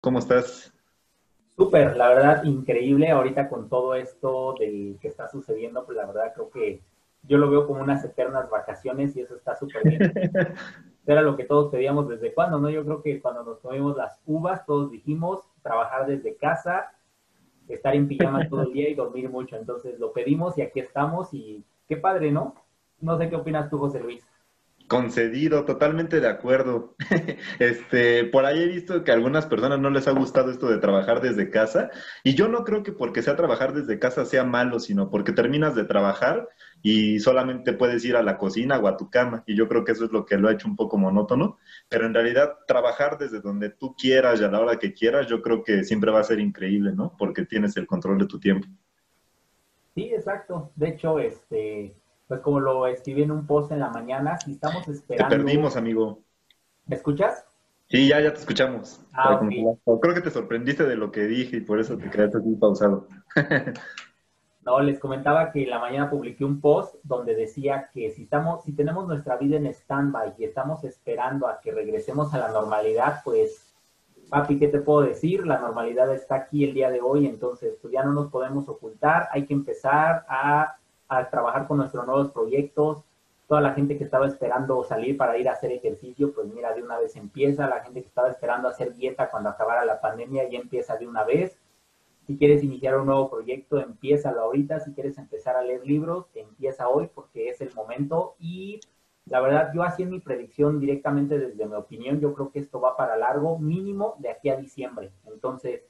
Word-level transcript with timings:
¿Cómo 0.00 0.18
estás? 0.18 0.72
Súper, 1.56 1.96
la 1.96 2.08
verdad, 2.08 2.44
increíble. 2.44 3.10
Ahorita 3.10 3.48
con 3.48 3.68
todo 3.68 3.94
esto 3.94 4.54
del 4.58 4.98
que 5.00 5.08
está 5.08 5.28
sucediendo, 5.28 5.84
pues 5.84 5.96
la 5.96 6.06
verdad 6.06 6.32
creo 6.34 6.50
que 6.50 6.80
yo 7.24 7.36
lo 7.36 7.50
veo 7.50 7.66
como 7.66 7.82
unas 7.82 8.02
eternas 8.04 8.48
vacaciones 8.48 9.14
y 9.14 9.20
eso 9.20 9.36
está 9.36 9.54
súper 9.56 9.82
bien. 9.84 10.00
Era 11.06 11.20
lo 11.20 11.36
que 11.36 11.44
todos 11.44 11.70
pedíamos 11.70 12.08
desde 12.08 12.32
cuando, 12.32 12.58
¿no? 12.58 12.70
Yo 12.70 12.84
creo 12.84 13.02
que 13.02 13.20
cuando 13.20 13.44
nos 13.44 13.58
comimos 13.58 13.96
las 13.96 14.18
uvas, 14.24 14.64
todos 14.64 14.90
dijimos 14.90 15.42
trabajar 15.62 16.06
desde 16.06 16.36
casa, 16.36 16.92
estar 17.68 17.94
en 17.94 18.08
pijama 18.08 18.48
todo 18.48 18.62
el 18.62 18.72
día 18.72 18.88
y 18.88 18.94
dormir 18.94 19.28
mucho. 19.28 19.56
Entonces 19.56 19.98
lo 19.98 20.12
pedimos 20.12 20.56
y 20.56 20.62
aquí 20.62 20.80
estamos 20.80 21.34
y 21.34 21.62
qué 21.86 21.98
padre, 21.98 22.30
¿no? 22.30 22.54
No 23.00 23.18
sé 23.18 23.28
qué 23.28 23.36
opinas 23.36 23.68
tú, 23.68 23.78
José 23.78 24.00
Luis. 24.00 24.26
Concedido, 24.90 25.64
totalmente 25.66 26.20
de 26.20 26.26
acuerdo. 26.26 26.96
Este, 27.60 28.24
por 28.24 28.44
ahí 28.44 28.60
he 28.60 28.66
visto 28.66 29.04
que 29.04 29.12
a 29.12 29.14
algunas 29.14 29.46
personas 29.46 29.78
no 29.78 29.90
les 29.90 30.08
ha 30.08 30.10
gustado 30.10 30.50
esto 30.50 30.68
de 30.68 30.78
trabajar 30.78 31.20
desde 31.20 31.48
casa 31.48 31.90
y 32.24 32.34
yo 32.34 32.48
no 32.48 32.64
creo 32.64 32.82
que 32.82 32.90
porque 32.90 33.22
sea 33.22 33.36
trabajar 33.36 33.72
desde 33.72 34.00
casa 34.00 34.24
sea 34.24 34.42
malo, 34.42 34.80
sino 34.80 35.08
porque 35.08 35.32
terminas 35.32 35.76
de 35.76 35.84
trabajar 35.84 36.48
y 36.82 37.20
solamente 37.20 37.72
puedes 37.72 38.04
ir 38.04 38.16
a 38.16 38.22
la 38.24 38.36
cocina 38.36 38.78
o 38.78 38.88
a 38.88 38.96
tu 38.96 39.10
cama 39.10 39.44
y 39.46 39.54
yo 39.54 39.68
creo 39.68 39.84
que 39.84 39.92
eso 39.92 40.06
es 40.06 40.10
lo 40.10 40.26
que 40.26 40.38
lo 40.38 40.48
ha 40.48 40.52
hecho 40.52 40.66
un 40.66 40.74
poco 40.74 40.98
monótono, 40.98 41.58
pero 41.88 42.06
en 42.06 42.14
realidad 42.14 42.58
trabajar 42.66 43.16
desde 43.16 43.40
donde 43.40 43.70
tú 43.70 43.94
quieras 43.94 44.40
y 44.40 44.44
a 44.44 44.50
la 44.50 44.60
hora 44.60 44.78
que 44.80 44.92
quieras, 44.92 45.28
yo 45.28 45.40
creo 45.40 45.62
que 45.62 45.84
siempre 45.84 46.10
va 46.10 46.18
a 46.18 46.24
ser 46.24 46.40
increíble, 46.40 46.92
¿no? 46.92 47.14
Porque 47.16 47.44
tienes 47.44 47.76
el 47.76 47.86
control 47.86 48.18
de 48.18 48.26
tu 48.26 48.40
tiempo. 48.40 48.66
Sí, 49.94 50.10
exacto. 50.12 50.72
De 50.74 50.88
hecho, 50.88 51.20
este 51.20 51.99
pues 52.30 52.42
como 52.42 52.60
lo 52.60 52.86
escribí 52.86 53.24
en 53.24 53.32
un 53.32 53.44
post 53.44 53.72
en 53.72 53.80
la 53.80 53.88
mañana, 53.88 54.38
si 54.38 54.52
estamos 54.52 54.86
esperando... 54.86 55.36
Te 55.36 55.42
perdimos, 55.42 55.76
amigo. 55.76 56.20
¿Me 56.86 56.94
escuchas? 56.94 57.44
Sí, 57.88 58.06
ya, 58.06 58.20
ya 58.20 58.32
te 58.32 58.38
escuchamos. 58.38 59.00
Ah, 59.12 59.40
Creo 60.00 60.14
que 60.14 60.20
te 60.20 60.30
sorprendiste 60.30 60.84
de 60.84 60.94
lo 60.94 61.10
que 61.10 61.22
dije 61.22 61.56
y 61.56 61.60
por 61.60 61.80
eso 61.80 61.98
te 61.98 62.08
quedaste 62.08 62.38
así 62.38 62.54
pausado. 62.54 63.08
no, 64.64 64.78
les 64.78 65.00
comentaba 65.00 65.50
que 65.50 65.64
en 65.64 65.70
la 65.70 65.80
mañana 65.80 66.08
publiqué 66.08 66.44
un 66.44 66.60
post 66.60 66.94
donde 67.02 67.34
decía 67.34 67.90
que 67.92 68.12
si 68.12 68.22
estamos, 68.22 68.62
si 68.62 68.76
tenemos 68.76 69.08
nuestra 69.08 69.36
vida 69.36 69.56
en 69.56 69.66
stand-by 69.66 70.34
y 70.38 70.44
estamos 70.44 70.84
esperando 70.84 71.48
a 71.48 71.60
que 71.60 71.72
regresemos 71.72 72.32
a 72.32 72.38
la 72.38 72.52
normalidad, 72.52 73.22
pues, 73.24 73.74
papi, 74.28 74.56
¿qué 74.56 74.68
te 74.68 74.78
puedo 74.78 75.00
decir? 75.00 75.48
La 75.48 75.58
normalidad 75.58 76.14
está 76.14 76.36
aquí 76.36 76.62
el 76.62 76.74
día 76.74 76.92
de 76.92 77.00
hoy, 77.00 77.26
entonces 77.26 77.76
pues 77.82 77.92
ya 77.92 78.04
no 78.04 78.12
nos 78.12 78.30
podemos 78.30 78.68
ocultar, 78.68 79.28
hay 79.32 79.46
que 79.46 79.54
empezar 79.54 80.24
a 80.28 80.76
a 81.10 81.28
trabajar 81.28 81.66
con 81.66 81.78
nuestros 81.78 82.06
nuevos 82.06 82.30
proyectos. 82.30 83.04
Toda 83.48 83.60
la 83.60 83.74
gente 83.74 83.98
que 83.98 84.04
estaba 84.04 84.28
esperando 84.28 84.82
salir 84.84 85.16
para 85.16 85.36
ir 85.36 85.48
a 85.48 85.52
hacer 85.52 85.72
ejercicio, 85.72 86.32
pues 86.32 86.46
mira, 86.46 86.72
de 86.72 86.82
una 86.82 86.98
vez 86.98 87.16
empieza. 87.16 87.66
La 87.66 87.80
gente 87.80 88.00
que 88.00 88.06
estaba 88.06 88.30
esperando 88.30 88.68
hacer 88.68 88.94
dieta 88.94 89.28
cuando 89.28 89.50
acabara 89.50 89.84
la 89.84 90.00
pandemia 90.00 90.48
ya 90.48 90.58
empieza 90.58 90.96
de 90.96 91.08
una 91.08 91.24
vez. 91.24 91.58
Si 92.28 92.38
quieres 92.38 92.62
iniciar 92.62 92.96
un 92.96 93.06
nuevo 93.06 93.28
proyecto, 93.28 93.80
empieza 93.80 94.30
ahorita. 94.30 94.78
Si 94.78 94.92
quieres 94.92 95.18
empezar 95.18 95.56
a 95.56 95.62
leer 95.62 95.84
libros, 95.84 96.26
empieza 96.32 96.88
hoy 96.88 97.10
porque 97.12 97.48
es 97.48 97.60
el 97.60 97.74
momento. 97.74 98.36
Y 98.38 98.78
la 99.26 99.40
verdad, 99.40 99.72
yo 99.74 99.82
así 99.82 100.04
en 100.04 100.10
mi 100.10 100.20
predicción 100.20 100.78
directamente 100.78 101.40
desde 101.40 101.66
mi 101.66 101.74
opinión, 101.74 102.20
yo 102.20 102.32
creo 102.34 102.52
que 102.52 102.60
esto 102.60 102.80
va 102.80 102.96
para 102.96 103.16
largo, 103.16 103.58
mínimo 103.58 104.14
de 104.18 104.30
aquí 104.30 104.48
a 104.48 104.56
diciembre. 104.56 105.10
Entonces, 105.26 105.82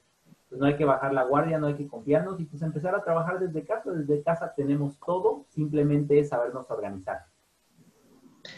pues 0.51 0.59
no 0.59 0.67
hay 0.67 0.75
que 0.75 0.83
bajar 0.83 1.13
la 1.13 1.23
guardia, 1.23 1.57
no 1.57 1.67
hay 1.67 1.75
que 1.75 1.87
confiarnos 1.87 2.37
y 2.41 2.43
pues 2.43 2.61
empezar 2.61 2.93
a 2.93 3.01
trabajar 3.01 3.39
desde 3.39 3.63
casa. 3.63 3.89
Desde 3.89 4.21
casa 4.21 4.53
tenemos 4.53 4.99
todo, 4.99 5.45
simplemente 5.47 6.19
es 6.19 6.27
sabernos 6.27 6.69
organizar. 6.69 7.19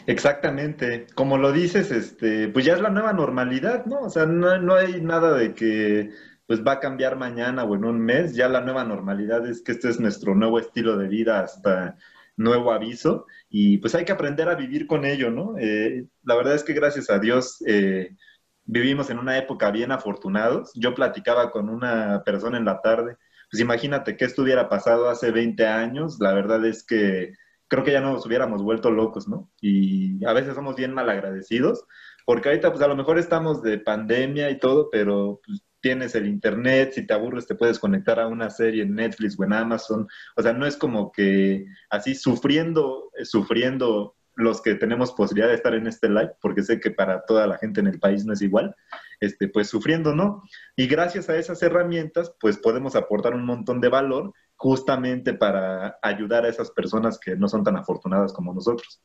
Exactamente, 0.08 1.06
como 1.14 1.38
lo 1.38 1.52
dices, 1.52 1.92
este, 1.92 2.48
pues 2.48 2.64
ya 2.64 2.72
es 2.72 2.80
la 2.80 2.90
nueva 2.90 3.12
normalidad, 3.12 3.86
¿no? 3.86 4.00
O 4.00 4.10
sea, 4.10 4.26
no, 4.26 4.58
no 4.58 4.74
hay 4.74 5.00
nada 5.02 5.34
de 5.34 5.54
que 5.54 6.10
pues 6.46 6.66
va 6.66 6.72
a 6.72 6.80
cambiar 6.80 7.14
mañana 7.14 7.62
o 7.62 7.76
en 7.76 7.84
un 7.84 8.00
mes, 8.00 8.34
ya 8.34 8.48
la 8.48 8.60
nueva 8.60 8.82
normalidad 8.82 9.46
es 9.46 9.62
que 9.62 9.70
este 9.70 9.88
es 9.88 10.00
nuestro 10.00 10.34
nuevo 10.34 10.58
estilo 10.58 10.96
de 10.98 11.06
vida 11.06 11.42
hasta 11.42 11.96
nuevo 12.36 12.72
aviso 12.72 13.26
y 13.48 13.78
pues 13.78 13.94
hay 13.94 14.04
que 14.04 14.12
aprender 14.12 14.48
a 14.48 14.56
vivir 14.56 14.88
con 14.88 15.04
ello, 15.04 15.30
¿no? 15.30 15.56
Eh, 15.58 16.06
la 16.24 16.34
verdad 16.34 16.56
es 16.56 16.64
que 16.64 16.72
gracias 16.72 17.08
a 17.08 17.20
Dios, 17.20 17.62
eh, 17.68 18.16
vivimos 18.64 19.10
en 19.10 19.18
una 19.18 19.38
época 19.38 19.70
bien 19.70 19.92
afortunados. 19.92 20.72
Yo 20.74 20.94
platicaba 20.94 21.50
con 21.50 21.68
una 21.68 22.22
persona 22.24 22.58
en 22.58 22.64
la 22.64 22.80
tarde, 22.80 23.16
pues 23.50 23.60
imagínate 23.60 24.16
qué 24.16 24.24
estuviera 24.24 24.68
pasado 24.68 25.08
hace 25.08 25.30
20 25.30 25.66
años, 25.66 26.18
la 26.20 26.32
verdad 26.32 26.64
es 26.64 26.84
que 26.84 27.32
creo 27.68 27.84
que 27.84 27.92
ya 27.92 28.00
nos 28.00 28.26
hubiéramos 28.26 28.62
vuelto 28.62 28.90
locos, 28.90 29.28
¿no? 29.28 29.50
Y 29.60 30.24
a 30.24 30.32
veces 30.32 30.54
somos 30.54 30.76
bien 30.76 30.92
malagradecidos, 30.92 31.84
porque 32.24 32.48
ahorita 32.48 32.70
pues 32.70 32.82
a 32.82 32.88
lo 32.88 32.96
mejor 32.96 33.18
estamos 33.18 33.62
de 33.62 33.78
pandemia 33.78 34.50
y 34.50 34.58
todo, 34.58 34.88
pero 34.90 35.40
pues, 35.46 35.62
tienes 35.80 36.14
el 36.14 36.26
internet, 36.26 36.92
si 36.94 37.06
te 37.06 37.12
aburres 37.12 37.46
te 37.46 37.54
puedes 37.54 37.78
conectar 37.78 38.18
a 38.18 38.26
una 38.26 38.48
serie 38.48 38.84
en 38.84 38.94
Netflix 38.94 39.38
o 39.38 39.44
en 39.44 39.52
Amazon, 39.52 40.08
o 40.34 40.42
sea, 40.42 40.54
no 40.54 40.66
es 40.66 40.76
como 40.76 41.12
que 41.12 41.66
así 41.90 42.14
sufriendo, 42.14 43.10
sufriendo 43.24 44.16
los 44.36 44.60
que 44.60 44.74
tenemos 44.74 45.12
posibilidad 45.12 45.48
de 45.48 45.54
estar 45.54 45.74
en 45.74 45.86
este 45.86 46.08
live, 46.08 46.32
porque 46.40 46.62
sé 46.62 46.80
que 46.80 46.90
para 46.90 47.24
toda 47.24 47.46
la 47.46 47.58
gente 47.58 47.80
en 47.80 47.86
el 47.86 47.98
país 47.98 48.24
no 48.24 48.32
es 48.32 48.42
igual, 48.42 48.74
este, 49.20 49.48
pues 49.48 49.68
sufriendo, 49.68 50.14
¿no? 50.14 50.42
Y 50.76 50.86
gracias 50.86 51.28
a 51.28 51.36
esas 51.36 51.62
herramientas, 51.62 52.34
pues 52.40 52.58
podemos 52.58 52.96
aportar 52.96 53.34
un 53.34 53.44
montón 53.44 53.80
de 53.80 53.88
valor 53.88 54.32
justamente 54.56 55.34
para 55.34 55.98
ayudar 56.02 56.44
a 56.44 56.48
esas 56.48 56.70
personas 56.70 57.18
que 57.18 57.36
no 57.36 57.48
son 57.48 57.64
tan 57.64 57.76
afortunadas 57.76 58.32
como 58.32 58.54
nosotros. 58.54 59.02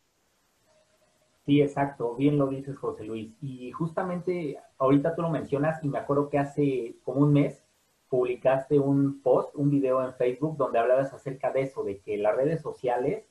Sí, 1.45 1.61
exacto, 1.61 2.15
bien 2.15 2.37
lo 2.37 2.47
dices, 2.47 2.77
José 2.77 3.03
Luis. 3.05 3.33
Y 3.41 3.71
justamente 3.71 4.59
ahorita 4.77 5.15
tú 5.15 5.23
lo 5.23 5.29
mencionas 5.29 5.83
y 5.83 5.87
me 5.87 5.97
acuerdo 5.97 6.29
que 6.29 6.37
hace 6.37 6.97
como 7.03 7.21
un 7.21 7.33
mes 7.33 7.63
publicaste 8.09 8.79
un 8.79 9.21
post, 9.21 9.55
un 9.55 9.69
video 9.69 10.03
en 10.03 10.13
Facebook 10.13 10.57
donde 10.57 10.79
hablabas 10.79 11.13
acerca 11.13 11.51
de 11.51 11.61
eso, 11.61 11.83
de 11.83 11.99
que 11.99 12.17
las 12.17 12.35
redes 12.35 12.61
sociales 12.61 13.28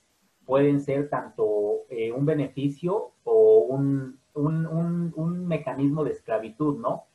pueden 0.49 0.81
ser 0.81 1.09
tanto 1.09 1.85
eh, 1.89 2.11
un 2.11 2.25
beneficio 2.25 3.11
o 3.23 3.67
un, 3.69 4.17
mecanismo 5.47 6.03
de 6.03 6.11
esclavitud, 6.11 6.79
¿no? 6.79 7.05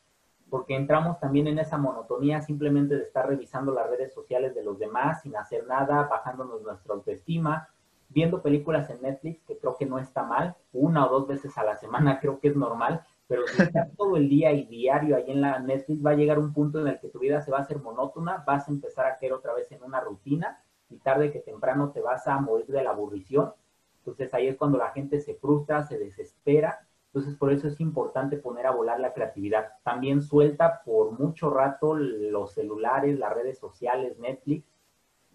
Porque 0.49 0.77
entramos 0.77 1.19
también 1.19 1.49
en 1.49 1.59
esa 1.59 1.77
monotonía 1.77 2.43
simplemente 2.43 2.95
de 2.95 3.03
estar 3.03 3.27
revisando 3.27 3.75
las 3.75 3.91
redes 3.91 4.15
sociales 4.15 4.55
de 4.55 4.63
los 4.63 4.79
demás 4.79 5.23
sin 5.23 5.37
hacer 5.37 5.67
nada, 5.67 6.07
bajándonos 6.09 6.63
nuestra 6.63 6.95
autoestima, 6.95 7.69
viendo 8.09 8.41
películas 8.41 8.89
en 8.91 9.03
Netflix, 9.03 9.43
que 9.43 9.59
creo 9.59 9.77
que 9.77 9.87
no 9.87 9.99
está 9.99 10.23
mal, 10.23 10.55
una 10.73 11.05
o 11.05 11.11
dos 11.11 11.27
veces 11.27 11.59
a 11.59 11.65
la 11.65 11.75
semana 11.77 12.19
creo 12.21 12.39
que 12.39 12.49
es 12.49 12.57
normal, 12.57 13.05
pero 13.27 13.49
si 13.49 13.63
estás 13.63 13.89
todo 13.97 14.17
el 14.17 14.29
día 14.29 14.53
y 14.53 14.65
diario 14.67 15.17
ahí 15.17 15.33
en 15.33 15.41
la 15.41 15.59
Netflix, 15.59 16.07
va 16.07 16.11
a 16.11 16.17
llegar 16.17 16.39
un 16.39 16.53
punto 16.53 16.81
en 16.81 16.87
el 16.87 17.01
que 17.01 17.09
tu 17.09 17.19
vida 17.19 17.41
se 17.41 17.51
va 17.51 17.59
a 17.59 17.63
hacer 17.63 17.81
monótona, 17.81 18.45
vas 18.47 18.69
a 18.69 18.71
empezar 18.71 19.07
a 19.07 19.17
caer 19.17 19.33
otra 19.33 19.55
vez 19.55 19.73
en 19.73 19.83
una 19.83 19.99
rutina 19.99 20.63
y 20.91 20.97
tarde 20.99 21.33
que 21.33 21.41
temprano 21.41 21.91
te 21.91 22.01
vas 22.01 22.27
a 22.27 22.39
morir 22.41 22.67
de 22.67 22.83
la 22.83 22.91
aburrición. 22.91 23.53
Entonces 23.99 24.33
ahí 24.35 24.49
es 24.49 24.57
cuando 24.57 24.79
la 24.79 24.91
gente 24.91 25.21
se 25.21 25.35
frustra, 25.35 25.85
se 25.85 25.99
desespera. 25.99 26.87
Entonces 27.07 27.37
por 27.37 27.53
eso 27.53 27.69
es 27.69 27.81
importante 27.81 28.37
poner 28.37 28.67
a 28.67 28.73
volar 28.73 29.01
la 29.01 29.13
creatividad. 29.13 29.75
También 29.83 30.23
suelta 30.23 30.83
por 30.85 31.13
mucho 31.19 31.51
rato 31.51 31.95
los 31.95 32.53
celulares, 32.53 33.19
las 33.19 33.33
redes 33.33 33.59
sociales, 33.59 34.19
Netflix, 34.19 34.67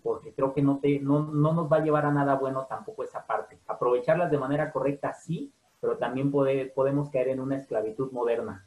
porque 0.03 0.33
creo 0.33 0.53
que 0.53 0.61
no, 0.61 0.79
te, 0.79 0.99
no, 0.99 1.31
no 1.31 1.53
nos 1.53 1.71
va 1.71 1.77
a 1.77 1.83
llevar 1.83 2.05
a 2.05 2.11
nada 2.11 2.35
bueno 2.35 2.65
tampoco 2.67 3.03
esa 3.03 3.25
parte. 3.25 3.59
Aprovecharlas 3.67 4.29
de 4.29 4.37
manera 4.37 4.71
correcta 4.71 5.13
sí, 5.13 5.51
pero 5.79 5.97
también 5.97 6.31
puede, 6.31 6.65
podemos 6.65 7.09
caer 7.09 7.29
en 7.29 7.39
una 7.39 7.57
esclavitud 7.57 8.11
moderna. 8.11 8.65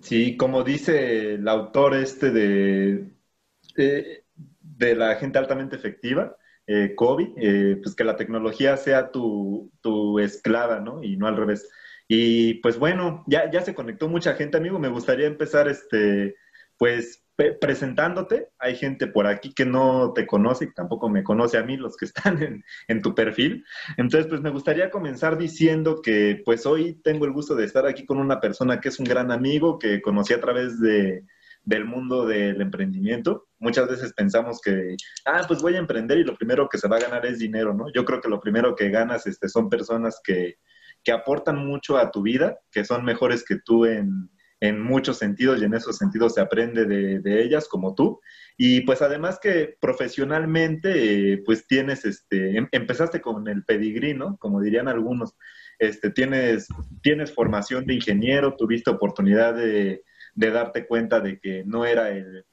Sí, 0.00 0.36
como 0.36 0.62
dice 0.62 1.34
el 1.34 1.48
autor 1.48 1.94
este 1.94 2.30
de... 2.30 3.12
Eh, 3.76 4.24
de 4.78 4.94
la 4.94 5.16
gente 5.16 5.38
altamente 5.38 5.76
efectiva, 5.76 6.36
eh, 6.66 6.94
COVID, 6.94 7.28
eh, 7.36 7.76
pues 7.82 7.94
que 7.94 8.04
la 8.04 8.16
tecnología 8.16 8.76
sea 8.76 9.10
tu, 9.10 9.72
tu, 9.80 10.18
esclava, 10.20 10.80
¿no? 10.80 11.02
Y 11.02 11.16
no 11.16 11.26
al 11.26 11.36
revés. 11.36 11.68
Y 12.06 12.54
pues 12.54 12.78
bueno, 12.78 13.24
ya, 13.26 13.50
ya 13.50 13.60
se 13.62 13.74
conectó 13.74 14.08
mucha 14.08 14.34
gente, 14.34 14.56
amigo. 14.56 14.78
Me 14.78 14.88
gustaría 14.88 15.26
empezar, 15.26 15.68
este, 15.68 16.36
pues, 16.76 17.24
presentándote. 17.60 18.48
Hay 18.58 18.76
gente 18.76 19.06
por 19.06 19.26
aquí 19.26 19.52
que 19.52 19.64
no 19.64 20.12
te 20.12 20.26
conoce 20.26 20.66
y 20.66 20.74
tampoco 20.74 21.08
me 21.08 21.24
conoce 21.24 21.58
a 21.58 21.64
mí, 21.64 21.76
los 21.76 21.96
que 21.96 22.04
están 22.06 22.42
en, 22.42 22.64
en, 22.86 23.02
tu 23.02 23.14
perfil. 23.14 23.64
Entonces, 23.96 24.28
pues 24.28 24.40
me 24.40 24.50
gustaría 24.50 24.90
comenzar 24.90 25.38
diciendo 25.38 26.00
que, 26.02 26.42
pues 26.44 26.66
hoy 26.66 27.00
tengo 27.02 27.24
el 27.24 27.32
gusto 27.32 27.54
de 27.56 27.64
estar 27.64 27.86
aquí 27.86 28.06
con 28.06 28.18
una 28.18 28.40
persona 28.40 28.80
que 28.80 28.90
es 28.90 28.98
un 29.00 29.06
gran 29.06 29.32
amigo, 29.32 29.78
que 29.78 30.00
conocí 30.00 30.34
a 30.34 30.40
través 30.40 30.80
de, 30.80 31.24
del 31.64 31.84
mundo 31.84 32.26
del 32.26 32.60
emprendimiento. 32.60 33.47
Muchas 33.58 33.88
veces 33.88 34.12
pensamos 34.12 34.60
que, 34.60 34.96
ah, 35.24 35.44
pues 35.46 35.60
voy 35.60 35.74
a 35.74 35.78
emprender 35.78 36.18
y 36.18 36.24
lo 36.24 36.36
primero 36.36 36.68
que 36.68 36.78
se 36.78 36.88
va 36.88 36.96
a 36.96 37.00
ganar 37.00 37.26
es 37.26 37.38
dinero, 37.38 37.74
¿no? 37.74 37.92
Yo 37.92 38.04
creo 38.04 38.20
que 38.20 38.28
lo 38.28 38.40
primero 38.40 38.76
que 38.76 38.90
ganas 38.90 39.26
este, 39.26 39.48
son 39.48 39.68
personas 39.68 40.20
que, 40.22 40.56
que 41.02 41.12
aportan 41.12 41.66
mucho 41.66 41.96
a 41.96 42.10
tu 42.10 42.22
vida, 42.22 42.58
que 42.70 42.84
son 42.84 43.04
mejores 43.04 43.44
que 43.44 43.56
tú 43.64 43.84
en, 43.84 44.30
en 44.60 44.80
muchos 44.80 45.18
sentidos 45.18 45.60
y 45.60 45.64
en 45.64 45.74
esos 45.74 45.96
sentidos 45.96 46.34
se 46.34 46.40
aprende 46.40 46.84
de, 46.84 47.20
de 47.20 47.42
ellas 47.42 47.68
como 47.68 47.94
tú. 47.94 48.20
Y 48.56 48.80
pues 48.82 49.02
además 49.02 49.38
que 49.40 49.76
profesionalmente, 49.80 51.42
pues 51.44 51.66
tienes, 51.66 52.04
este, 52.04 52.56
em, 52.56 52.68
empezaste 52.72 53.20
con 53.20 53.46
el 53.48 53.64
pedigrí, 53.64 54.14
¿no? 54.14 54.36
Como 54.38 54.60
dirían 54.60 54.88
algunos, 54.88 55.36
este, 55.78 56.10
tienes, 56.10 56.68
tienes 57.02 57.32
formación 57.32 57.86
de 57.86 57.94
ingeniero, 57.94 58.56
tuviste 58.56 58.90
oportunidad 58.90 59.54
de, 59.54 60.02
de 60.34 60.50
darte 60.50 60.86
cuenta 60.86 61.20
de 61.20 61.38
que 61.38 61.62
no 61.64 61.84
era 61.84 62.10
el, 62.10 62.44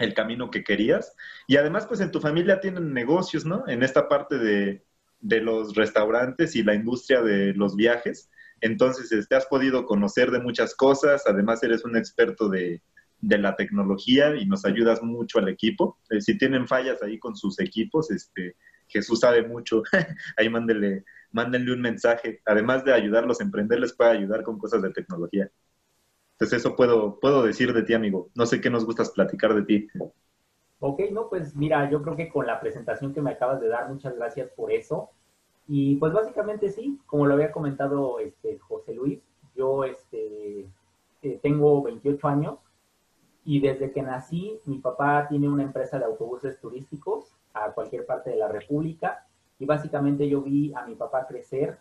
el 0.00 0.14
camino 0.14 0.50
que 0.50 0.64
querías. 0.64 1.14
Y 1.46 1.56
además, 1.56 1.86
pues 1.86 2.00
en 2.00 2.10
tu 2.10 2.20
familia 2.20 2.60
tienen 2.60 2.92
negocios, 2.92 3.44
¿no? 3.44 3.64
En 3.68 3.82
esta 3.82 4.08
parte 4.08 4.38
de, 4.38 4.82
de 5.20 5.40
los 5.40 5.74
restaurantes 5.74 6.56
y 6.56 6.62
la 6.62 6.74
industria 6.74 7.22
de 7.22 7.54
los 7.54 7.76
viajes. 7.76 8.30
Entonces, 8.60 9.12
este, 9.12 9.36
has 9.36 9.46
podido 9.46 9.86
conocer 9.86 10.30
de 10.30 10.40
muchas 10.40 10.74
cosas, 10.74 11.22
además 11.26 11.62
eres 11.62 11.84
un 11.84 11.96
experto 11.96 12.48
de, 12.48 12.82
de 13.20 13.38
la 13.38 13.56
tecnología 13.56 14.34
y 14.36 14.46
nos 14.46 14.64
ayudas 14.64 15.02
mucho 15.02 15.38
al 15.38 15.48
equipo. 15.48 15.98
Eh, 16.10 16.20
si 16.20 16.36
tienen 16.36 16.66
fallas 16.66 17.02
ahí 17.02 17.18
con 17.18 17.36
sus 17.36 17.58
equipos, 17.60 18.10
este, 18.10 18.56
Jesús 18.88 19.20
sabe 19.20 19.46
mucho, 19.46 19.82
ahí 20.36 20.48
mándenle, 20.48 21.04
mándenle 21.32 21.72
un 21.72 21.80
mensaje. 21.80 22.40
Además 22.44 22.84
de 22.84 22.92
ayudarlos 22.92 23.40
a 23.40 23.44
emprender, 23.44 23.80
les 23.80 23.94
puede 23.94 24.10
ayudar 24.10 24.42
con 24.42 24.58
cosas 24.58 24.82
de 24.82 24.90
tecnología. 24.90 25.50
Entonces 26.40 26.60
eso 26.60 26.74
puedo, 26.74 27.20
puedo 27.20 27.42
decir 27.42 27.74
de 27.74 27.82
ti, 27.82 27.92
amigo. 27.92 28.30
No 28.34 28.46
sé 28.46 28.62
qué 28.62 28.70
nos 28.70 28.86
gustas 28.86 29.10
platicar 29.10 29.54
de 29.54 29.62
ti. 29.62 29.88
Ok, 30.78 31.00
no, 31.12 31.28
pues 31.28 31.54
mira, 31.54 31.90
yo 31.90 32.00
creo 32.00 32.16
que 32.16 32.30
con 32.30 32.46
la 32.46 32.58
presentación 32.60 33.12
que 33.12 33.20
me 33.20 33.32
acabas 33.32 33.60
de 33.60 33.68
dar, 33.68 33.90
muchas 33.90 34.16
gracias 34.16 34.48
por 34.52 34.72
eso. 34.72 35.10
Y 35.68 35.96
pues 35.96 36.14
básicamente 36.14 36.70
sí, 36.70 36.98
como 37.04 37.26
lo 37.26 37.34
había 37.34 37.52
comentado 37.52 38.18
este, 38.20 38.58
José 38.58 38.94
Luis, 38.94 39.20
yo 39.54 39.84
este, 39.84 40.66
eh, 41.20 41.38
tengo 41.42 41.82
28 41.82 42.26
años 42.26 42.58
y 43.44 43.60
desde 43.60 43.92
que 43.92 44.00
nací 44.00 44.58
mi 44.64 44.78
papá 44.78 45.26
tiene 45.28 45.46
una 45.46 45.62
empresa 45.62 45.98
de 45.98 46.06
autobuses 46.06 46.58
turísticos 46.58 47.36
a 47.52 47.72
cualquier 47.72 48.06
parte 48.06 48.30
de 48.30 48.36
la 48.36 48.48
República 48.48 49.26
y 49.58 49.66
básicamente 49.66 50.26
yo 50.26 50.40
vi 50.40 50.72
a 50.72 50.86
mi 50.86 50.94
papá 50.94 51.26
crecer 51.26 51.78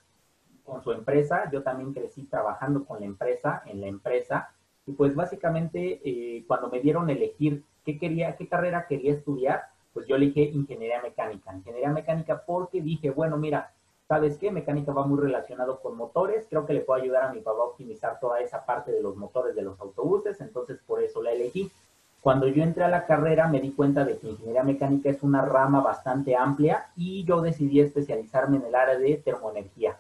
con 0.70 0.84
su 0.84 0.92
empresa, 0.92 1.50
yo 1.52 1.64
también 1.64 1.94
crecí 1.94 2.24
trabajando 2.26 2.86
con 2.86 3.00
la 3.00 3.08
empresa, 3.08 3.64
en 3.66 3.82
la 3.82 3.88
empresa, 3.88 4.54
y 4.86 4.92
pues 4.94 5.16
básicamente 5.16 6.02
eh, 6.04 6.46
cuando 6.48 6.70
me 6.70 6.80
dieron 6.80 7.10
elegir 7.10 7.64
qué 7.84 7.98
quería, 7.98 8.36
qué 8.36 8.48
carrera 8.48 8.86
quería 8.88 9.14
estudiar, 9.14 9.64
pues 9.94 10.08
yo 10.08 10.16
elegí 10.16 10.42
ingeniería 10.44 11.02
mecánica. 11.02 11.54
Ingeniería 11.54 11.90
mecánica 11.90 12.44
porque 12.46 12.82
dije, 12.82 13.10
bueno, 13.10 13.38
mira, 13.38 13.72
¿sabes 14.08 14.38
qué? 14.38 14.52
Mecánica 14.52 14.92
va 14.92 15.06
muy 15.06 15.20
relacionado 15.20 15.80
con 15.80 15.96
motores, 15.96 16.48
creo 16.50 16.66
que 16.66 16.74
le 16.74 16.82
puedo 16.82 17.02
ayudar 17.02 17.24
a 17.24 17.34
mi 17.34 17.42
papá 17.42 17.60
a 17.60 17.66
optimizar 17.66 18.20
toda 18.20 18.40
esa 18.40 18.66
parte 18.66 18.92
de 18.92 19.02
los 19.02 19.16
motores 19.16 19.56
de 19.56 19.62
los 19.62 19.80
autobuses, 19.80 20.42
entonces 20.42 20.80
por 20.86 21.04
eso 21.04 21.22
la 21.22 21.32
elegí. 21.32 21.72
Cuando 22.22 22.48
yo 22.48 22.64
entré 22.64 22.84
a 22.84 22.90
la 22.90 23.06
carrera 23.06 23.48
me 23.48 23.62
di 23.62 23.72
cuenta 23.72 24.04
de 24.04 24.18
que 24.18 24.28
ingeniería 24.30 24.64
mecánica 24.64 25.10
es 25.10 25.24
una 25.24 25.42
rama 25.42 25.82
bastante 25.82 26.36
amplia 26.36 26.88
y 26.96 27.24
yo 27.24 27.42
decidí 27.42 27.80
especializarme 27.80 28.58
en 28.58 28.66
el 28.66 28.76
área 28.76 28.98
de 28.98 29.16
termoenergía 29.18 29.99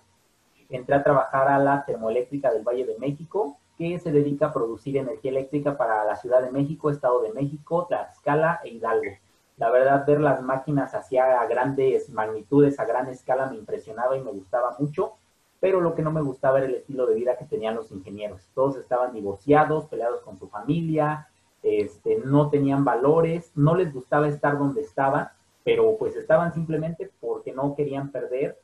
entré 0.69 0.95
a 0.95 1.03
trabajar 1.03 1.47
a 1.47 1.59
la 1.59 1.83
termoeléctrica 1.85 2.51
del 2.51 2.63
Valle 2.63 2.85
de 2.85 2.97
México, 2.97 3.57
que 3.77 3.97
se 3.99 4.11
dedica 4.11 4.47
a 4.47 4.53
producir 4.53 4.97
energía 4.97 5.31
eléctrica 5.31 5.77
para 5.77 6.03
la 6.05 6.15
Ciudad 6.15 6.41
de 6.41 6.51
México, 6.51 6.89
Estado 6.89 7.21
de 7.21 7.33
México, 7.33 7.85
Tlaxcala 7.87 8.59
e 8.63 8.69
Hidalgo. 8.69 9.11
La 9.57 9.69
verdad, 9.71 10.05
ver 10.05 10.21
las 10.21 10.41
máquinas 10.41 10.93
hacia 10.95 11.45
grandes 11.45 12.09
magnitudes, 12.09 12.79
a 12.79 12.85
gran 12.85 13.07
escala, 13.09 13.47
me 13.47 13.57
impresionaba 13.57 14.17
y 14.17 14.23
me 14.23 14.31
gustaba 14.31 14.75
mucho, 14.79 15.13
pero 15.59 15.81
lo 15.81 15.95
que 15.95 16.01
no 16.01 16.11
me 16.11 16.21
gustaba 16.21 16.59
era 16.59 16.67
el 16.67 16.75
estilo 16.75 17.05
de 17.05 17.15
vida 17.15 17.37
que 17.37 17.45
tenían 17.45 17.75
los 17.75 17.91
ingenieros. 17.91 18.47
Todos 18.53 18.77
estaban 18.77 19.13
divorciados, 19.13 19.85
peleados 19.85 20.21
con 20.21 20.37
su 20.37 20.47
familia, 20.47 21.27
este, 21.63 22.19
no 22.23 22.49
tenían 22.49 22.85
valores, 22.85 23.51
no 23.55 23.75
les 23.75 23.93
gustaba 23.93 24.27
estar 24.27 24.57
donde 24.57 24.81
estaban, 24.81 25.29
pero 25.63 25.97
pues 25.97 26.15
estaban 26.15 26.53
simplemente 26.53 27.11
porque 27.19 27.53
no 27.53 27.75
querían 27.75 28.11
perder 28.11 28.57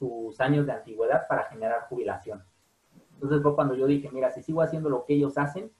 sus 0.00 0.40
años 0.40 0.66
de 0.66 0.72
antigüedad 0.72 1.28
para 1.28 1.44
generar 1.44 1.86
jubilación. 1.88 2.42
Entonces 3.12 3.42
fue 3.42 3.54
cuando 3.54 3.74
yo 3.74 3.86
dije, 3.86 4.08
mira, 4.10 4.30
si 4.30 4.42
sigo 4.42 4.62
haciendo 4.62 4.88
lo 4.88 5.04
que 5.04 5.12
ellos 5.12 5.36
hacen, 5.36 5.70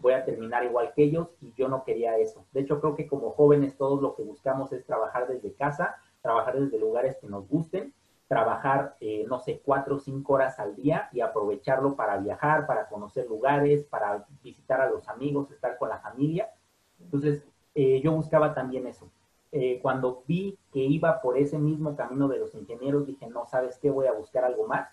voy 0.00 0.14
a 0.14 0.24
terminar 0.24 0.64
igual 0.64 0.92
que 0.94 1.04
ellos 1.04 1.28
y 1.42 1.52
yo 1.52 1.68
no 1.68 1.84
quería 1.84 2.16
eso. 2.16 2.46
De 2.52 2.60
hecho, 2.60 2.80
creo 2.80 2.94
que 2.94 3.06
como 3.06 3.30
jóvenes 3.30 3.76
todos 3.76 4.00
lo 4.00 4.16
que 4.16 4.22
buscamos 4.22 4.72
es 4.72 4.84
trabajar 4.86 5.28
desde 5.28 5.52
casa, 5.52 5.96
trabajar 6.22 6.58
desde 6.58 6.78
lugares 6.78 7.18
que 7.20 7.26
nos 7.28 7.46
gusten, 7.46 7.92
trabajar, 8.28 8.96
eh, 9.00 9.26
no 9.28 9.38
sé, 9.38 9.60
cuatro 9.62 9.96
o 9.96 9.98
cinco 9.98 10.32
horas 10.32 10.58
al 10.58 10.74
día 10.74 11.08
y 11.12 11.20
aprovecharlo 11.20 11.94
para 11.96 12.16
viajar, 12.16 12.66
para 12.66 12.88
conocer 12.88 13.26
lugares, 13.26 13.84
para 13.84 14.26
visitar 14.42 14.80
a 14.80 14.88
los 14.88 15.06
amigos, 15.08 15.50
estar 15.50 15.76
con 15.76 15.90
la 15.90 15.98
familia. 15.98 16.50
Entonces, 16.98 17.44
eh, 17.74 18.00
yo 18.02 18.12
buscaba 18.12 18.54
también 18.54 18.86
eso. 18.86 19.10
Eh, 19.58 19.78
cuando 19.80 20.22
vi 20.28 20.58
que 20.70 20.80
iba 20.80 21.22
por 21.22 21.38
ese 21.38 21.56
mismo 21.58 21.96
camino 21.96 22.28
de 22.28 22.36
los 22.36 22.54
ingenieros, 22.54 23.06
dije, 23.06 23.26
no, 23.26 23.46
¿sabes 23.46 23.78
qué? 23.78 23.88
Voy 23.88 24.06
a 24.06 24.12
buscar 24.12 24.44
algo 24.44 24.66
más. 24.66 24.90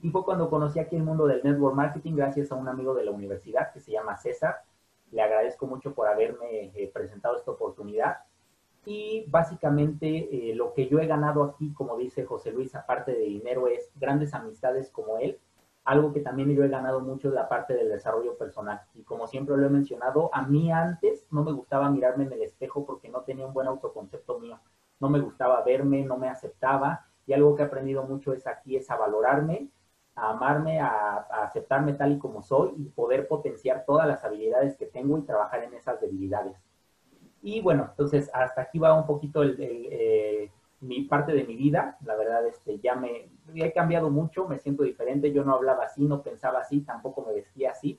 Y 0.00 0.10
fue 0.10 0.24
cuando 0.24 0.48
conocí 0.48 0.78
aquí 0.78 0.94
el 0.94 1.02
mundo 1.02 1.26
del 1.26 1.42
network 1.42 1.74
marketing 1.74 2.14
gracias 2.14 2.52
a 2.52 2.54
un 2.54 2.68
amigo 2.68 2.94
de 2.94 3.04
la 3.04 3.10
universidad 3.10 3.72
que 3.72 3.80
se 3.80 3.90
llama 3.90 4.16
César. 4.16 4.58
Le 5.10 5.20
agradezco 5.20 5.66
mucho 5.66 5.94
por 5.94 6.06
haberme 6.06 6.70
eh, 6.76 6.88
presentado 6.94 7.36
esta 7.36 7.50
oportunidad. 7.50 8.18
Y 8.86 9.24
básicamente 9.26 10.28
eh, 10.30 10.54
lo 10.54 10.74
que 10.74 10.86
yo 10.86 11.00
he 11.00 11.08
ganado 11.08 11.42
aquí, 11.42 11.72
como 11.72 11.96
dice 11.96 12.24
José 12.24 12.52
Luis, 12.52 12.72
aparte 12.76 13.10
de 13.10 13.24
dinero, 13.24 13.66
es 13.66 13.90
grandes 13.96 14.32
amistades 14.32 14.92
como 14.92 15.18
él, 15.18 15.40
algo 15.84 16.12
que 16.12 16.20
también 16.20 16.50
yo 16.54 16.64
he 16.64 16.68
ganado 16.68 17.00
mucho 17.00 17.28
de 17.28 17.36
la 17.36 17.48
parte 17.48 17.74
del 17.74 17.90
desarrollo 17.90 18.36
personal. 18.38 18.80
Y 18.94 19.02
como 19.02 19.26
siempre 19.26 19.56
lo 19.56 19.66
he 19.66 19.70
mencionado, 19.70 20.30
a 20.32 20.42
mí 20.42 20.72
antes 20.72 21.26
no 21.30 21.44
me 21.44 21.52
gustaba 21.52 21.90
mirarme 21.90 22.24
en 22.24 22.32
el 22.32 22.42
espejo 22.42 22.86
porque 22.86 23.10
no 23.10 23.20
tenía 23.20 23.46
un 23.46 23.52
buen 23.52 23.66
autoconcepto 23.66 24.38
mío. 24.40 24.58
No 24.98 25.10
me 25.10 25.20
gustaba 25.20 25.62
verme, 25.62 26.02
no 26.02 26.16
me 26.16 26.28
aceptaba. 26.28 27.06
Y 27.26 27.34
algo 27.34 27.54
que 27.54 27.62
he 27.62 27.66
aprendido 27.66 28.02
mucho 28.04 28.32
es 28.32 28.46
aquí, 28.46 28.76
es 28.76 28.90
a 28.90 28.96
valorarme, 28.96 29.68
a 30.14 30.30
amarme, 30.30 30.80
a, 30.80 31.26
aceptarme 31.42 31.92
tal 31.92 32.12
y 32.12 32.18
como 32.18 32.40
soy 32.40 32.72
y 32.78 32.88
poder 32.88 33.28
potenciar 33.28 33.84
todas 33.84 34.06
las 34.08 34.24
habilidades 34.24 34.76
que 34.78 34.86
tengo 34.86 35.18
y 35.18 35.22
trabajar 35.22 35.64
en 35.64 35.74
esas 35.74 36.00
debilidades. 36.00 36.56
Y 37.42 37.60
bueno, 37.60 37.88
entonces 37.90 38.30
hasta 38.32 38.62
aquí 38.62 38.78
va 38.78 38.98
un 38.98 39.06
poquito 39.06 39.42
el, 39.42 39.56
eh, 39.60 40.50
mi 40.84 41.02
parte 41.02 41.32
de 41.32 41.44
mi 41.44 41.56
vida. 41.56 41.98
La 42.04 42.14
verdad, 42.16 42.46
este, 42.46 42.78
ya 42.78 42.94
me 42.94 43.30
he 43.54 43.72
cambiado 43.72 44.10
mucho, 44.10 44.46
me 44.46 44.58
siento 44.58 44.82
diferente. 44.82 45.32
Yo 45.32 45.44
no 45.44 45.54
hablaba 45.54 45.84
así, 45.84 46.04
no 46.04 46.22
pensaba 46.22 46.60
así, 46.60 46.80
tampoco 46.82 47.24
me 47.26 47.34
vestía 47.34 47.70
así. 47.70 47.98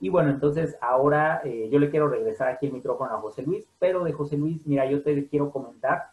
Y 0.00 0.08
bueno, 0.08 0.30
entonces 0.30 0.76
ahora 0.80 1.42
eh, 1.44 1.68
yo 1.70 1.78
le 1.78 1.88
quiero 1.88 2.08
regresar 2.08 2.48
aquí 2.48 2.66
el 2.66 2.72
micrófono 2.72 3.14
a 3.14 3.20
José 3.20 3.42
Luis, 3.42 3.68
pero 3.78 4.02
de 4.02 4.12
José 4.12 4.36
Luis, 4.36 4.66
mira, 4.66 4.84
yo 4.86 5.02
te 5.02 5.28
quiero 5.28 5.50
comentar. 5.50 6.10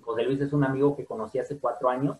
José 0.00 0.22
Luis 0.22 0.40
es 0.40 0.52
un 0.52 0.62
amigo 0.62 0.96
que 0.96 1.04
conocí 1.04 1.38
hace 1.38 1.58
cuatro 1.58 1.88
años 1.88 2.18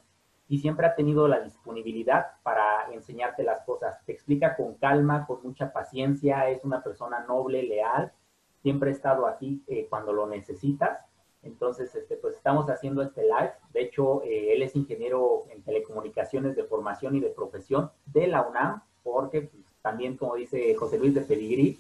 y 0.48 0.58
siempre 0.58 0.86
ha 0.86 0.96
tenido 0.96 1.28
la 1.28 1.40
disponibilidad 1.40 2.32
para 2.42 2.92
enseñarte 2.92 3.44
las 3.44 3.62
cosas. 3.62 4.04
Te 4.04 4.12
explica 4.12 4.56
con 4.56 4.74
calma, 4.74 5.26
con 5.26 5.42
mucha 5.42 5.72
paciencia, 5.72 6.48
es 6.50 6.64
una 6.64 6.82
persona 6.82 7.24
noble, 7.26 7.62
leal, 7.62 8.12
siempre 8.62 8.90
ha 8.90 8.92
estado 8.92 9.28
aquí 9.28 9.62
eh, 9.68 9.87
cuando 9.88 10.12
lo 10.12 10.26
necesitas 10.26 11.06
entonces, 11.46 11.94
este, 11.94 12.16
pues 12.16 12.36
estamos 12.36 12.68
haciendo 12.68 13.02
este 13.02 13.22
live. 13.22 13.52
De 13.72 13.82
hecho, 13.82 14.22
eh, 14.24 14.52
él 14.52 14.62
es 14.62 14.76
ingeniero 14.76 15.44
en 15.50 15.62
telecomunicaciones 15.62 16.56
de 16.56 16.64
formación 16.64 17.16
y 17.16 17.20
de 17.20 17.30
profesión 17.30 17.90
de 18.06 18.26
la 18.26 18.42
UNAM, 18.42 18.82
porque 19.02 19.42
pues, 19.42 19.64
también, 19.82 20.16
como 20.16 20.34
dice 20.34 20.74
José 20.74 20.98
Luis 20.98 21.14
de 21.14 21.22
Pedigrí, 21.22 21.78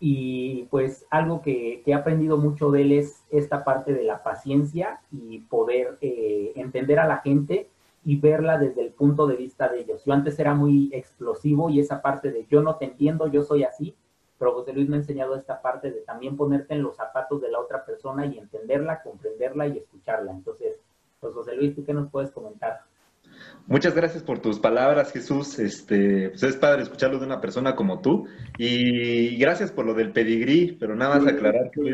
y 0.00 0.64
pues 0.64 1.06
algo 1.10 1.40
que, 1.40 1.82
he 1.84 1.94
aprendido 1.94 2.36
mucho 2.36 2.70
de 2.70 2.82
él 2.82 2.92
es 2.92 3.24
esta 3.30 3.64
parte 3.64 3.94
de 3.94 4.04
la 4.04 4.22
paciencia 4.22 5.00
y 5.10 5.40
poder 5.40 5.98
eh, 6.00 6.52
entender 6.56 6.98
a 6.98 7.06
la 7.06 7.18
gente 7.18 7.68
y 8.04 8.16
verla 8.16 8.58
desde 8.58 8.82
el 8.82 8.90
punto 8.92 9.26
de 9.26 9.36
vista 9.36 9.68
de 9.68 9.80
ellos. 9.80 10.04
Yo 10.04 10.12
antes 10.12 10.38
era 10.38 10.54
muy 10.54 10.90
explosivo 10.92 11.70
y 11.70 11.80
esa 11.80 12.02
parte 12.02 12.30
de 12.30 12.46
yo 12.50 12.62
no 12.62 12.76
te 12.76 12.84
entiendo, 12.84 13.28
yo 13.28 13.42
soy 13.42 13.64
así, 13.64 13.94
pero 14.38 14.52
José 14.54 14.72
Luis 14.72 14.88
me 14.88 14.96
ha 14.96 15.00
enseñado 15.00 15.36
esta 15.36 15.62
parte 15.62 15.90
de 15.90 16.00
también 16.02 16.36
ponerte 16.36 16.74
en 16.74 16.82
los 16.82 16.96
zapatos 16.96 17.40
de 17.40 17.50
la 17.50 17.60
otra 17.60 17.84
persona 17.84 18.26
y 18.26 18.38
entenderla, 18.38 19.02
comprenderla 19.02 19.68
y 19.68 19.78
escucharla. 19.78 20.32
Entonces, 20.32 20.76
pues 21.20 21.34
José 21.34 21.54
Luis, 21.56 21.74
¿tú 21.74 21.84
qué 21.84 21.94
nos 21.94 22.10
puedes 22.10 22.30
comentar? 22.30 22.80
Muchas 23.66 23.94
gracias 23.94 24.22
por 24.22 24.40
tus 24.40 24.58
palabras, 24.58 25.12
Jesús. 25.12 25.58
Este, 25.58 26.28
pues 26.30 26.42
es 26.42 26.56
padre 26.56 26.82
escucharlo 26.82 27.18
de 27.18 27.26
una 27.26 27.40
persona 27.40 27.74
como 27.74 28.00
tú. 28.00 28.26
Y 28.58 29.36
gracias 29.38 29.72
por 29.72 29.86
lo 29.86 29.94
del 29.94 30.12
pedigrí, 30.12 30.76
pero 30.78 30.94
nada 30.94 31.18
más 31.18 31.26
aclarar 31.26 31.70
que 31.70 31.80
me, 31.80 31.92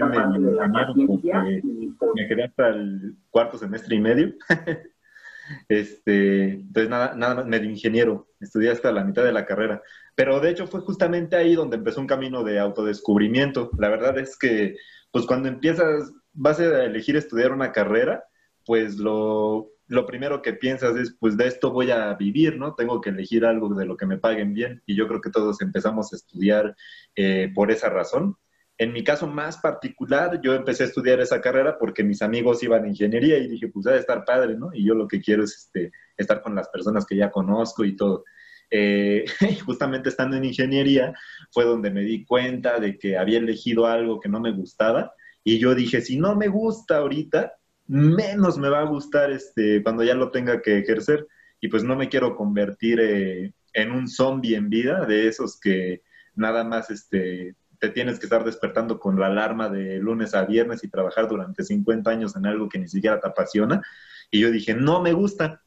me 2.15 2.29
quedé 2.29 2.45
hasta 2.45 2.69
el 2.69 3.17
cuarto 3.31 3.57
semestre 3.57 3.97
y 3.97 4.01
medio. 4.01 4.35
este, 5.69 6.55
entonces 6.55 6.91
nada, 6.91 7.15
nada 7.15 7.37
más 7.37 7.47
medio 7.47 7.71
ingeniero, 7.71 8.29
estudié 8.41 8.71
hasta 8.71 8.93
la 8.93 9.05
mitad 9.05 9.25
de 9.25 9.33
la 9.33 9.47
carrera. 9.47 9.83
Pero 10.21 10.39
de 10.39 10.51
hecho 10.51 10.67
fue 10.67 10.83
justamente 10.83 11.35
ahí 11.35 11.55
donde 11.55 11.79
empezó 11.79 11.99
un 11.99 12.07
camino 12.07 12.45
de 12.45 12.59
autodescubrimiento. 12.59 13.71
La 13.79 13.89
verdad 13.89 14.19
es 14.19 14.37
que, 14.37 14.77
pues 15.11 15.25
cuando 15.25 15.49
empiezas, 15.49 16.13
vas 16.35 16.61
a 16.61 16.85
elegir 16.85 17.17
estudiar 17.17 17.53
una 17.53 17.73
carrera, 17.73 18.25
pues 18.67 18.99
lo, 18.99 19.71
lo 19.87 20.05
primero 20.05 20.43
que 20.43 20.53
piensas 20.53 20.95
es, 20.97 21.17
pues 21.19 21.39
de 21.39 21.47
esto 21.47 21.73
voy 21.73 21.91
a 21.91 22.13
vivir, 22.17 22.59
¿no? 22.59 22.75
Tengo 22.75 23.01
que 23.01 23.09
elegir 23.09 23.47
algo 23.47 23.75
de 23.75 23.87
lo 23.87 23.97
que 23.97 24.05
me 24.05 24.19
paguen 24.19 24.53
bien. 24.53 24.83
Y 24.85 24.95
yo 24.95 25.09
creo 25.09 25.23
que 25.23 25.31
todos 25.31 25.63
empezamos 25.63 26.13
a 26.13 26.17
estudiar 26.17 26.77
eh, 27.17 27.51
por 27.55 27.71
esa 27.71 27.89
razón. 27.89 28.37
En 28.77 28.93
mi 28.93 29.03
caso 29.03 29.27
más 29.27 29.57
particular, 29.57 30.39
yo 30.43 30.53
empecé 30.53 30.83
a 30.83 30.89
estudiar 30.89 31.21
esa 31.21 31.41
carrera 31.41 31.79
porque 31.79 32.05
mis 32.05 32.21
amigos 32.21 32.63
iban 32.63 32.85
a 32.85 32.89
ingeniería 32.89 33.39
y 33.39 33.49
dije, 33.49 33.69
pues 33.69 33.85
debe 33.87 33.97
estar 33.97 34.27
padre, 34.27 34.55
¿no? 34.55 34.69
Y 34.75 34.85
yo 34.85 34.93
lo 34.95 35.09
que 35.09 35.23
quiero 35.23 35.45
es 35.45 35.57
este, 35.57 35.93
estar 36.19 36.43
con 36.43 36.55
las 36.55 36.69
personas 36.69 37.07
que 37.07 37.17
ya 37.17 37.31
conozco 37.31 37.87
y 37.87 37.97
todo. 37.97 38.25
Eh, 38.71 39.25
justamente 39.65 40.09
estando 40.09 40.37
en 40.37 40.45
ingeniería 40.45 41.15
fue 41.53 41.65
donde 41.65 41.91
me 41.91 42.03
di 42.03 42.25
cuenta 42.25 42.79
de 42.79 42.99
que 42.99 43.17
había 43.17 43.39
elegido 43.39 43.87
algo 43.87 44.21
que 44.21 44.29
no 44.29 44.41
me 44.41 44.53
gustaba 44.53 45.13
y 45.43 45.59
yo 45.59 45.75
dije, 45.75 46.01
si 46.01 46.19
no 46.19 46.37
me 46.37 46.49
gusta 46.49 46.99
ahorita, 46.99 47.55
menos 47.87 48.59
me 48.59 48.69
va 48.69 48.81
a 48.81 48.85
gustar 48.85 49.33
este, 49.33 49.83
cuando 49.83 50.05
ya 50.05 50.15
lo 50.15 50.31
tenga 50.31 50.63
que 50.63 50.79
ejercer 50.79 51.27
y 51.61 51.69
pues 51.69 51.83
no 51.83 51.97
me 51.97 52.09
quiero 52.09 52.37
convertir 52.37 53.01
eh, 53.01 53.53
en 53.73 53.93
un 53.93 54.09
zombie 54.09 54.57
en 54.57 54.71
vida 54.71 55.05
de 55.07 55.29
esos 55.29 55.59
que 55.59 56.03
nada 56.35 56.65
más 56.65 56.91
este, 56.91 57.55
te 57.81 57.89
tienes 57.89 58.19
que 58.19 58.27
estar 58.27 58.45
despertando 58.45 59.01
con 59.01 59.19
la 59.19 59.27
alarma 59.27 59.69
de 59.69 59.99
lunes 59.99 60.35
a 60.35 60.45
viernes 60.45 60.85
y 60.85 60.89
trabajar 60.89 61.29
durante 61.29 61.65
50 61.65 62.11
años 62.11 62.37
en 62.37 62.47
algo 62.47 62.69
que 62.69 62.79
ni 62.79 62.89
siquiera 62.89 63.19
te 63.19 63.29
apasiona. 63.29 63.83
Y 64.31 64.41
yo 64.41 64.51
dije, 64.51 64.75
no 64.75 65.01
me 65.01 65.13
gusta. 65.13 65.63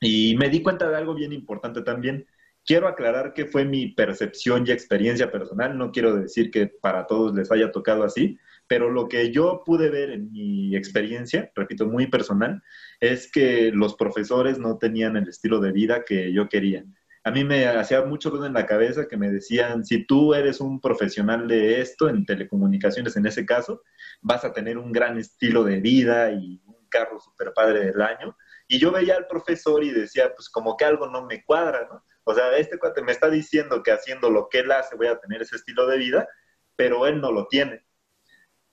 Y 0.00 0.36
me 0.36 0.50
di 0.50 0.62
cuenta 0.62 0.88
de 0.88 0.96
algo 0.96 1.14
bien 1.14 1.32
importante 1.32 1.80
también. 1.82 2.26
Quiero 2.64 2.88
aclarar 2.88 3.34
que 3.34 3.46
fue 3.46 3.64
mi 3.64 3.88
percepción 3.88 4.64
y 4.66 4.72
experiencia 4.72 5.30
personal. 5.30 5.76
No 5.76 5.92
quiero 5.92 6.16
decir 6.16 6.50
que 6.50 6.66
para 6.66 7.06
todos 7.06 7.34
les 7.34 7.50
haya 7.52 7.70
tocado 7.70 8.04
así, 8.04 8.38
pero 8.66 8.90
lo 8.90 9.08
que 9.08 9.30
yo 9.30 9.62
pude 9.64 9.90
ver 9.90 10.10
en 10.10 10.32
mi 10.32 10.74
experiencia, 10.74 11.50
repito, 11.54 11.86
muy 11.86 12.06
personal, 12.06 12.62
es 13.00 13.30
que 13.30 13.70
los 13.72 13.94
profesores 13.96 14.58
no 14.58 14.78
tenían 14.78 15.16
el 15.16 15.28
estilo 15.28 15.60
de 15.60 15.72
vida 15.72 16.04
que 16.04 16.32
yo 16.32 16.48
quería 16.48 16.84
a 17.26 17.30
mí 17.30 17.42
me 17.42 17.66
hacía 17.66 18.04
mucho 18.04 18.28
ruido 18.28 18.44
en 18.44 18.52
la 18.52 18.66
cabeza 18.66 19.08
que 19.08 19.16
me 19.16 19.30
decían, 19.30 19.82
si 19.82 20.06
tú 20.06 20.34
eres 20.34 20.60
un 20.60 20.78
profesional 20.78 21.48
de 21.48 21.80
esto, 21.80 22.10
en 22.10 22.26
telecomunicaciones 22.26 23.16
en 23.16 23.24
ese 23.24 23.46
caso, 23.46 23.82
vas 24.20 24.44
a 24.44 24.52
tener 24.52 24.76
un 24.76 24.92
gran 24.92 25.16
estilo 25.16 25.64
de 25.64 25.80
vida 25.80 26.30
y 26.32 26.60
un 26.66 26.86
carro 26.90 27.18
super 27.18 27.54
padre 27.54 27.86
del 27.86 28.02
año. 28.02 28.36
Y 28.68 28.78
yo 28.78 28.92
veía 28.92 29.16
al 29.16 29.26
profesor 29.26 29.82
y 29.82 29.90
decía, 29.90 30.34
pues 30.36 30.50
como 30.50 30.76
que 30.76 30.84
algo 30.84 31.08
no 31.08 31.24
me 31.24 31.42
cuadra, 31.44 31.88
¿no? 31.90 32.04
O 32.24 32.34
sea, 32.34 32.56
este 32.56 32.78
cuate 32.78 33.02
me 33.02 33.12
está 33.12 33.30
diciendo 33.30 33.82
que 33.82 33.92
haciendo 33.92 34.30
lo 34.30 34.48
que 34.48 34.60
él 34.60 34.72
hace 34.72 34.96
voy 34.96 35.06
a 35.06 35.18
tener 35.18 35.42
ese 35.42 35.56
estilo 35.56 35.86
de 35.86 35.98
vida, 35.98 36.28
pero 36.76 37.06
él 37.06 37.20
no 37.20 37.30
lo 37.32 37.46
tiene. 37.48 37.84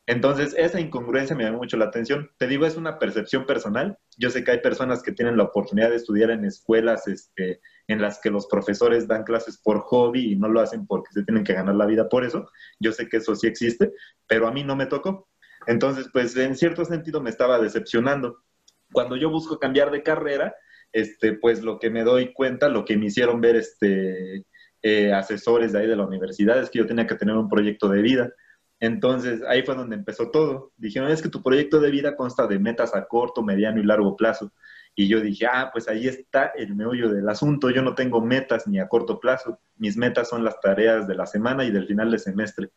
Entonces, 0.08 0.56
esa 0.58 0.80
incongruencia 0.80 1.36
me 1.36 1.44
llama 1.44 1.60
mucho 1.60 1.78
la 1.78 1.86
atención. 1.86 2.32
Te 2.38 2.48
digo, 2.48 2.66
es 2.66 2.76
una 2.76 2.98
percepción 2.98 3.46
personal. 3.46 3.98
Yo 4.18 4.30
sé 4.30 4.44
que 4.44 4.52
hay 4.52 4.60
personas 4.60 5.04
que 5.04 5.12
tienen 5.12 5.38
la 5.38 5.44
oportunidad 5.44 5.90
de 5.90 5.96
estudiar 5.96 6.32
en 6.32 6.44
escuelas 6.44 7.08
este, 7.08 7.62
en 7.88 8.02
las 8.02 8.20
que 8.20 8.32
los 8.32 8.48
profesores 8.48 9.08
dan 9.08 9.24
clases 9.24 9.58
por 9.58 9.82
hobby 9.82 10.34
y 10.34 10.36
no 10.36 10.50
lo 10.50 10.60
hacen 10.60 10.88
porque 10.88 11.14
se 11.14 11.24
tienen 11.24 11.44
que 11.44 11.54
ganar 11.54 11.76
la 11.76 11.86
vida 11.86 12.10
por 12.10 12.26
eso. 12.26 12.50
Yo 12.80 12.92
sé 12.92 13.08
que 13.08 13.18
eso 13.18 13.36
sí 13.36 13.48
existe, 13.48 13.94
pero 14.28 14.48
a 14.48 14.52
mí 14.52 14.64
no 14.64 14.76
me 14.76 14.88
tocó. 14.88 15.30
Entonces, 15.68 16.10
pues 16.12 16.36
en 16.36 16.56
cierto 16.56 16.84
sentido 16.84 17.22
me 17.22 17.30
estaba 17.30 17.60
decepcionando. 17.60 18.44
Cuando 18.92 19.16
yo 19.16 19.30
busco 19.30 19.60
cambiar 19.60 19.92
de 19.92 20.04
carrera, 20.04 20.56
este, 20.94 21.34
pues 21.34 21.64
lo 21.64 21.80
que 21.80 21.90
me 21.90 22.04
doy 22.04 22.34
cuenta, 22.34 22.70
lo 22.70 22.86
que 22.86 22.98
me 22.98 23.08
hicieron 23.08 23.42
ver 23.42 23.56
este, 23.56 24.46
eh, 24.84 25.14
asesores 25.14 25.72
de 25.72 25.80
ahí 25.80 25.88
de 25.88 25.96
la 25.96 26.06
universidad 26.06 26.60
es 26.60 26.70
que 26.70 26.80
yo 26.80 26.88
tenía 26.88 27.08
que 27.08 27.16
tener 27.16 27.36
un 27.36 27.50
proyecto 27.50 27.88
de 27.90 28.02
vida. 28.02 28.34
Entonces 28.80 29.42
ahí 29.48 29.62
fue 29.64 29.76
donde 29.76 29.96
empezó 29.96 30.32
todo. 30.32 30.74
Dijeron, 30.76 31.12
es 31.12 31.22
que 31.22 31.30
tu 31.30 31.44
proyecto 31.44 31.80
de 31.80 31.92
vida 31.92 32.16
consta 32.16 32.48
de 32.48 32.60
metas 32.60 32.96
a 32.96 33.06
corto, 33.06 33.44
mediano 33.44 33.80
y 33.80 33.84
largo 33.86 34.16
plazo. 34.16 34.52
Y 34.96 35.08
yo 35.08 35.22
dije, 35.22 35.46
ah, 35.46 35.70
pues 35.72 35.88
ahí 35.88 36.08
está 36.08 36.48
el 36.56 36.76
meollo 36.76 37.10
del 37.10 37.30
asunto. 37.30 37.70
Yo 37.70 37.84
no 37.84 37.94
tengo 37.96 38.22
metas 38.22 38.68
ni 38.68 38.80
a 38.80 38.88
corto 38.88 39.20
plazo. 39.20 39.60
Mis 39.78 39.98
metas 39.98 40.30
son 40.30 40.44
las 40.44 40.60
tareas 40.60 41.08
de 41.08 41.16
la 41.16 41.28
semana 41.28 41.64
y 41.64 41.72
del 41.72 41.88
final 41.88 42.12
de 42.12 42.20
semestre. 42.20 42.72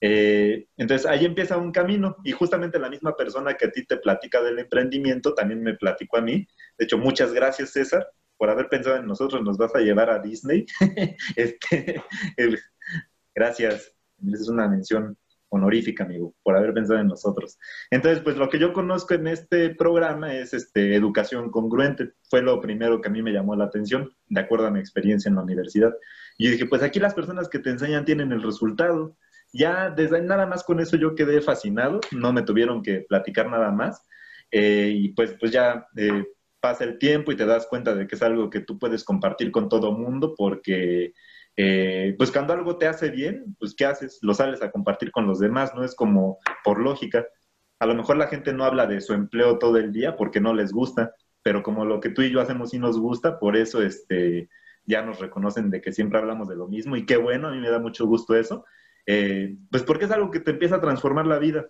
Eh, 0.00 0.66
entonces 0.76 1.06
ahí 1.06 1.24
empieza 1.24 1.56
un 1.56 1.72
camino 1.72 2.16
y 2.24 2.32
justamente 2.32 2.78
la 2.78 2.90
misma 2.90 3.16
persona 3.16 3.54
que 3.54 3.66
a 3.66 3.70
ti 3.70 3.86
te 3.86 3.96
platica 3.96 4.42
del 4.42 4.58
emprendimiento 4.58 5.34
también 5.34 5.62
me 5.62 5.74
platicó 5.74 6.18
a 6.18 6.20
mí. 6.20 6.46
De 6.78 6.84
hecho, 6.84 6.98
muchas 6.98 7.32
gracias 7.32 7.70
César 7.70 8.06
por 8.36 8.50
haber 8.50 8.68
pensado 8.68 8.96
en 8.96 9.06
nosotros. 9.06 9.42
Nos 9.42 9.56
vas 9.56 9.74
a 9.74 9.80
llevar 9.80 10.10
a 10.10 10.18
Disney. 10.18 10.66
este, 11.36 12.02
gracias. 13.34 13.92
Es 14.32 14.48
una 14.48 14.68
mención 14.68 15.16
honorífica, 15.54 16.04
amigo, 16.04 16.34
por 16.42 16.56
haber 16.56 16.74
pensado 16.74 16.98
en 17.00 17.06
nosotros. 17.06 17.58
Entonces, 17.90 18.22
pues 18.22 18.36
lo 18.36 18.48
que 18.48 18.58
yo 18.58 18.72
conozco 18.72 19.14
en 19.14 19.28
este 19.28 19.70
programa 19.74 20.34
es 20.34 20.52
este, 20.52 20.96
educación 20.96 21.50
congruente. 21.50 22.12
Fue 22.28 22.42
lo 22.42 22.60
primero 22.60 23.00
que 23.00 23.08
a 23.08 23.12
mí 23.12 23.22
me 23.22 23.32
llamó 23.32 23.54
la 23.54 23.64
atención, 23.64 24.10
de 24.26 24.40
acuerdo 24.40 24.66
a 24.66 24.70
mi 24.70 24.80
experiencia 24.80 25.28
en 25.28 25.36
la 25.36 25.42
universidad. 25.42 25.92
Y 26.38 26.46
yo 26.46 26.50
dije, 26.52 26.66
pues 26.66 26.82
aquí 26.82 26.98
las 26.98 27.14
personas 27.14 27.48
que 27.48 27.60
te 27.60 27.70
enseñan 27.70 28.04
tienen 28.04 28.32
el 28.32 28.42
resultado. 28.42 29.16
Ya 29.52 29.90
desde 29.90 30.20
nada 30.20 30.46
más 30.46 30.64
con 30.64 30.80
eso 30.80 30.96
yo 30.96 31.14
quedé 31.14 31.40
fascinado, 31.40 32.00
no 32.10 32.32
me 32.32 32.42
tuvieron 32.42 32.82
que 32.82 33.04
platicar 33.08 33.48
nada 33.48 33.70
más. 33.70 34.02
Eh, 34.50 34.92
y 34.92 35.08
pues, 35.10 35.36
pues 35.38 35.52
ya 35.52 35.86
eh, 35.96 36.24
pasa 36.64 36.84
el 36.84 36.98
tiempo 36.98 37.30
y 37.30 37.36
te 37.36 37.44
das 37.44 37.66
cuenta 37.66 37.94
de 37.94 38.06
que 38.06 38.14
es 38.14 38.22
algo 38.22 38.48
que 38.48 38.60
tú 38.60 38.78
puedes 38.78 39.04
compartir 39.04 39.50
con 39.50 39.68
todo 39.68 39.92
mundo 39.92 40.34
porque 40.34 41.12
eh, 41.58 42.14
pues 42.16 42.30
cuando 42.30 42.54
algo 42.54 42.78
te 42.78 42.86
hace 42.86 43.10
bien, 43.10 43.54
pues 43.58 43.74
¿qué 43.76 43.84
haces? 43.84 44.18
Lo 44.22 44.32
sales 44.32 44.62
a 44.62 44.70
compartir 44.70 45.10
con 45.10 45.26
los 45.26 45.38
demás, 45.38 45.74
no 45.74 45.84
es 45.84 45.94
como 45.94 46.38
por 46.64 46.80
lógica. 46.80 47.26
A 47.80 47.84
lo 47.84 47.94
mejor 47.94 48.16
la 48.16 48.28
gente 48.28 48.54
no 48.54 48.64
habla 48.64 48.86
de 48.86 49.02
su 49.02 49.12
empleo 49.12 49.58
todo 49.58 49.76
el 49.76 49.92
día 49.92 50.16
porque 50.16 50.40
no 50.40 50.54
les 50.54 50.72
gusta, 50.72 51.12
pero 51.42 51.62
como 51.62 51.84
lo 51.84 52.00
que 52.00 52.08
tú 52.08 52.22
y 52.22 52.30
yo 52.30 52.40
hacemos 52.40 52.70
sí 52.70 52.78
nos 52.78 52.98
gusta, 52.98 53.38
por 53.38 53.58
eso 53.58 53.82
este, 53.82 54.48
ya 54.86 55.02
nos 55.02 55.20
reconocen 55.20 55.68
de 55.68 55.82
que 55.82 55.92
siempre 55.92 56.18
hablamos 56.18 56.48
de 56.48 56.56
lo 56.56 56.66
mismo 56.66 56.96
y 56.96 57.04
qué 57.04 57.18
bueno, 57.18 57.48
a 57.48 57.50
mí 57.50 57.60
me 57.60 57.68
da 57.68 57.78
mucho 57.78 58.06
gusto 58.06 58.34
eso, 58.36 58.64
eh, 59.04 59.54
pues 59.70 59.82
porque 59.82 60.06
es 60.06 60.10
algo 60.12 60.30
que 60.30 60.40
te 60.40 60.52
empieza 60.52 60.76
a 60.76 60.80
transformar 60.80 61.26
la 61.26 61.38
vida 61.38 61.66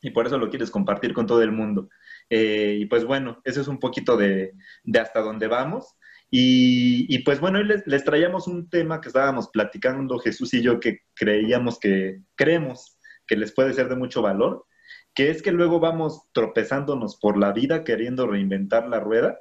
y 0.00 0.10
por 0.10 0.24
eso 0.24 0.38
lo 0.38 0.50
quieres 0.50 0.70
compartir 0.70 1.12
con 1.14 1.26
todo 1.26 1.42
el 1.42 1.50
mundo. 1.50 1.88
Eh, 2.30 2.78
y 2.80 2.86
pues 2.86 3.04
bueno, 3.04 3.40
eso 3.44 3.60
es 3.60 3.68
un 3.68 3.78
poquito 3.78 4.16
de, 4.16 4.52
hasta 4.98 5.20
dónde 5.20 5.48
vamos. 5.48 5.94
Y, 6.28 7.18
pues 7.20 7.40
bueno, 7.40 7.58
hoy 7.58 7.68
les, 7.86 8.04
traíamos 8.04 8.48
un 8.48 8.68
tema 8.68 9.00
que 9.00 9.08
estábamos 9.08 9.48
platicando 9.48 10.18
Jesús 10.18 10.52
y 10.54 10.62
yo 10.62 10.80
que 10.80 11.02
creíamos 11.14 11.78
que, 11.78 12.20
creemos 12.34 12.98
que 13.26 13.36
les 13.36 13.52
puede 13.52 13.72
ser 13.72 13.88
de 13.88 13.96
mucho 13.96 14.22
valor, 14.22 14.66
que 15.14 15.30
es 15.30 15.40
que 15.40 15.52
luego 15.52 15.78
vamos 15.80 16.22
tropezándonos 16.32 17.16
por 17.18 17.38
la 17.38 17.52
vida 17.52 17.84
queriendo 17.84 18.26
reinventar 18.26 18.88
la 18.88 19.00
rueda, 19.00 19.38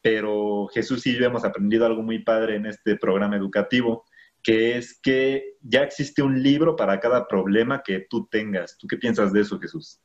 pero 0.00 0.68
Jesús 0.68 1.06
y 1.06 1.18
yo 1.18 1.26
hemos 1.26 1.44
aprendido 1.44 1.86
algo 1.86 2.02
muy 2.02 2.20
padre 2.20 2.54
en 2.54 2.66
este 2.66 2.96
programa 2.96 3.36
educativo, 3.36 4.04
que 4.42 4.78
es 4.78 4.98
que 5.02 5.56
ya 5.60 5.82
existe 5.82 6.22
un 6.22 6.42
libro 6.42 6.76
para 6.76 7.00
cada 7.00 7.26
problema 7.26 7.82
que 7.84 8.06
tú 8.08 8.28
tengas. 8.30 8.78
¿Tú 8.78 8.86
qué 8.86 8.96
piensas 8.96 9.32
de 9.32 9.40
eso, 9.40 9.58
Jesús? 9.58 10.00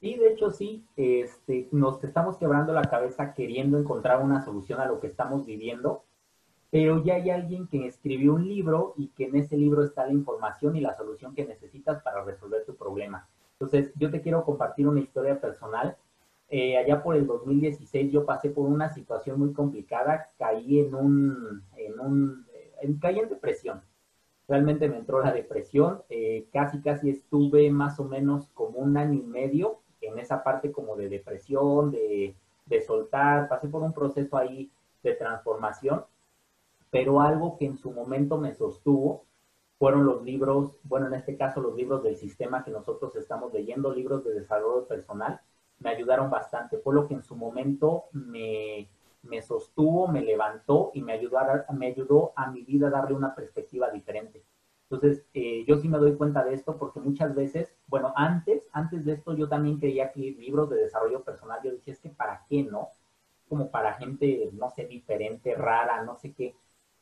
Sí, 0.00 0.16
de 0.16 0.32
hecho 0.32 0.50
sí, 0.50 0.86
este, 0.96 1.68
nos 1.72 2.02
estamos 2.02 2.38
quebrando 2.38 2.72
la 2.72 2.88
cabeza 2.88 3.34
queriendo 3.34 3.78
encontrar 3.78 4.22
una 4.22 4.42
solución 4.42 4.80
a 4.80 4.86
lo 4.86 4.98
que 4.98 5.08
estamos 5.08 5.44
viviendo, 5.44 6.04
pero 6.70 7.04
ya 7.04 7.16
hay 7.16 7.28
alguien 7.28 7.68
que 7.68 7.86
escribió 7.86 8.32
un 8.32 8.48
libro 8.48 8.94
y 8.96 9.08
que 9.08 9.24
en 9.24 9.36
ese 9.36 9.58
libro 9.58 9.84
está 9.84 10.06
la 10.06 10.14
información 10.14 10.74
y 10.74 10.80
la 10.80 10.96
solución 10.96 11.34
que 11.34 11.44
necesitas 11.44 12.02
para 12.02 12.24
resolver 12.24 12.64
tu 12.64 12.76
problema. 12.76 13.28
Entonces, 13.52 13.92
yo 13.96 14.10
te 14.10 14.22
quiero 14.22 14.42
compartir 14.42 14.88
una 14.88 15.00
historia 15.00 15.38
personal. 15.38 15.98
Eh, 16.48 16.78
allá 16.78 17.02
por 17.02 17.14
el 17.14 17.26
2016 17.26 18.10
yo 18.10 18.24
pasé 18.24 18.48
por 18.48 18.66
una 18.66 18.88
situación 18.94 19.38
muy 19.38 19.52
complicada, 19.52 20.28
caí 20.38 20.80
en 20.80 20.94
un, 20.94 21.62
en 21.76 22.00
un, 22.00 22.46
en, 22.80 22.98
caí 22.98 23.18
en 23.18 23.28
depresión. 23.28 23.82
Realmente 24.48 24.88
me 24.88 24.96
entró 24.96 25.22
la 25.22 25.32
depresión, 25.32 26.02
eh, 26.08 26.46
casi 26.52 26.80
casi 26.80 27.10
estuve 27.10 27.70
más 27.70 28.00
o 28.00 28.04
menos 28.04 28.48
como 28.54 28.78
un 28.78 28.96
año 28.96 29.20
y 29.20 29.22
medio 29.22 29.80
en 30.00 30.18
esa 30.18 30.42
parte 30.42 30.72
como 30.72 30.96
de 30.96 31.08
depresión, 31.08 31.90
de, 31.90 32.34
de 32.66 32.80
soltar, 32.82 33.48
pasé 33.48 33.68
por 33.68 33.82
un 33.82 33.92
proceso 33.92 34.36
ahí 34.36 34.70
de 35.02 35.14
transformación, 35.14 36.04
pero 36.90 37.20
algo 37.20 37.56
que 37.56 37.66
en 37.66 37.78
su 37.78 37.92
momento 37.92 38.38
me 38.38 38.54
sostuvo 38.54 39.24
fueron 39.78 40.04
los 40.04 40.22
libros, 40.22 40.76
bueno, 40.82 41.06
en 41.06 41.14
este 41.14 41.38
caso 41.38 41.62
los 41.62 41.74
libros 41.74 42.02
del 42.02 42.16
sistema 42.16 42.62
que 42.62 42.70
nosotros 42.70 43.16
estamos 43.16 43.50
leyendo, 43.52 43.94
libros 43.94 44.22
de 44.24 44.34
desarrollo 44.34 44.86
personal, 44.86 45.40
me 45.78 45.88
ayudaron 45.88 46.28
bastante. 46.28 46.76
Fue 46.76 46.94
lo 46.94 47.08
que 47.08 47.14
en 47.14 47.22
su 47.22 47.34
momento 47.34 48.04
me, 48.12 48.90
me 49.22 49.40
sostuvo, 49.40 50.06
me 50.06 50.20
levantó 50.20 50.90
y 50.92 51.00
me 51.00 51.14
ayudó, 51.14 51.38
me 51.72 51.86
ayudó 51.86 52.32
a 52.36 52.50
mi 52.50 52.62
vida 52.62 52.88
a 52.88 52.90
darle 52.90 53.14
una 53.14 53.34
perspectiva 53.34 53.90
diferente. 53.90 54.42
Entonces, 54.90 55.24
eh, 55.34 55.64
yo 55.68 55.76
sí 55.76 55.88
me 55.88 55.98
doy 55.98 56.16
cuenta 56.16 56.42
de 56.42 56.52
esto 56.52 56.76
porque 56.76 56.98
muchas 56.98 57.32
veces, 57.36 57.72
bueno, 57.86 58.12
antes, 58.16 58.64
antes 58.72 59.04
de 59.04 59.12
esto 59.12 59.36
yo 59.36 59.48
también 59.48 59.78
creía 59.78 60.10
que 60.10 60.20
libros 60.20 60.68
de 60.68 60.78
desarrollo 60.78 61.22
personal, 61.22 61.60
yo 61.62 61.70
decía, 61.70 61.92
es 61.92 62.00
que 62.00 62.08
para 62.08 62.44
qué, 62.48 62.64
¿no? 62.64 62.88
Como 63.48 63.70
para 63.70 63.94
gente, 63.94 64.50
no 64.52 64.68
sé, 64.70 64.86
diferente, 64.86 65.54
rara, 65.54 66.02
no 66.02 66.16
sé 66.16 66.32
qué. 66.32 66.56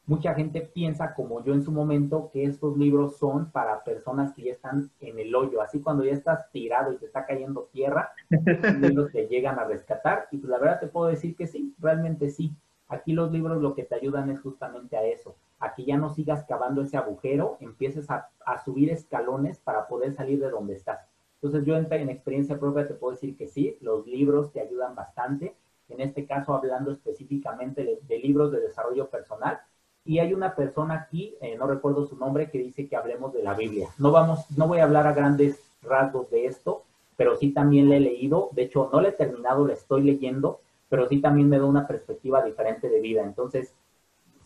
Mucha 0.04 0.34
gente 0.34 0.60
piensa, 0.60 1.14
como 1.14 1.42
yo 1.42 1.54
en 1.54 1.62
su 1.62 1.72
momento, 1.72 2.30
que 2.30 2.44
estos 2.44 2.76
libros 2.76 3.16
son 3.16 3.50
para 3.50 3.82
personas 3.84 4.34
que 4.34 4.42
ya 4.42 4.52
están 4.52 4.90
en 5.00 5.18
el 5.18 5.34
hoyo. 5.34 5.62
Así 5.62 5.80
cuando 5.80 6.04
ya 6.04 6.12
estás 6.12 6.50
tirado 6.50 6.92
y 6.92 6.96
te 6.96 7.06
está 7.06 7.24
cayendo 7.24 7.68
tierra, 7.72 8.12
los 8.28 8.74
libros 8.80 9.12
te 9.12 9.28
llegan 9.28 9.58
a 9.58 9.64
rescatar. 9.64 10.28
Y 10.30 10.38
pues 10.38 10.50
la 10.50 10.58
verdad 10.58 10.80
te 10.80 10.86
puedo 10.88 11.08
decir 11.08 11.36
que 11.36 11.46
sí, 11.46 11.74
realmente 11.78 12.28
sí. 12.28 12.52
Aquí 12.88 13.12
los 13.12 13.30
libros 13.30 13.60
lo 13.62 13.74
que 13.74 13.84
te 13.84 13.94
ayudan 13.94 14.30
es 14.30 14.40
justamente 14.40 14.96
a 14.96 15.04
eso, 15.04 15.36
a 15.60 15.74
que 15.74 15.84
ya 15.84 15.96
no 15.96 16.10
sigas 16.10 16.44
cavando 16.44 16.82
ese 16.82 16.96
agujero, 16.96 17.56
empieces 17.60 18.08
a, 18.10 18.30
subir 18.64 18.90
escalones 18.90 19.58
para 19.58 19.86
poder 19.88 20.14
salir 20.14 20.40
de 20.40 20.50
donde 20.50 20.74
estás. 20.74 21.00
Entonces 21.34 21.66
yo 21.66 21.76
en, 21.76 21.86
en, 21.92 22.08
experiencia 22.08 22.58
propia 22.58 22.88
te 22.88 22.94
puedo 22.94 23.12
decir 23.12 23.36
que 23.36 23.46
sí, 23.46 23.76
los 23.80 24.06
libros 24.06 24.52
te 24.52 24.60
ayudan 24.60 24.94
bastante, 24.94 25.54
en 25.88 26.00
este 26.00 26.26
caso 26.26 26.54
hablando 26.54 26.90
específicamente 26.90 28.00
de, 28.06 28.18
libros 28.18 28.52
de 28.52 28.60
desarrollo 28.60 29.08
personal, 29.08 29.60
y 30.04 30.20
hay 30.20 30.32
una 30.32 30.54
persona 30.54 30.94
aquí, 30.94 31.36
eh, 31.40 31.56
no 31.58 31.66
recuerdo 31.66 32.06
su 32.06 32.16
nombre, 32.16 32.50
que 32.50 32.58
dice 32.58 32.88
que 32.88 32.96
hablemos 32.96 33.34
de 33.34 33.42
la 33.42 33.52
Biblia. 33.54 33.88
No 33.98 34.10
vamos, 34.10 34.50
no 34.56 34.66
voy 34.66 34.78
a 34.78 34.84
hablar 34.84 35.06
a 35.06 35.12
grandes 35.12 35.60
rasgos 35.82 36.30
de 36.30 36.46
esto, 36.46 36.84
pero 37.16 37.36
sí 37.36 37.50
también 37.50 37.88
le 37.88 37.98
he 37.98 38.00
leído, 38.00 38.48
de 38.52 38.62
hecho 38.62 38.88
no 38.90 39.00
le 39.00 39.10
he 39.10 39.12
terminado, 39.12 39.66
le 39.66 39.74
estoy 39.74 40.02
leyendo, 40.02 40.60
pero 40.88 41.06
sí 41.08 41.20
también 41.20 41.48
me 41.48 41.58
da 41.58 41.66
una 41.66 41.86
perspectiva 41.86 42.42
diferente 42.42 42.88
de 42.88 43.00
vida. 43.00 43.22
Entonces, 43.22 43.74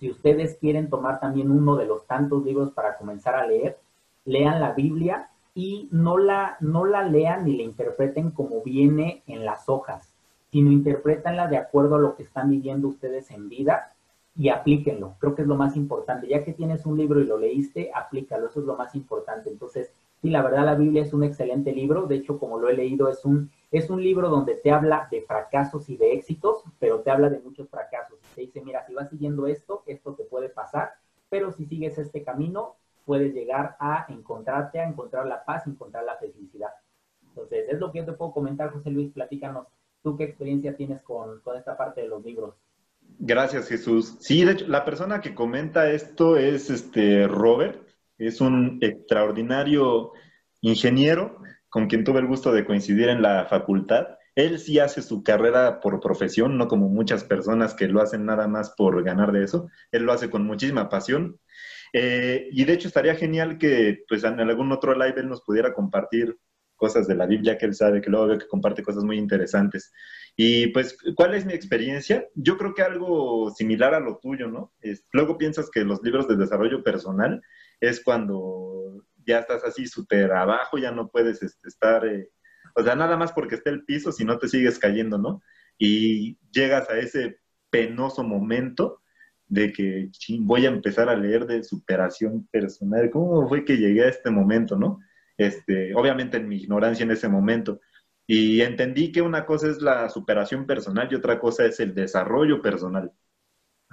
si 0.03 0.11
ustedes 0.11 0.57
quieren 0.57 0.91
tomar 0.91 1.21
también 1.21 1.53
uno 1.53 1.77
de 1.77 1.87
los 1.87 2.09
tantos 2.09 2.45
libros 2.45 2.73
para 2.73 2.97
comenzar 2.97 3.37
a 3.37 3.47
leer, 3.47 3.79
lean 4.25 4.61
la 4.61 4.73
Biblia 4.73 5.31
y 5.55 5.89
no 5.93 6.19
la, 6.19 6.57
no 6.59 6.85
la 6.85 7.05
lean 7.05 7.45
ni 7.45 7.57
la 7.57 7.63
interpreten 7.63 8.33
como 8.33 8.63
viene 8.63 9.23
en 9.29 9.45
las 9.45 9.69
hojas, 9.69 10.13
sino 10.51 10.73
interpretanla 10.73 11.47
de 11.47 11.57
acuerdo 11.57 11.95
a 11.95 12.01
lo 12.01 12.17
que 12.17 12.25
están 12.25 12.51
viviendo 12.51 12.89
ustedes 12.89 13.31
en 13.31 13.49
vida 13.49 13.93
y 14.35 14.49
aplíquenlo. 14.49 15.15
Creo 15.21 15.37
que 15.37 15.43
es 15.43 15.49
lo 15.49 15.55
más 15.55 15.77
importante. 15.77 16.27
Ya 16.27 16.43
que 16.43 16.53
tienes 16.53 16.85
un 16.85 16.99
libro 16.99 17.21
y 17.21 17.25
lo 17.25 17.39
leíste, 17.39 17.93
aplícalo. 17.95 18.49
Eso 18.49 18.59
es 18.59 18.67
lo 18.67 18.75
más 18.75 18.97
importante. 18.97 19.51
Entonces, 19.51 19.93
sí, 20.21 20.31
la 20.31 20.43
verdad 20.43 20.65
la 20.65 20.75
Biblia 20.75 21.03
es 21.03 21.15
un 21.15 21.23
excelente 21.23 21.71
libro. 21.71 22.09
De 22.09 22.17
hecho, 22.17 22.41
como 22.41 22.59
lo 22.59 22.69
he 22.69 22.75
leído, 22.75 23.09
es 23.09 23.25
un, 23.25 23.53
es 23.71 23.89
un 23.89 24.03
libro 24.03 24.31
donde 24.31 24.57
te 24.57 24.73
habla 24.73 25.07
de 25.13 25.23
fracasos 25.23 25.89
y 25.89 25.97
de 25.97 26.13
éxitos, 26.15 26.65
pero 26.81 27.03
te 27.03 27.13
habla 27.13 27.31
de 27.31 27.39
muchos 27.39 27.69
fracasos. 27.69 28.19
Te 28.35 28.43
dice, 28.43 28.63
mira, 28.63 28.85
si 28.87 28.95
vas 28.95 29.11
siguiendo 29.11 29.47
esto, 29.47 29.83
esto 29.87 30.15
te 30.15 30.25
puede 30.25 30.49
pasar, 30.49 30.93
pero 31.29 31.53
si 31.53 31.67
sigues 31.67 31.99
este 31.99 32.23
camino, 32.23 32.77
puedes 33.05 33.35
llegar 33.35 33.77
a 33.81 34.07
encontrarte, 34.09 34.81
a 34.81 34.89
encontrar 34.89 35.27
la 35.27 35.45
paz, 35.45 35.67
encontrar 35.67 36.05
la 36.05 36.17
felicidad. 36.17 36.71
Entonces, 37.29 37.67
es 37.69 37.79
lo 37.79 37.91
que 37.91 37.99
yo 37.99 38.05
te 38.05 38.13
puedo 38.13 38.33
comentar, 38.33 38.71
José 38.71 38.91
Luis. 38.91 39.13
Platícanos, 39.13 39.67
¿tú 40.03 40.17
qué 40.17 40.25
experiencia 40.25 40.77
tienes 40.77 41.03
con, 41.03 41.41
con 41.41 41.57
esta 41.57 41.77
parte 41.77 42.03
de 42.03 42.09
los 42.09 42.23
libros? 42.25 42.55
Gracias, 43.19 43.69
Jesús. 43.69 44.17
Sí, 44.21 44.45
de 44.45 44.53
hecho, 44.53 44.67
la 44.69 44.85
persona 44.85 45.21
que 45.21 45.35
comenta 45.35 45.91
esto 45.91 46.37
es 46.37 46.71
este 46.71 47.27
Robert, 47.27 47.87
es 48.19 48.41
un 48.41 48.79
extraordinario 48.81 50.13
ingeniero 50.61 51.39
con 51.69 51.87
quien 51.87 52.05
tuve 52.05 52.21
el 52.21 52.27
gusto 52.27 52.53
de 52.53 52.65
coincidir 52.65 53.09
en 53.09 53.23
la 53.23 53.47
facultad. 53.47 54.07
Él 54.35 54.59
sí 54.59 54.79
hace 54.79 55.03
su 55.03 55.23
carrera 55.23 55.81
por 55.81 56.01
profesión, 56.01 56.57
no 56.57 56.69
como 56.69 56.89
muchas 56.89 57.25
personas 57.25 57.75
que 57.75 57.89
lo 57.89 58.01
hacen 58.01 58.25
nada 58.25 58.49
más 58.49 58.71
por 58.71 59.03
ganar 59.05 59.33
de 59.33 59.45
eso. 59.45 59.69
Él 59.91 60.05
lo 60.05 60.13
hace 60.13 60.31
con 60.31 60.45
muchísima 60.45 60.89
pasión. 60.89 61.39
Eh, 61.93 62.49
y 62.53 62.65
de 62.65 62.73
hecho 62.73 62.89
estaría 62.89 63.15
genial 63.15 63.59
que 63.59 64.05
pues 64.09 64.25
en 64.25 64.41
algún 64.41 64.73
otro 64.73 64.95
live 64.95 65.21
él 65.21 65.29
nos 65.29 65.43
pudiera 65.43 65.75
compartir 65.75 66.39
cosas 66.83 67.07
de 67.07 67.15
la 67.15 67.27
Biblia 67.27 67.59
que 67.59 67.67
él 67.67 67.75
sabe, 67.77 68.01
que 68.01 68.11
luego 68.11 68.37
que 68.37 68.49
comparte 68.49 68.83
cosas 68.83 69.05
muy 69.05 69.17
interesantes. 69.17 69.93
Y 70.35 70.67
pues, 70.69 70.97
¿cuál 71.15 71.35
es 71.35 71.47
mi 71.47 71.53
experiencia? 71.53 72.27
Yo 72.35 72.59
creo 72.59 72.75
que 72.75 72.83
algo 72.83 73.53
similar 73.53 73.95
a 73.95 74.01
lo 74.01 74.19
tuyo, 74.19 74.49
¿no? 74.49 74.73
luego 75.13 75.39
piensas 75.39 75.71
que 75.71 75.85
los 75.85 76.03
libros 76.03 76.27
de 76.27 76.37
desarrollo 76.37 76.83
personal 76.83 77.41
es 77.81 78.03
cuando 78.03 79.05
ya 79.25 79.39
estás 79.39 79.63
así 79.63 79.87
súper 79.87 80.33
abajo, 80.33 80.77
ya 80.77 80.91
no 80.91 81.09
puedes 81.09 81.41
este, 81.45 81.69
estar, 81.69 82.05
eh, 82.05 82.31
o 82.75 82.83
sea, 82.83 82.95
nada 82.95 83.17
más 83.17 83.33
porque 83.33 83.57
esté 83.57 83.71
el 83.71 83.85
piso, 83.85 84.13
si 84.13 84.25
no 84.25 84.39
te 84.39 84.49
sigues 84.49 84.79
cayendo, 84.79 85.19
¿no? 85.19 85.43
Y 85.79 86.39
llegas 86.53 86.89
a 86.91 86.99
ese 86.99 87.39
penoso 87.71 88.23
momento 88.23 89.03
de 89.49 89.73
que 89.73 90.11
voy 90.41 90.65
a 90.65 90.71
empezar 90.71 91.09
a 91.09 91.17
leer 91.17 91.47
de 91.47 91.63
superación 91.63 92.47
personal. 92.51 93.11
¿Cómo 93.11 93.49
fue 93.49 93.65
que 93.65 93.77
llegué 93.77 94.05
a 94.05 94.09
este 94.09 94.31
momento, 94.31 94.79
no? 94.79 95.01
Este, 95.37 95.95
obviamente 95.95 96.39
en 96.39 96.49
mi 96.49 96.57
ignorancia 96.57 97.05
en 97.05 97.11
ese 97.11 97.29
momento. 97.29 97.81
Y 98.27 98.63
entendí 98.63 99.13
que 99.13 99.21
una 99.21 99.45
cosa 99.45 99.69
es 99.69 99.83
la 99.83 100.09
superación 100.09 100.67
personal 100.67 101.09
y 101.11 101.17
otra 101.17 101.39
cosa 101.39 101.67
es 101.67 101.81
el 101.81 101.95
desarrollo 101.95 102.63
personal. 102.63 103.13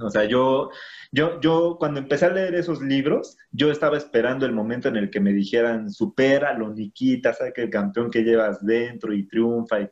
O 0.01 0.09
sea, 0.09 0.25
yo, 0.25 0.69
yo, 1.11 1.39
yo 1.41 1.77
cuando 1.79 1.99
empecé 1.99 2.25
a 2.25 2.31
leer 2.33 2.55
esos 2.55 2.81
libros, 2.81 3.37
yo 3.51 3.71
estaba 3.71 3.97
esperando 3.97 4.45
el 4.45 4.53
momento 4.53 4.87
en 4.87 4.97
el 4.97 5.09
que 5.09 5.19
me 5.19 5.33
dijeran, 5.33 5.89
supera, 5.89 6.53
lo 6.57 6.73
Nikita, 6.73 7.35
que 7.53 7.63
el 7.63 7.69
campeón 7.69 8.09
que 8.11 8.23
llevas 8.23 8.65
dentro 8.65 9.13
y 9.13 9.27
triunfa 9.27 9.79
y, 9.79 9.89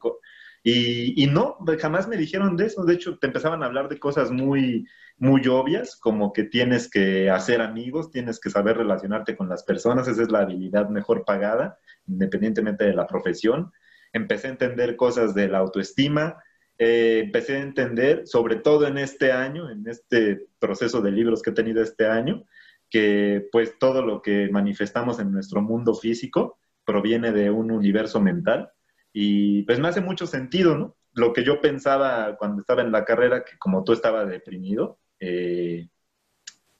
y, 0.64 1.24
y 1.24 1.28
no, 1.28 1.58
jamás 1.80 2.08
me 2.08 2.18
dijeron 2.18 2.58
de 2.58 2.66
eso. 2.66 2.84
De 2.84 2.94
hecho, 2.96 3.18
te 3.20 3.28
empezaban 3.28 3.64
a 3.64 3.68
hablar 3.68 3.90
de 3.90 4.00
cosas 4.00 4.32
muy, 4.32 4.86
muy 5.18 5.48
obvias, 5.48 5.96
como 5.96 6.34
que 6.34 6.44
tienes 6.44 6.90
que 6.90 7.30
hacer 7.30 7.62
amigos, 7.62 8.12
tienes 8.12 8.40
que 8.40 8.50
saber 8.50 8.78
relacionarte 8.78 9.36
con 9.36 9.50
las 9.50 9.64
personas, 9.64 10.08
esa 10.08 10.24
es 10.24 10.32
la 10.32 10.40
habilidad 10.40 10.90
mejor 10.90 11.26
pagada, 11.26 11.80
independientemente 12.08 12.86
de 12.86 12.94
la 12.94 13.08
profesión 13.08 13.72
empecé 14.14 14.48
a 14.48 14.52
entender 14.52 14.96
cosas 14.96 15.34
de 15.34 15.48
la 15.48 15.60
autoestima, 15.60 16.38
eh, 16.78 17.22
empecé 17.26 17.58
a 17.58 17.62
entender, 17.62 18.28
sobre 18.28 18.58
todo 18.58 18.88
en 18.88 18.98
este 18.98 19.32
año, 19.32 19.70
en 19.70 19.88
este 19.88 20.48
proceso 20.60 21.02
de 21.02 21.12
libros 21.12 21.42
que 21.42 21.50
he 21.50 21.54
tenido 21.54 21.82
este 21.82 22.08
año, 22.08 22.46
que 22.90 23.48
pues 23.52 23.78
todo 23.80 24.06
lo 24.06 24.22
que 24.22 24.50
manifestamos 24.50 25.20
en 25.20 25.32
nuestro 25.32 25.62
mundo 25.62 25.94
físico 25.94 26.60
proviene 26.86 27.32
de 27.32 27.50
un 27.50 27.72
universo 27.72 28.22
mental 28.22 28.72
y 29.12 29.64
pues 29.64 29.80
me 29.80 29.88
hace 29.88 30.02
mucho 30.02 30.28
sentido, 30.28 30.78
¿no? 30.78 30.96
Lo 31.14 31.34
que 31.34 31.44
yo 31.44 31.60
pensaba 31.60 32.38
cuando 32.38 32.62
estaba 32.62 32.84
en 32.84 32.92
la 32.92 33.04
carrera, 33.04 33.44
que 33.44 33.58
como 33.58 33.84
tú 33.84 33.92
estaba 33.92 34.26
deprimido, 34.26 35.00
eh, 35.20 35.90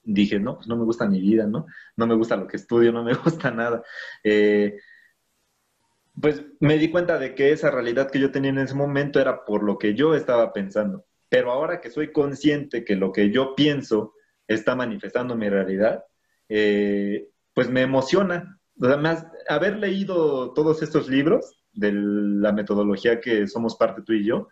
dije, 0.04 0.38
no, 0.38 0.56
pues 0.56 0.68
no 0.68 0.76
me 0.76 0.84
gusta 0.84 1.08
mi 1.08 1.20
vida, 1.20 1.46
¿no? 1.46 1.66
No 1.96 2.06
me 2.06 2.14
gusta 2.14 2.36
lo 2.36 2.46
que 2.46 2.56
estudio, 2.56 2.92
no 2.92 3.02
me 3.02 3.14
gusta 3.24 3.50
nada. 3.50 3.82
Eh, 4.22 4.78
pues 6.20 6.44
me 6.60 6.78
di 6.78 6.90
cuenta 6.90 7.18
de 7.18 7.34
que 7.34 7.52
esa 7.52 7.70
realidad 7.70 8.10
que 8.10 8.20
yo 8.20 8.30
tenía 8.30 8.50
en 8.50 8.58
ese 8.58 8.74
momento 8.74 9.20
era 9.20 9.44
por 9.44 9.62
lo 9.62 9.78
que 9.78 9.94
yo 9.94 10.14
estaba 10.14 10.52
pensando. 10.52 11.06
Pero 11.28 11.52
ahora 11.52 11.80
que 11.80 11.90
soy 11.90 12.12
consciente 12.12 12.84
que 12.84 12.96
lo 12.96 13.12
que 13.12 13.30
yo 13.30 13.54
pienso 13.54 14.14
está 14.46 14.74
manifestando 14.74 15.36
mi 15.36 15.48
realidad, 15.48 16.04
eh, 16.48 17.28
pues 17.52 17.70
me 17.70 17.82
emociona. 17.82 18.58
Además, 18.80 19.26
haber 19.48 19.76
leído 19.76 20.52
todos 20.54 20.82
estos 20.82 21.08
libros 21.08 21.58
de 21.72 21.92
la 21.92 22.52
metodología 22.52 23.20
que 23.20 23.46
somos 23.46 23.76
parte 23.76 24.02
tú 24.02 24.12
y 24.12 24.24
yo, 24.24 24.48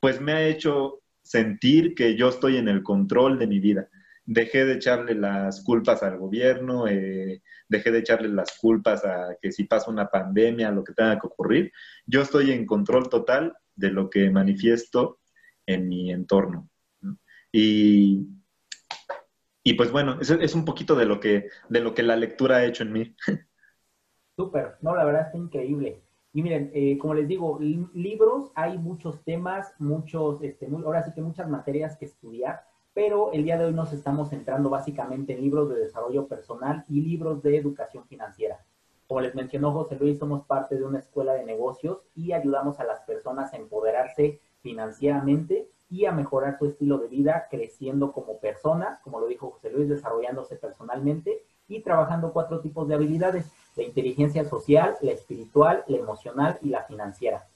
pues 0.00 0.20
me 0.20 0.32
ha 0.32 0.46
hecho 0.46 1.00
sentir 1.22 1.94
que 1.94 2.16
yo 2.16 2.28
estoy 2.28 2.56
en 2.56 2.68
el 2.68 2.82
control 2.82 3.38
de 3.38 3.46
mi 3.46 3.58
vida. 3.58 3.88
Dejé 4.30 4.66
de 4.66 4.74
echarle 4.74 5.14
las 5.14 5.64
culpas 5.64 6.02
al 6.02 6.18
gobierno, 6.18 6.86
eh, 6.86 7.42
dejé 7.66 7.90
de 7.90 8.00
echarle 8.00 8.28
las 8.28 8.58
culpas 8.58 9.02
a 9.06 9.38
que 9.40 9.50
si 9.52 9.64
pasa 9.64 9.90
una 9.90 10.08
pandemia, 10.08 10.70
lo 10.70 10.84
que 10.84 10.92
tenga 10.92 11.18
que 11.18 11.26
ocurrir. 11.26 11.72
Yo 12.04 12.20
estoy 12.20 12.50
en 12.50 12.66
control 12.66 13.08
total 13.08 13.56
de 13.74 13.88
lo 13.90 14.10
que 14.10 14.28
manifiesto 14.28 15.20
en 15.64 15.88
mi 15.88 16.12
entorno. 16.12 16.68
Y, 17.50 18.28
y 19.62 19.74
pues 19.74 19.90
bueno, 19.90 20.18
es, 20.20 20.30
es 20.30 20.54
un 20.54 20.66
poquito 20.66 20.94
de 20.94 21.06
lo, 21.06 21.20
que, 21.20 21.48
de 21.70 21.80
lo 21.80 21.94
que 21.94 22.02
la 22.02 22.16
lectura 22.16 22.56
ha 22.56 22.66
hecho 22.66 22.82
en 22.82 22.92
mí. 22.92 23.16
Súper, 24.36 24.76
no, 24.82 24.94
la 24.94 25.06
verdad 25.06 25.22
está 25.22 25.38
increíble. 25.38 26.02
Y 26.34 26.42
miren, 26.42 26.70
eh, 26.74 26.98
como 26.98 27.14
les 27.14 27.26
digo, 27.26 27.58
libros, 27.94 28.52
hay 28.54 28.76
muchos 28.76 29.24
temas, 29.24 29.72
muchos, 29.78 30.42
este, 30.42 30.66
ahora 30.66 31.02
sí 31.02 31.12
que 31.14 31.22
muchas 31.22 31.48
materias 31.48 31.96
que 31.96 32.04
estudiar 32.04 32.62
pero 32.98 33.30
el 33.30 33.44
día 33.44 33.56
de 33.56 33.66
hoy 33.66 33.72
nos 33.72 33.92
estamos 33.92 34.30
centrando 34.30 34.70
básicamente 34.70 35.32
en 35.32 35.40
libros 35.40 35.68
de 35.68 35.76
desarrollo 35.76 36.26
personal 36.26 36.84
y 36.88 37.00
libros 37.00 37.40
de 37.44 37.56
educación 37.56 38.04
financiera. 38.08 38.58
Como 39.06 39.20
les 39.20 39.36
mencionó 39.36 39.70
José 39.70 39.94
Luis, 39.94 40.18
somos 40.18 40.44
parte 40.46 40.74
de 40.74 40.84
una 40.84 40.98
escuela 40.98 41.34
de 41.34 41.44
negocios 41.44 41.98
y 42.16 42.32
ayudamos 42.32 42.80
a 42.80 42.84
las 42.84 42.98
personas 43.02 43.54
a 43.54 43.56
empoderarse 43.56 44.40
financieramente 44.62 45.68
y 45.88 46.06
a 46.06 46.10
mejorar 46.10 46.58
su 46.58 46.66
estilo 46.66 46.98
de 46.98 47.06
vida 47.06 47.46
creciendo 47.48 48.10
como 48.10 48.40
personas, 48.40 48.98
como 49.02 49.20
lo 49.20 49.28
dijo 49.28 49.52
José 49.52 49.70
Luis, 49.70 49.88
desarrollándose 49.88 50.56
personalmente 50.56 51.44
y 51.68 51.82
trabajando 51.82 52.32
cuatro 52.32 52.58
tipos 52.58 52.88
de 52.88 52.96
habilidades, 52.96 53.46
la 53.76 53.84
inteligencia 53.84 54.44
social, 54.44 54.96
la 55.02 55.12
espiritual, 55.12 55.84
la 55.86 55.98
emocional 55.98 56.58
y 56.62 56.70
la 56.70 56.82
financiera. 56.82 57.47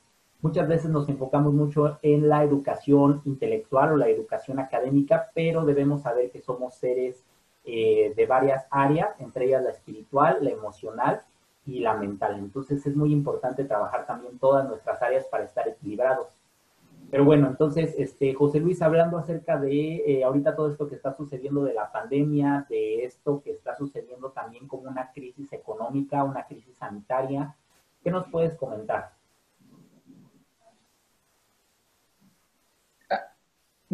Muchas 0.42 0.66
veces 0.66 0.90
nos 0.90 1.09
enfocamos 1.09 1.55
mucho 1.55 1.98
en 2.02 2.28
la 2.28 2.42
educación 2.42 3.22
intelectual 3.24 3.92
o 3.92 3.96
la 3.96 4.09
educación 4.09 4.59
académica, 4.59 5.31
pero 5.35 5.64
debemos 5.64 6.02
saber 6.02 6.33
que 6.33 6.40
somos 6.40 6.74
seres 6.74 7.24
eh, 7.64 8.12
de 8.16 8.26
varias 8.26 8.66
áreas, 8.68 9.20
entre 9.20 9.44
ellas 9.44 9.62
la 9.62 9.70
espiritual, 9.70 10.38
la 10.40 10.50
emocional 10.50 11.22
y 11.64 11.78
la 11.78 11.94
mental. 11.94 12.40
Entonces 12.40 12.85
es 12.85 12.96
muy 12.96 13.12
importante 13.12 13.64
trabajar 13.64 14.05
también 14.05 14.37
todas 14.40 14.68
nuestras 14.68 15.00
áreas 15.00 15.26
para 15.26 15.44
estar 15.44 15.68
equilibrados. 15.68 16.26
Pero 17.09 17.24
bueno, 17.24 17.46
entonces, 17.46 17.94
este, 17.96 18.35
José 18.35 18.59
Luis, 18.59 18.83
hablando 18.83 19.18
acerca 19.18 19.59
de 19.59 19.96
eh, 19.96 20.24
ahorita 20.24 20.57
todo 20.57 20.70
esto 20.70 20.88
que 20.88 20.96
está 20.96 21.12
sucediendo 21.12 21.62
de 21.62 21.74
la 21.74 21.92
pandemia, 21.92 22.66
de 22.68 23.05
esto 23.05 23.42
que 23.44 23.52
está 23.52 23.76
sucediendo 23.76 24.31
también 24.31 24.66
como 24.66 24.88
una 24.88 25.12
crisis 25.12 25.52
económica, 25.52 26.24
una 26.24 26.46
crisis 26.46 26.76
sanitaria, 26.78 27.55
¿qué 28.02 28.11
nos 28.11 28.26
puedes 28.28 28.57
comentar? 28.57 29.12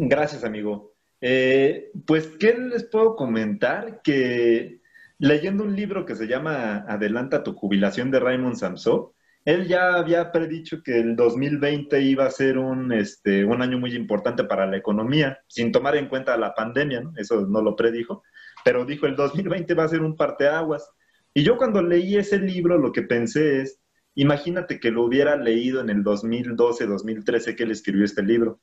Gracias, 0.01 0.45
amigo. 0.45 0.95
Eh, 1.19 1.91
pues, 2.07 2.27
¿qué 2.39 2.53
les 2.53 2.85
puedo 2.85 3.17
comentar? 3.17 4.01
Que 4.01 4.79
leyendo 5.17 5.65
un 5.65 5.75
libro 5.75 6.05
que 6.05 6.15
se 6.15 6.25
llama 6.25 6.85
Adelanta 6.87 7.43
tu 7.43 7.53
jubilación 7.53 8.09
de 8.09 8.21
Raymond 8.21 8.55
Samson, 8.55 9.09
él 9.43 9.67
ya 9.67 9.95
había 9.95 10.31
predicho 10.31 10.81
que 10.83 10.99
el 10.99 11.17
2020 11.17 12.01
iba 12.01 12.25
a 12.25 12.31
ser 12.31 12.57
un, 12.57 12.93
este, 12.93 13.43
un 13.43 13.61
año 13.61 13.77
muy 13.77 13.93
importante 13.93 14.45
para 14.45 14.65
la 14.65 14.77
economía, 14.77 15.39
sin 15.47 15.73
tomar 15.73 15.97
en 15.97 16.07
cuenta 16.07 16.37
la 16.37 16.55
pandemia, 16.55 17.01
¿no? 17.01 17.11
Eso 17.17 17.45
no 17.45 17.61
lo 17.61 17.75
predijo, 17.75 18.23
pero 18.63 18.85
dijo 18.85 19.05
el 19.05 19.17
2020 19.17 19.73
va 19.73 19.83
a 19.83 19.89
ser 19.89 20.01
un 20.01 20.15
parteaguas. 20.15 20.89
Y 21.33 21.43
yo 21.43 21.57
cuando 21.57 21.81
leí 21.81 22.15
ese 22.15 22.39
libro 22.39 22.77
lo 22.77 22.93
que 22.93 23.01
pensé 23.01 23.63
es, 23.63 23.81
imagínate 24.15 24.79
que 24.79 24.91
lo 24.91 25.03
hubiera 25.03 25.35
leído 25.35 25.81
en 25.81 25.89
el 25.89 26.03
2012, 26.03 26.85
2013 26.85 27.57
que 27.57 27.63
él 27.63 27.71
escribió 27.71 28.05
este 28.05 28.23
libro. 28.23 28.61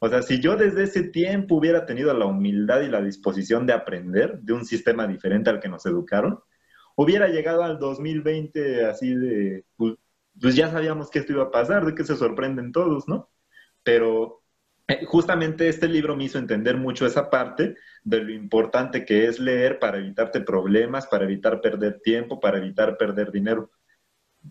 O 0.00 0.08
sea, 0.08 0.22
si 0.22 0.40
yo 0.40 0.56
desde 0.56 0.84
ese 0.84 1.02
tiempo 1.02 1.56
hubiera 1.56 1.86
tenido 1.86 2.14
la 2.14 2.26
humildad 2.26 2.82
y 2.82 2.88
la 2.88 3.02
disposición 3.02 3.66
de 3.66 3.72
aprender 3.72 4.38
de 4.40 4.52
un 4.52 4.64
sistema 4.64 5.06
diferente 5.06 5.50
al 5.50 5.60
que 5.60 5.68
nos 5.68 5.84
educaron, 5.86 6.40
hubiera 6.96 7.28
llegado 7.28 7.62
al 7.62 7.78
2020 7.78 8.86
así 8.86 9.14
de, 9.14 9.64
pues, 9.76 9.94
pues 10.40 10.54
ya 10.54 10.70
sabíamos 10.70 11.10
que 11.10 11.20
esto 11.20 11.32
iba 11.32 11.44
a 11.44 11.50
pasar, 11.50 11.84
de 11.84 11.94
que 11.94 12.04
se 12.04 12.16
sorprenden 12.16 12.72
todos, 12.72 13.08
¿no? 13.08 13.30
Pero 13.82 14.42
eh, 14.88 15.04
justamente 15.04 15.68
este 15.68 15.88
libro 15.88 16.16
me 16.16 16.24
hizo 16.24 16.38
entender 16.38 16.76
mucho 16.76 17.06
esa 17.06 17.28
parte 17.30 17.76
de 18.04 18.20
lo 18.22 18.32
importante 18.32 19.04
que 19.04 19.26
es 19.26 19.38
leer 19.38 19.78
para 19.78 19.98
evitarte 19.98 20.40
problemas, 20.40 21.06
para 21.06 21.24
evitar 21.24 21.60
perder 21.60 22.00
tiempo, 22.00 22.40
para 22.40 22.58
evitar 22.58 22.96
perder 22.96 23.30
dinero. 23.30 23.70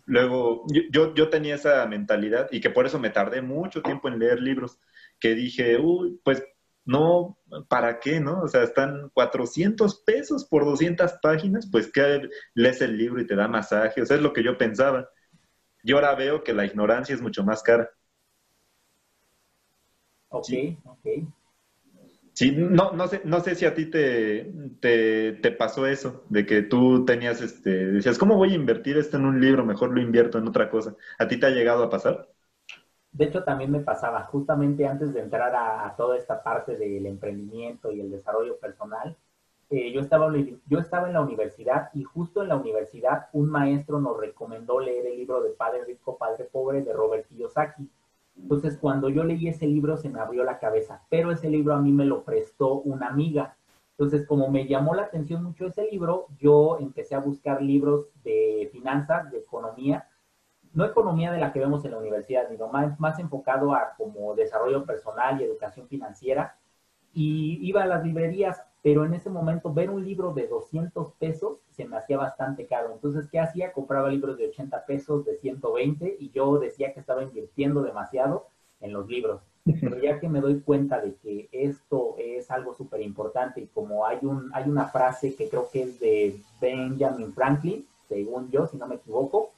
Luego, 0.06 0.66
yo, 0.92 1.14
yo 1.16 1.30
tenía 1.30 1.56
esa 1.56 1.86
mentalidad 1.88 2.50
y 2.52 2.60
que 2.62 2.70
por 2.70 2.86
eso 2.86 3.00
me 3.00 3.10
tardé 3.10 3.42
mucho 3.42 3.82
tiempo 3.82 4.10
en 4.10 4.20
leer 4.20 4.42
libros, 4.42 4.80
que 5.20 5.36
dije, 5.36 5.78
uy, 5.78 6.20
pues 6.24 6.44
no, 6.86 7.38
¿para 7.68 8.00
qué, 8.00 8.20
no? 8.20 8.42
O 8.42 8.48
sea, 8.48 8.64
están 8.64 9.10
400 9.14 10.04
pesos 10.04 10.46
por 10.46 10.64
200 10.64 11.14
páginas, 11.22 11.68
pues 11.70 11.92
que 11.92 12.30
lees 12.54 12.82
el 12.82 12.98
libro 12.98 13.22
y 13.22 13.28
te 13.28 13.36
da 13.36 13.48
masaje, 13.48 14.02
o 14.02 14.06
sea, 14.06 14.16
es 14.16 14.24
lo 14.24 14.34
que 14.34 14.44
yo 14.44 14.58
pensaba. 14.58 15.10
Y 15.84 15.92
ahora 15.92 16.16
veo 16.16 16.44
que 16.44 16.54
la 16.54 16.66
ignorancia 16.66 17.14
es 17.14 17.22
mucho 17.22 17.44
más 17.44 17.62
cara. 17.62 17.90
Ok, 20.30 20.48
ok. 20.86 21.08
Sí, 22.38 22.52
no, 22.56 22.92
no, 22.92 23.08
sé, 23.08 23.22
no 23.26 23.40
sé 23.40 23.56
si 23.56 23.66
a 23.66 23.74
ti 23.74 23.88
te, 23.88 24.54
te, 24.80 25.52
pasó 25.52 25.88
eso, 25.88 26.24
de 26.30 26.46
que 26.46 26.62
tú 26.62 27.04
tenías, 27.04 27.42
este, 27.42 27.88
decías, 27.88 28.20
¿cómo 28.20 28.36
voy 28.36 28.52
a 28.52 28.56
invertir 28.56 28.96
esto 28.98 29.18
en 29.18 29.26
un 29.26 29.42
libro? 29.42 29.66
Mejor 29.66 29.92
lo 29.92 30.00
invierto 30.00 30.38
en 30.38 30.48
otra 30.48 30.70
cosa. 30.70 30.96
¿A 31.18 31.28
ti 31.28 31.38
te 31.38 31.48
ha 31.48 31.50
llegado 31.50 31.84
a 31.84 31.90
pasar? 31.90 32.30
De 33.18 33.26
hecho, 33.26 33.44
también 33.44 33.72
me 33.72 33.80
pasaba, 33.80 34.24
justamente 34.26 34.88
antes 34.88 35.14
de 35.14 35.22
entrar 35.22 35.56
a, 35.56 35.96
toda 35.98 36.18
esta 36.18 36.44
parte 36.44 36.78
del 36.78 37.06
emprendimiento 37.06 37.92
y 37.92 38.00
el 38.00 38.12
desarrollo 38.12 38.58
personal, 38.58 39.16
eh, 39.70 39.92
yo, 39.92 40.02
estaba, 40.02 40.32
yo 40.68 40.80
estaba 40.80 41.08
en 41.08 41.14
la 41.14 41.22
universidad 41.22 41.90
y 41.94 42.04
justo 42.04 42.42
en 42.42 42.50
la 42.50 42.56
universidad 42.56 43.28
un 43.34 43.50
maestro 43.50 44.00
nos 44.00 44.18
recomendó 44.18 44.80
leer 44.80 45.08
el 45.08 45.18
libro 45.18 45.42
de 45.42 45.50
Padre 45.50 45.84
Rico, 45.84 46.18
Padre 46.18 46.46
Pobre 46.46 46.84
de 46.84 46.94
Robert 46.94 47.28
Kiyosaki 47.28 47.90
entonces, 48.42 48.78
cuando 48.78 49.10
yo 49.10 49.24
leí 49.24 49.48
ese 49.48 49.68
libro, 49.68 49.98
se 49.98 50.10
me 50.10 50.20
abrió 50.20 50.44
la 50.44 50.60
cabeza, 50.60 51.02
pero 51.10 51.32
ese 51.32 51.50
libro 51.50 51.74
a 51.74 51.82
mí 51.82 51.92
me 51.92 52.06
lo 52.06 52.24
prestó 52.24 52.76
una 52.82 53.08
amiga. 53.08 53.58
Entonces, 53.92 54.28
como 54.28 54.50
me 54.50 54.68
llamó 54.68 54.94
la 54.94 55.04
atención 55.04 55.44
mucho 55.44 55.68
ese 55.68 55.90
libro, 55.92 56.28
yo 56.40 56.78
empecé 56.80 57.16
a 57.16 57.20
buscar 57.20 57.62
libros 57.62 58.06
de 58.24 58.70
finanzas, 58.72 59.32
de 59.32 59.40
economía, 59.40 60.08
no 60.78 60.86
economía 60.86 61.32
de 61.32 61.40
la 61.40 61.52
que 61.52 61.60
vemos 61.60 61.84
en 61.84 61.92
la 61.92 61.98
universidad, 61.98 62.48
sino 62.50 62.68
más, 62.68 63.00
más 63.00 63.18
enfocado 63.18 63.74
a 63.74 63.96
como 63.98 64.36
desarrollo 64.36 64.86
personal 64.86 65.42
y 65.42 65.44
educación 65.44 65.88
financiera. 65.88 66.56
Y 67.16 67.58
iba 67.68 67.82
a 67.82 67.88
las 67.88 68.06
librerías, 68.06 68.62
pero 68.84 69.04
en 69.04 69.16
ese 69.16 69.32
momento 69.32 69.74
ver 69.74 69.90
un 69.90 70.06
libro 70.06 70.34
de 70.34 70.48
200 70.48 71.14
pesos 71.14 71.58
se 71.72 71.86
me 71.86 71.98
hacía 71.98 72.20
bastante 72.20 72.68
caro. 72.68 72.94
Entonces, 72.94 73.28
¿qué 73.32 73.40
hacía? 73.40 73.72
Compraba 73.72 74.10
libros 74.10 74.38
de 74.38 74.50
80 74.50 74.86
pesos, 74.86 75.26
de 75.26 75.38
120 75.38 76.18
y 76.20 76.30
yo 76.30 76.60
decía 76.60 76.94
que 76.94 77.00
estaba 77.00 77.24
invirtiendo 77.24 77.82
demasiado 77.82 78.46
en 78.80 78.94
los 78.94 79.08
libros. 79.08 79.42
Pero 79.82 79.98
ya 80.00 80.20
que 80.20 80.30
me 80.30 80.42
doy 80.42 80.60
cuenta 80.60 81.02
de 81.02 81.16
que 81.16 81.50
esto 81.52 82.14
es 82.20 82.52
algo 82.52 82.76
súper 82.76 83.02
importante 83.02 83.62
y 83.62 83.66
como 83.66 84.06
hay, 84.06 84.20
un, 84.22 84.52
hay 84.54 84.70
una 84.70 84.86
frase 84.86 85.36
que 85.36 85.50
creo 85.50 85.72
que 85.72 85.82
es 85.82 86.00
de 86.00 86.40
Benjamin 86.62 87.34
Franklin, 87.34 87.88
según 88.08 88.52
yo, 88.52 88.68
si 88.68 88.78
no 88.78 88.86
me 88.86 88.96
equivoco, 88.96 89.54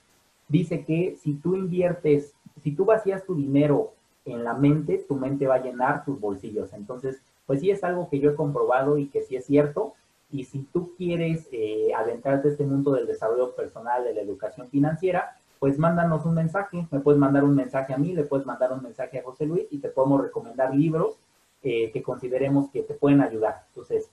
dice 0.50 0.84
que 0.84 1.16
si 1.22 1.36
tú 1.36 1.56
inviertes, 1.56 2.34
si 2.62 2.72
tú 2.72 2.84
vacías 2.84 3.26
tu 3.26 3.36
dinero 3.36 3.94
en 4.26 4.44
la 4.44 4.54
mente, 4.54 5.06
tu 5.08 5.16
mente 5.16 5.48
va 5.48 5.56
a 5.56 5.64
llenar 5.64 6.04
tus 6.04 6.20
bolsillos. 6.20 6.74
Entonces, 6.74 7.22
pues 7.46 7.62
sí 7.62 7.72
es 7.72 7.84
algo 7.84 8.10
que 8.10 8.20
yo 8.20 8.32
he 8.32 8.36
comprobado 8.36 8.98
y 8.98 9.08
que 9.08 9.22
sí 9.22 9.36
es 9.36 9.46
cierto. 9.46 9.94
Y 10.32 10.44
si 10.44 10.60
tú 10.74 10.94
quieres 10.98 11.48
eh, 11.52 11.92
adentrarte 11.96 12.50
a 12.50 12.52
este 12.52 12.66
mundo 12.66 12.92
del 12.92 13.08
desarrollo 13.08 13.56
personal, 13.56 14.04
de 14.04 14.14
la 14.14 14.22
educación 14.22 14.70
financiera, 14.70 15.38
pues 15.60 15.78
mándanos 15.80 16.26
un 16.26 16.36
mensaje. 16.36 16.88
Me 16.92 17.00
puedes 17.00 17.20
mandar 17.20 17.44
un 17.44 17.56
mensaje 17.56 17.94
a 17.94 17.98
mí, 17.98 18.14
le 18.14 18.24
puedes 18.24 18.46
mandar 18.46 18.72
un 18.72 18.84
mensaje 18.84 19.20
a 19.20 19.24
José 19.24 19.46
Luis 19.46 19.64
y 19.72 19.80
te 19.80 19.90
podemos 19.90 20.22
recomendar 20.22 20.76
libros 20.76 21.18
eh, 21.64 21.92
que 21.92 22.04
consideremos 22.04 22.70
que 22.70 22.84
te 22.84 22.94
pueden 22.94 23.22
ayudar. 23.22 23.66
Entonces, 23.70 24.10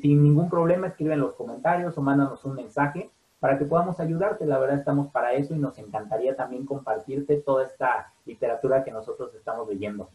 sin 0.00 0.22
ningún 0.22 0.48
problema, 0.48 0.88
escribe 0.88 1.14
en 1.14 1.20
los 1.20 1.34
comentarios 1.34 1.96
o 1.96 2.02
mándanos 2.02 2.44
un 2.44 2.54
mensaje 2.54 3.10
para 3.42 3.58
que 3.58 3.64
podamos 3.64 3.98
ayudarte. 3.98 4.46
La 4.46 4.60
verdad 4.60 4.78
estamos 4.78 5.10
para 5.10 5.32
eso 5.32 5.52
y 5.52 5.58
nos 5.58 5.76
encantaría 5.76 6.36
también 6.36 6.64
compartirte 6.64 7.38
toda 7.38 7.66
esta 7.66 8.12
literatura 8.24 8.84
que 8.84 8.92
nosotros 8.92 9.34
estamos 9.34 9.68
leyendo. 9.68 10.08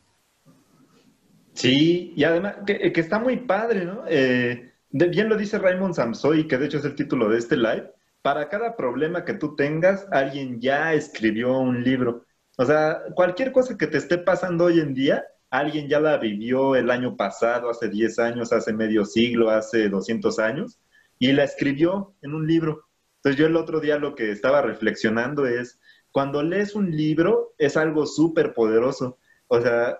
Sí, 1.52 2.13
y 2.16 2.24
además 2.24 2.60
que, 2.66 2.94
está 2.96 3.20
muy 3.20 3.36
padre, 3.36 3.84
¿no? 3.84 4.04
Eh, 4.08 4.72
bien 4.92 5.28
lo 5.28 5.36
dice 5.36 5.60
Raymond 5.60 5.94
Samsoy, 5.94 6.48
que 6.48 6.58
de 6.58 6.68
hecho 6.68 6.78
es 6.78 6.86
el 6.86 6.96
título 6.96 7.28
de 7.28 7.40
este 7.40 7.58
live. 7.58 7.92
Para 8.22 8.48
cada 8.48 8.78
problema 8.78 9.26
que 9.26 9.34
tú 9.34 9.58
tengas, 9.58 10.08
alguien 10.10 10.62
ya 10.62 10.94
escribió 10.94 11.60
un 11.60 11.84
libro. 11.84 12.24
O 12.58 12.63
sea, 12.63 13.02
cualquier 13.13 13.52
cosa 13.52 13.78
que 13.78 13.88
te 13.88 13.98
esté 13.98 14.20
pasando 14.20 14.63
hoy 14.63 14.80
en 14.80 14.94
día, 14.94 15.26
alguien 15.50 15.90
ya 15.90 16.00
la 16.00 16.16
vivió 16.16 16.78
el 16.78 16.90
año 16.90 17.18
pasado, 17.18 17.70
hace 17.72 17.90
10 17.90 18.20
años, 18.20 18.54
hace 18.54 18.72
medio 18.72 19.04
siglo, 19.04 19.50
hace 19.50 19.90
200 19.90 20.40
años, 20.40 20.80
y 21.20 21.34
la 21.34 21.44
escribió 21.44 22.13
en 22.22 22.34
un 22.34 22.48
libro. 22.48 22.87
Entonces 23.28 23.42
yo 23.42 23.48
el 23.48 23.58
otro 23.58 23.82
día 23.82 23.98
lo 23.98 24.16
que 24.16 24.32
estaba 24.32 24.62
reflexionando 24.62 25.48
es, 25.48 25.82
cuando 26.13 26.44
lees 26.44 26.76
un 26.76 26.96
libro 26.96 27.54
es 27.58 27.76
algo 27.76 28.06
súper 28.06 28.54
poderoso. 28.54 29.18
O 29.50 29.60
sea, 29.60 29.98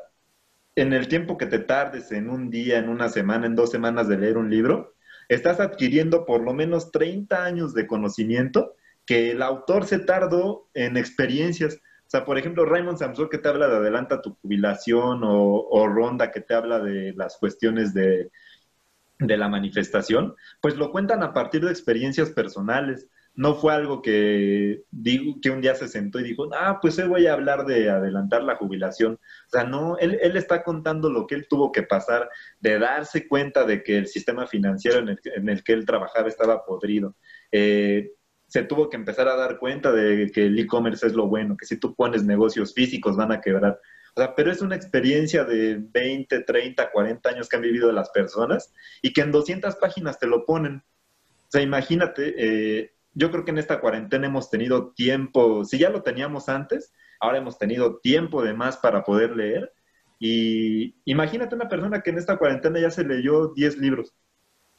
en 0.78 0.94
el 0.94 1.10
tiempo 1.10 1.38
que 1.38 1.46
te 1.46 1.60
tardes, 1.60 2.13
en 2.13 2.30
un 2.30 2.50
día, 2.50 2.78
en 2.78 2.88
una 2.88 3.10
semana, 3.10 3.46
en 3.46 3.58
dos 3.58 3.70
semanas 3.70 4.08
de 4.08 4.18
leer 4.18 4.38
un 4.38 4.50
libro, 4.50 4.96
estás 5.28 5.60
adquiriendo 5.60 6.26
por 6.26 6.42
lo 6.42 6.54
menos 6.54 6.90
30 6.94 7.44
años 7.44 7.74
de 7.74 7.86
conocimiento 7.86 8.78
que 9.06 9.32
el 9.32 9.42
autor 9.42 9.84
se 9.86 10.00
tardó 10.00 10.70
en 10.74 10.96
experiencias. 10.96 11.82
O 12.06 12.10
sea, 12.10 12.24
por 12.24 12.38
ejemplo, 12.38 12.63
Raymond 12.63 12.98
Samson 12.98 13.28
que 13.28 13.40
te 13.40 13.50
habla 13.50 13.68
de 13.68 13.76
adelanta 13.76 14.22
tu 14.22 14.36
jubilación 14.36 15.20
o, 15.26 15.86
Ronda 15.86 16.32
que 16.32 16.40
te 16.40 16.54
habla 16.54 16.80
de 16.80 17.12
las 17.12 17.36
cuestiones 17.36 17.94
de, 17.94 18.32
de 19.20 19.36
la 19.36 19.50
manifestación, 19.50 20.34
pues 20.62 20.78
lo 20.78 20.94
cuentan 20.94 21.24
a 21.24 21.34
partir 21.34 21.66
de 21.66 21.72
experiencias 21.72 22.30
personales 22.30 23.10
no 23.38 23.54
fue 23.54 23.71
algo 23.71 24.02
que, 24.02 24.84
digo, 24.89 25.36
que 25.39 25.52
un 25.52 25.62
día 25.62 25.76
se 25.76 25.88
sentó 25.88 26.19
y 26.19 26.23
dijo, 26.23 26.50
ah, 26.56 26.80
pues 26.82 26.97
hoy 26.97 27.08
voy 27.08 27.28
a 27.28 27.34
hablar 27.34 27.67
de 27.67 27.88
adelantar 27.88 28.43
la 28.43 28.56
jubilación. 28.56 29.13
O 29.13 29.50
sea, 29.52 29.63
no, 29.63 29.95
él, 30.00 30.17
él 30.23 30.36
está 30.36 30.63
contando 30.63 31.12
lo 31.12 31.28
que 31.28 31.36
él 31.36 31.45
tuvo 31.47 31.71
que 31.71 31.84
pasar, 31.84 32.30
de 32.60 32.80
darse 32.80 33.28
cuenta 33.28 33.63
de 33.63 33.84
que 33.84 34.00
el 34.00 34.08
sistema 34.08 34.47
financiero 34.47 34.97
en 34.97 35.10
el, 35.10 35.19
en 35.23 35.50
el 35.50 35.63
que 35.63 35.73
él 35.73 35.86
trabajaba 35.86 36.28
estaba 36.28 36.65
podrido. 36.65 37.15
Eh, 37.52 38.12
se 38.47 38.63
tuvo 38.63 38.89
que 38.89 38.97
empezar 38.97 39.28
a 39.28 39.36
dar 39.36 39.60
cuenta 39.60 39.91
de 39.91 40.32
que 40.32 40.47
el 40.47 40.58
e-commerce 40.58 41.06
es 41.06 41.13
lo 41.13 41.28
bueno, 41.28 41.56
que 41.56 41.67
si 41.67 41.78
tú 41.78 41.93
pones 41.93 42.23
negocios 42.23 42.73
físicos 42.73 43.15
van 43.15 43.32
a 43.32 43.39
quebrar. 43.39 43.80
O 44.15 44.19
sea, 44.19 44.34
pero 44.34 44.52
es 44.52 44.63
una 44.63 44.76
experiencia 44.76 45.43
de 45.43 45.78
20, 45.80 46.39
30, 46.39 46.89
40 46.91 47.30
años 47.30 47.47
que 47.47 47.56
han 47.56 47.62
vivido 47.62 47.91
las 47.91 48.10
personas 48.10 48.73
y 49.04 49.13
que 49.13 49.21
en 49.21 49.32
200 49.32 49.76
páginas 49.76 50.17
te 50.17 50.26
lo 50.26 50.43
ponen. 50.43 50.78
O 50.78 51.52
sea, 51.52 51.62
imagínate, 51.62 52.34
eh, 52.36 52.97
yo 53.17 53.32
creo 53.32 53.43
que 53.43 53.49
en 53.49 53.58
esta 53.58 53.80
cuarentena 53.80 54.27
hemos 54.27 54.51
tenido 54.51 54.91
tiempo, 54.91 55.65
si 55.65 55.80
ya 55.80 55.89
lo 55.89 56.03
teníamos 56.03 56.49
antes, 56.49 56.93
ahora 57.19 57.39
hemos 57.39 57.58
tenido 57.58 57.97
tiempo 57.97 58.43
de 58.43 58.53
más 58.53 58.77
para 58.77 59.03
poder 59.03 59.36
leer. 59.36 59.73
Y 60.19 60.95
imagínate 61.03 61.56
una 61.56 61.67
persona 61.67 62.01
que 62.01 62.12
en 62.12 62.19
esta 62.19 62.38
cuarentena 62.38 62.80
ya 62.80 62.91
se 62.91 63.03
leyó 63.03 63.53
10 63.56 63.80
libros. 63.80 64.13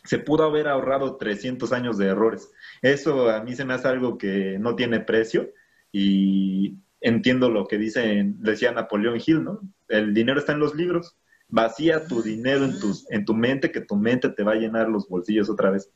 Se 0.04 0.20
pudo 0.20 0.44
haber 0.44 0.68
ahorrado 0.68 1.16
300 1.16 1.72
años 1.72 1.98
de 1.98 2.06
errores. 2.06 2.48
Eso 2.80 3.28
a 3.28 3.42
mí 3.42 3.56
se 3.56 3.64
me 3.64 3.74
hace 3.74 3.88
algo 3.88 4.16
que 4.18 4.56
no 4.60 4.76
tiene 4.76 5.00
precio 5.00 5.50
y 5.90 6.78
entiendo 7.00 7.50
lo 7.50 7.66
que 7.66 7.76
dice, 7.76 8.22
decía 8.36 8.70
Napoleón 8.70 9.18
Hill, 9.24 9.42
¿no? 9.42 9.60
El 9.88 10.14
dinero 10.14 10.38
está 10.38 10.52
en 10.52 10.60
los 10.60 10.76
libros. 10.76 11.18
Vacía 11.48 12.06
tu 12.06 12.22
dinero 12.22 12.64
en, 12.64 12.78
tus, 12.78 13.10
en 13.10 13.24
tu 13.24 13.34
mente, 13.34 13.72
que 13.72 13.80
tu 13.80 13.96
mente 13.96 14.28
te 14.28 14.44
va 14.44 14.52
a 14.52 14.56
llenar 14.56 14.88
los 14.88 15.08
bolsillos 15.08 15.50
otra 15.50 15.70
vez. 15.70 15.90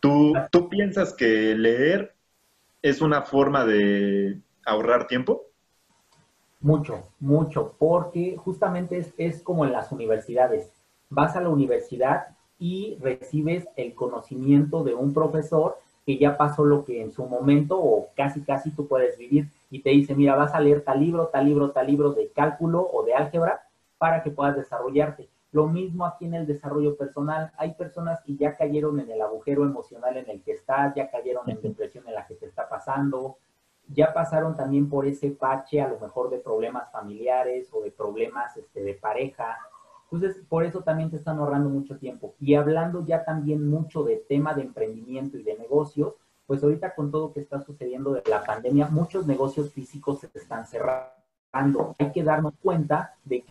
¿Tú, 0.00 0.32
¿Tú 0.50 0.68
piensas 0.68 1.12
que 1.12 1.54
leer 1.54 2.14
es 2.82 3.02
una 3.02 3.22
forma 3.22 3.64
de 3.64 4.40
ahorrar 4.64 5.06
tiempo? 5.06 5.44
Mucho, 6.60 7.08
mucho, 7.20 7.74
porque 7.78 8.36
justamente 8.36 8.98
es, 8.98 9.14
es, 9.18 9.42
como 9.42 9.64
en 9.64 9.72
las 9.72 9.92
universidades. 9.92 10.72
Vas 11.10 11.36
a 11.36 11.40
la 11.40 11.48
universidad 11.48 12.36
y 12.58 12.98
recibes 13.00 13.66
el 13.76 13.94
conocimiento 13.94 14.84
de 14.84 14.94
un 14.94 15.14
profesor 15.14 15.78
que 16.06 16.18
ya 16.18 16.36
pasó 16.36 16.64
lo 16.64 16.84
que 16.84 17.02
en 17.02 17.12
su 17.12 17.24
momento 17.26 17.78
o 17.78 18.08
casi 18.16 18.42
casi 18.42 18.70
tú 18.70 18.86
puedes 18.86 19.16
vivir 19.18 19.48
y 19.70 19.80
te 19.80 19.90
dice, 19.90 20.14
mira, 20.14 20.34
vas 20.34 20.54
a 20.54 20.60
leer 20.60 20.82
tal 20.82 21.00
libro, 21.00 21.28
tal 21.28 21.46
libro, 21.46 21.70
tal 21.70 21.86
libro 21.86 22.12
de 22.12 22.30
cálculo 22.30 22.88
o 22.92 23.04
de 23.04 23.14
álgebra 23.14 23.62
para 23.98 24.22
que 24.22 24.30
puedas 24.30 24.56
desarrollarte. 24.56 25.28
Lo 25.52 25.66
mismo 25.66 26.06
aquí 26.06 26.26
en 26.26 26.34
el 26.34 26.46
desarrollo 26.46 26.96
personal. 26.96 27.52
Hay 27.56 27.74
personas 27.74 28.20
que 28.24 28.36
ya 28.36 28.56
cayeron 28.56 29.00
en 29.00 29.10
el 29.10 29.20
agujero 29.20 29.64
emocional 29.64 30.16
en 30.16 30.30
el 30.30 30.42
que 30.42 30.52
estás, 30.52 30.94
ya 30.94 31.10
cayeron 31.10 31.48
en 31.50 31.60
depresión 31.60 32.06
en 32.06 32.14
la 32.14 32.26
que 32.26 32.34
te 32.34 32.46
está 32.46 32.68
pasando, 32.68 33.38
ya 33.88 34.12
pasaron 34.12 34.56
también 34.56 34.88
por 34.88 35.06
ese 35.06 35.30
pache 35.30 35.80
a 35.80 35.88
lo 35.88 35.98
mejor 35.98 36.30
de 36.30 36.38
problemas 36.38 36.90
familiares 36.92 37.68
o 37.72 37.82
de 37.82 37.90
problemas 37.90 38.56
este, 38.56 38.82
de 38.82 38.94
pareja. 38.94 39.58
Entonces, 40.10 40.42
por 40.48 40.64
eso 40.64 40.82
también 40.82 41.10
te 41.10 41.16
están 41.16 41.38
ahorrando 41.38 41.68
mucho 41.68 41.98
tiempo. 41.98 42.34
Y 42.40 42.54
hablando 42.54 43.04
ya 43.04 43.24
también 43.24 43.68
mucho 43.68 44.04
de 44.04 44.16
tema 44.16 44.54
de 44.54 44.62
emprendimiento 44.62 45.36
y 45.38 45.42
de 45.42 45.56
negocios, 45.56 46.14
pues 46.46 46.62
ahorita 46.62 46.94
con 46.94 47.10
todo 47.10 47.32
que 47.32 47.40
está 47.40 47.60
sucediendo 47.60 48.12
de 48.12 48.22
la 48.28 48.44
pandemia, 48.44 48.88
muchos 48.88 49.26
negocios 49.26 49.72
físicos 49.72 50.20
se 50.20 50.30
están 50.34 50.66
cerrando. 50.66 51.94
Hay 51.98 52.10
que 52.12 52.24
darnos 52.24 52.54
cuenta 52.60 53.14
de 53.24 53.44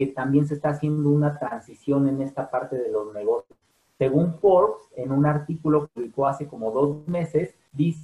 que 0.00 0.06
también 0.06 0.46
se 0.46 0.54
está 0.54 0.70
haciendo 0.70 1.10
una 1.10 1.38
transición 1.38 2.08
en 2.08 2.22
esta 2.22 2.50
parte 2.50 2.74
de 2.74 2.90
los 2.90 3.12
negocios. 3.12 3.58
Según 3.98 4.32
Forbes, 4.32 4.80
en 4.96 5.12
un 5.12 5.26
artículo 5.26 5.82
que 5.82 5.88
publicó 5.88 6.26
hace 6.26 6.48
como 6.48 6.70
dos 6.70 7.06
meses, 7.06 7.54
dice 7.70 8.00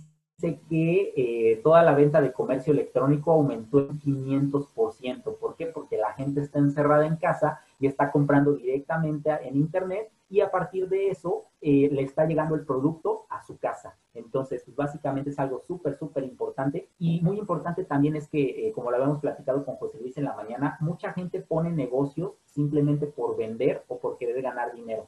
que 0.68 1.14
eh, 1.16 1.58
toda 1.64 1.82
la 1.82 1.94
venta 1.94 2.20
de 2.20 2.34
comercio 2.34 2.74
electrónico 2.74 3.32
aumentó 3.32 3.78
en 3.78 3.98
500%. 3.98 5.38
¿Por 5.38 5.56
qué? 5.56 5.68
Porque 5.68 5.96
la 5.96 6.12
gente 6.12 6.42
está 6.42 6.58
encerrada 6.58 7.06
en 7.06 7.16
casa 7.16 7.60
y 7.80 7.86
está 7.86 8.12
comprando 8.12 8.52
directamente 8.52 9.30
en 9.48 9.56
Internet 9.56 10.10
y 10.28 10.40
a 10.40 10.50
partir 10.50 10.88
de 10.88 11.08
eso 11.08 11.46
eh, 11.60 11.88
le 11.90 12.02
está 12.02 12.26
llegando 12.26 12.54
el 12.54 12.64
producto 12.64 13.26
a 13.28 13.42
su 13.42 13.58
casa. 13.58 13.96
Entonces, 14.14 14.62
pues 14.64 14.76
básicamente 14.76 15.30
es 15.30 15.38
algo 15.38 15.60
súper, 15.60 15.96
súper 15.96 16.24
importante. 16.24 16.88
Y 16.98 17.20
muy 17.22 17.38
importante 17.38 17.84
también 17.84 18.16
es 18.16 18.28
que, 18.28 18.68
eh, 18.68 18.72
como 18.72 18.90
lo 18.90 18.96
habíamos 18.96 19.20
platicado 19.20 19.64
con 19.64 19.76
José 19.76 19.98
Luis 20.00 20.16
en 20.16 20.24
la 20.24 20.34
mañana, 20.34 20.76
mucha 20.80 21.12
gente 21.12 21.40
pone 21.40 21.70
negocios 21.70 22.32
simplemente 22.44 23.06
por 23.06 23.36
vender 23.36 23.84
o 23.88 23.98
por 23.98 24.16
querer 24.16 24.42
ganar 24.42 24.74
dinero. 24.74 25.06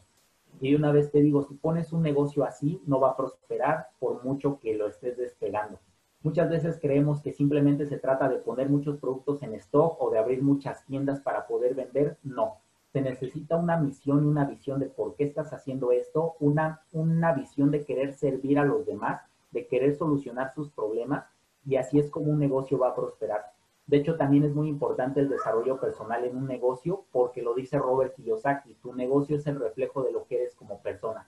Y 0.61 0.75
una 0.75 0.93
vez 0.93 1.11
te 1.11 1.21
digo, 1.21 1.43
si 1.43 1.55
pones 1.55 1.93
un 1.93 2.03
negocio 2.03 2.45
así, 2.45 2.81
no 2.87 3.01
va 3.01 3.11
a 3.11 3.17
prosperar 3.17 3.89
por 3.99 4.25
mucho 4.25 4.59
que 4.61 4.75
lo 4.75 4.89
estés 4.89 5.17
despegando. 5.17 5.79
Muchas 6.23 6.51
veces 6.51 6.79
creemos 6.81 7.21
que 7.23 7.33
simplemente 7.33 7.87
se 7.87 7.99
trata 7.99 8.29
de 8.29 8.39
poner 8.39 8.69
muchos 8.69 8.99
productos 8.99 9.43
en 9.43 9.55
stock 9.55 10.01
o 10.01 10.11
de 10.11 10.19
abrir 10.19 10.43
muchas 10.43 10.85
tiendas 10.85 11.21
para 11.21 11.47
poder 11.47 11.75
vender. 11.75 12.19
No. 12.25 12.59
Se 12.93 13.01
necesita 13.01 13.57
una 13.57 13.77
misión 13.77 14.25
y 14.25 14.29
una 14.29 14.45
visión 14.45 14.81
de 14.81 14.87
por 14.87 15.15
qué 15.15 15.25
estás 15.25 15.53
haciendo 15.53 15.93
esto, 15.93 16.37
una, 16.41 16.83
una 16.93 17.33
visión 17.33 17.71
de 17.71 17.85
querer 17.85 18.15
servir 18.15 18.59
a 18.59 18.65
los 18.65 18.87
demás, 18.87 19.23
de 19.51 19.67
querer 19.67 19.95
solucionar 19.97 20.55
sus 20.55 20.71
problemas 20.71 21.27
y 21.67 21.77
así 21.77 21.99
es 21.99 22.11
como 22.11 22.33
un 22.33 22.39
negocio 22.39 22.79
va 22.79 22.89
a 22.89 22.95
prosperar. 22.95 23.53
De 23.87 23.97
hecho, 23.97 24.17
también 24.17 24.45
es 24.45 24.55
muy 24.55 24.69
importante 24.69 25.21
el 25.21 25.29
desarrollo 25.29 25.81
personal 25.81 26.25
en 26.25 26.37
un 26.37 26.47
negocio 26.47 27.05
porque 27.11 27.43
lo 27.43 27.55
dice 27.55 27.79
Robert 27.79 28.15
Kiyosaki, 28.15 28.75
tu 28.75 28.95
negocio 28.95 29.37
es 29.37 29.47
el 29.47 29.59
reflejo 29.59 30.03
de 30.03 30.13
lo 30.13 30.27
que 30.27 30.37
eres 30.37 30.55
como 30.55 30.81
persona. 30.83 31.27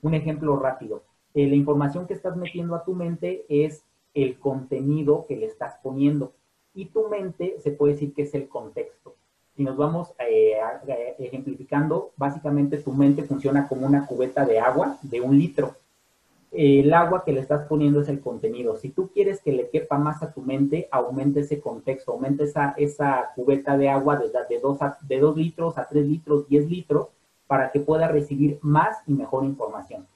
Un 0.00 0.14
ejemplo 0.14 0.56
rápido, 0.56 1.02
eh, 1.34 1.46
la 1.46 1.54
información 1.54 2.06
que 2.06 2.14
estás 2.14 2.36
metiendo 2.36 2.74
a 2.74 2.84
tu 2.84 2.94
mente 2.94 3.44
es 3.48 3.84
el 4.14 4.38
contenido 4.38 5.26
que 5.26 5.36
le 5.36 5.46
estás 5.46 5.76
poniendo 5.82 6.32
y 6.74 6.86
tu 6.86 7.08
mente 7.08 7.56
se 7.60 7.72
puede 7.72 7.92
decir 7.92 8.14
que 8.14 8.22
es 8.22 8.34
el 8.34 8.48
contexto. 8.48 9.14
Si 9.58 9.64
nos 9.64 9.76
vamos 9.76 10.14
eh, 10.18 10.56
ejemplificando, 11.18 12.12
básicamente 12.16 12.78
tu 12.78 12.92
mente 12.92 13.24
funciona 13.24 13.68
como 13.68 13.86
una 13.86 14.06
cubeta 14.06 14.46
de 14.46 14.58
agua 14.58 14.96
de 15.02 15.20
un 15.20 15.36
litro 15.36 15.74
el 16.50 16.94
agua 16.94 17.24
que 17.24 17.32
le 17.32 17.40
estás 17.40 17.66
poniendo 17.66 18.00
es 18.00 18.08
el 18.08 18.20
contenido. 18.20 18.76
Si 18.76 18.88
tú 18.90 19.10
quieres 19.12 19.42
que 19.42 19.52
le 19.52 19.68
quepa 19.68 19.98
más 19.98 20.22
a 20.22 20.32
tu 20.32 20.40
mente, 20.40 20.88
aumente 20.90 21.40
ese 21.40 21.60
contexto, 21.60 22.12
aumente 22.12 22.44
esa, 22.44 22.74
esa 22.78 23.32
cubeta 23.34 23.76
de 23.76 23.90
agua 23.90 24.16
de, 24.16 24.30
de, 24.48 24.60
dos 24.60 24.78
de 25.02 25.18
2 25.18 25.36
litros 25.36 25.76
a 25.76 25.86
3 25.86 26.06
litros, 26.06 26.48
10 26.48 26.70
litros, 26.70 27.08
para 27.46 27.70
que 27.70 27.80
pueda 27.80 28.08
recibir 28.08 28.58
más 28.62 28.96
y 29.06 29.12
mejor 29.12 29.44
información. 29.44 30.06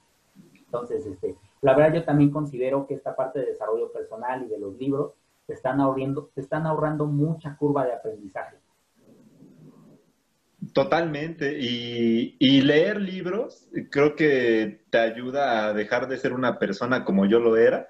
Entonces, 0.55 1.05
este, 1.05 1.37
la 1.61 1.75
verdad 1.75 1.97
yo 1.97 2.05
también 2.05 2.31
considero 2.31 2.87
que 2.87 2.95
esta 2.95 3.15
parte 3.15 3.41
de 3.41 3.47
desarrollo 3.47 3.93
personal 3.93 4.43
y 4.43 4.49
de 4.49 4.59
los 4.59 4.77
libros 4.79 5.13
te 5.47 5.53
están 5.55 5.81
ahorrando, 5.81 6.31
te 6.35 6.41
están 6.41 6.67
ahorrando 6.67 7.07
mucha 7.07 7.57
curva 7.57 7.85
de 7.85 7.93
aprendizaje. 7.93 8.57
Totalmente. 10.73 11.59
Y, 11.59 12.63
leer 12.63 13.01
libros 13.01 13.69
creo 13.91 14.17
que 14.17 14.85
te 14.91 14.99
ayuda 14.99 15.67
a 15.67 15.73
dejar 15.75 16.09
de 16.09 16.19
ser 16.19 16.33
una 16.33 16.59
persona 16.59 17.05
como 17.05 17.27
yo 17.27 17.41
lo 17.41 17.57
era, 17.57 17.89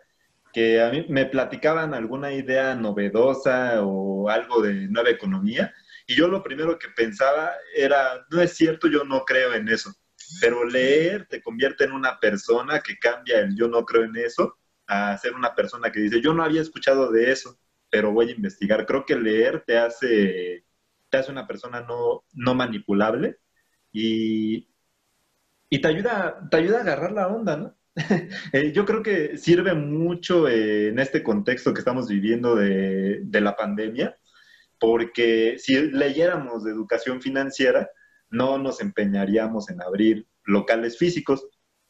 que 0.52 0.82
a 0.82 0.90
mí 0.90 1.06
me 1.08 1.26
platicaban 1.26 1.94
alguna 1.94 2.32
idea 2.32 2.74
novedosa 2.74 3.82
o 3.82 4.28
algo 4.28 4.62
de 4.62 4.88
nueva 4.88 5.10
economía. 5.10 5.72
Y 6.06 6.14
yo 6.14 6.28
lo 6.28 6.42
primero 6.42 6.78
que 6.78 6.88
pensaba 6.88 7.52
era, 7.74 8.26
no 8.30 8.40
es 8.40 8.54
cierto, 8.54 8.88
yo 8.88 9.04
no 9.04 9.24
creo 9.24 9.54
en 9.54 9.68
eso. 9.68 9.94
Pero 10.40 10.64
leer 10.64 11.26
te 11.28 11.42
convierte 11.42 11.84
en 11.84 11.92
una 11.92 12.18
persona 12.18 12.80
que 12.80 12.98
cambia 12.98 13.40
el 13.40 13.54
yo 13.56 13.68
no 13.68 13.84
creo 13.84 14.04
en 14.04 14.16
eso 14.16 14.56
a 14.86 15.16
ser 15.18 15.34
una 15.34 15.54
persona 15.54 15.92
que 15.92 16.00
dice, 16.00 16.20
yo 16.20 16.34
no 16.34 16.42
había 16.42 16.62
escuchado 16.62 17.10
de 17.12 17.30
eso, 17.30 17.58
pero 17.90 18.12
voy 18.12 18.30
a 18.30 18.34
investigar. 18.34 18.86
Creo 18.86 19.04
que 19.06 19.16
leer 19.16 19.62
te 19.66 19.78
hace 19.78 20.64
te 21.12 21.18
hace 21.18 21.30
una 21.30 21.46
persona 21.46 21.82
no, 21.82 22.24
no 22.32 22.54
manipulable 22.54 23.36
y, 23.92 24.66
y 25.68 25.80
te, 25.80 25.86
ayuda, 25.86 26.48
te 26.50 26.56
ayuda 26.56 26.78
a 26.78 26.80
agarrar 26.80 27.12
la 27.12 27.28
onda, 27.28 27.56
¿no? 27.56 27.76
Eh, 28.54 28.72
yo 28.72 28.86
creo 28.86 29.02
que 29.02 29.36
sirve 29.36 29.74
mucho 29.74 30.48
eh, 30.48 30.88
en 30.88 30.98
este 30.98 31.22
contexto 31.22 31.74
que 31.74 31.80
estamos 31.80 32.08
viviendo 32.08 32.56
de, 32.56 33.20
de, 33.24 33.40
la 33.42 33.54
pandemia, 33.54 34.16
porque 34.80 35.56
si 35.58 35.74
leyéramos 35.90 36.64
de 36.64 36.70
educación 36.70 37.20
financiera, 37.20 37.90
no 38.30 38.56
nos 38.56 38.80
empeñaríamos 38.80 39.68
en 39.68 39.82
abrir 39.82 40.26
locales 40.44 40.96
físicos. 40.96 41.46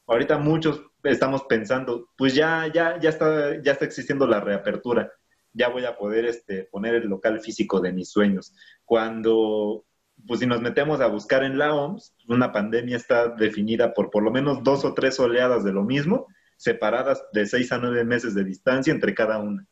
Ahorita 0.08 0.38
muchos 0.38 0.82
estamos 1.04 1.44
pensando, 1.44 2.10
pues 2.18 2.34
ya, 2.34 2.68
ya, 2.74 2.98
ya, 2.98 3.10
está, 3.10 3.62
ya 3.62 3.70
está 3.70 3.84
existiendo 3.84 4.26
la 4.26 4.40
reapertura 4.40 5.12
ya 5.52 5.68
voy 5.68 5.84
a 5.84 5.96
poder 5.96 6.24
este, 6.24 6.64
poner 6.64 6.94
el 6.94 7.08
local 7.08 7.40
físico 7.40 7.80
de 7.80 7.92
mis 7.92 8.10
sueños. 8.10 8.54
Cuando, 8.84 9.84
pues 10.26 10.40
si 10.40 10.46
nos 10.46 10.60
metemos 10.60 11.00
a 11.00 11.06
buscar 11.06 11.44
en 11.44 11.58
la 11.58 11.74
OMS, 11.74 12.14
una 12.28 12.52
pandemia 12.52 12.96
está 12.96 13.28
definida 13.28 13.92
por 13.92 14.10
por 14.10 14.22
lo 14.22 14.30
menos 14.30 14.62
dos 14.62 14.84
o 14.84 14.94
tres 14.94 15.18
oleadas 15.20 15.64
de 15.64 15.72
lo 15.72 15.82
mismo, 15.82 16.26
separadas 16.56 17.24
de 17.32 17.46
seis 17.46 17.72
a 17.72 17.78
nueve 17.78 18.04
meses 18.04 18.34
de 18.34 18.44
distancia 18.44 18.92
entre 18.92 19.14
cada 19.14 19.38
una. 19.38 19.66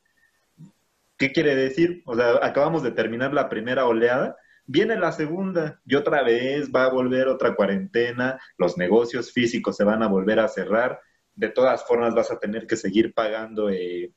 ¿Qué 1.16 1.32
quiere 1.32 1.54
decir? 1.54 2.02
O 2.06 2.14
sea, 2.14 2.38
acabamos 2.42 2.82
de 2.82 2.92
terminar 2.92 3.34
la 3.34 3.48
primera 3.48 3.86
oleada, 3.86 4.36
viene 4.66 4.96
la 4.96 5.12
segunda 5.12 5.80
y 5.84 5.94
otra 5.94 6.22
vez 6.22 6.70
va 6.74 6.84
a 6.84 6.90
volver 6.90 7.28
otra 7.28 7.54
cuarentena, 7.54 8.40
los 8.56 8.78
negocios 8.78 9.32
físicos 9.32 9.76
se 9.76 9.84
van 9.84 10.02
a 10.02 10.08
volver 10.08 10.40
a 10.40 10.48
cerrar, 10.48 11.00
de 11.34 11.48
todas 11.48 11.84
formas 11.84 12.14
vas 12.14 12.30
a 12.30 12.38
tener 12.38 12.66
que 12.66 12.76
seguir 12.76 13.12
pagando 13.12 13.68
eh, 13.70 14.12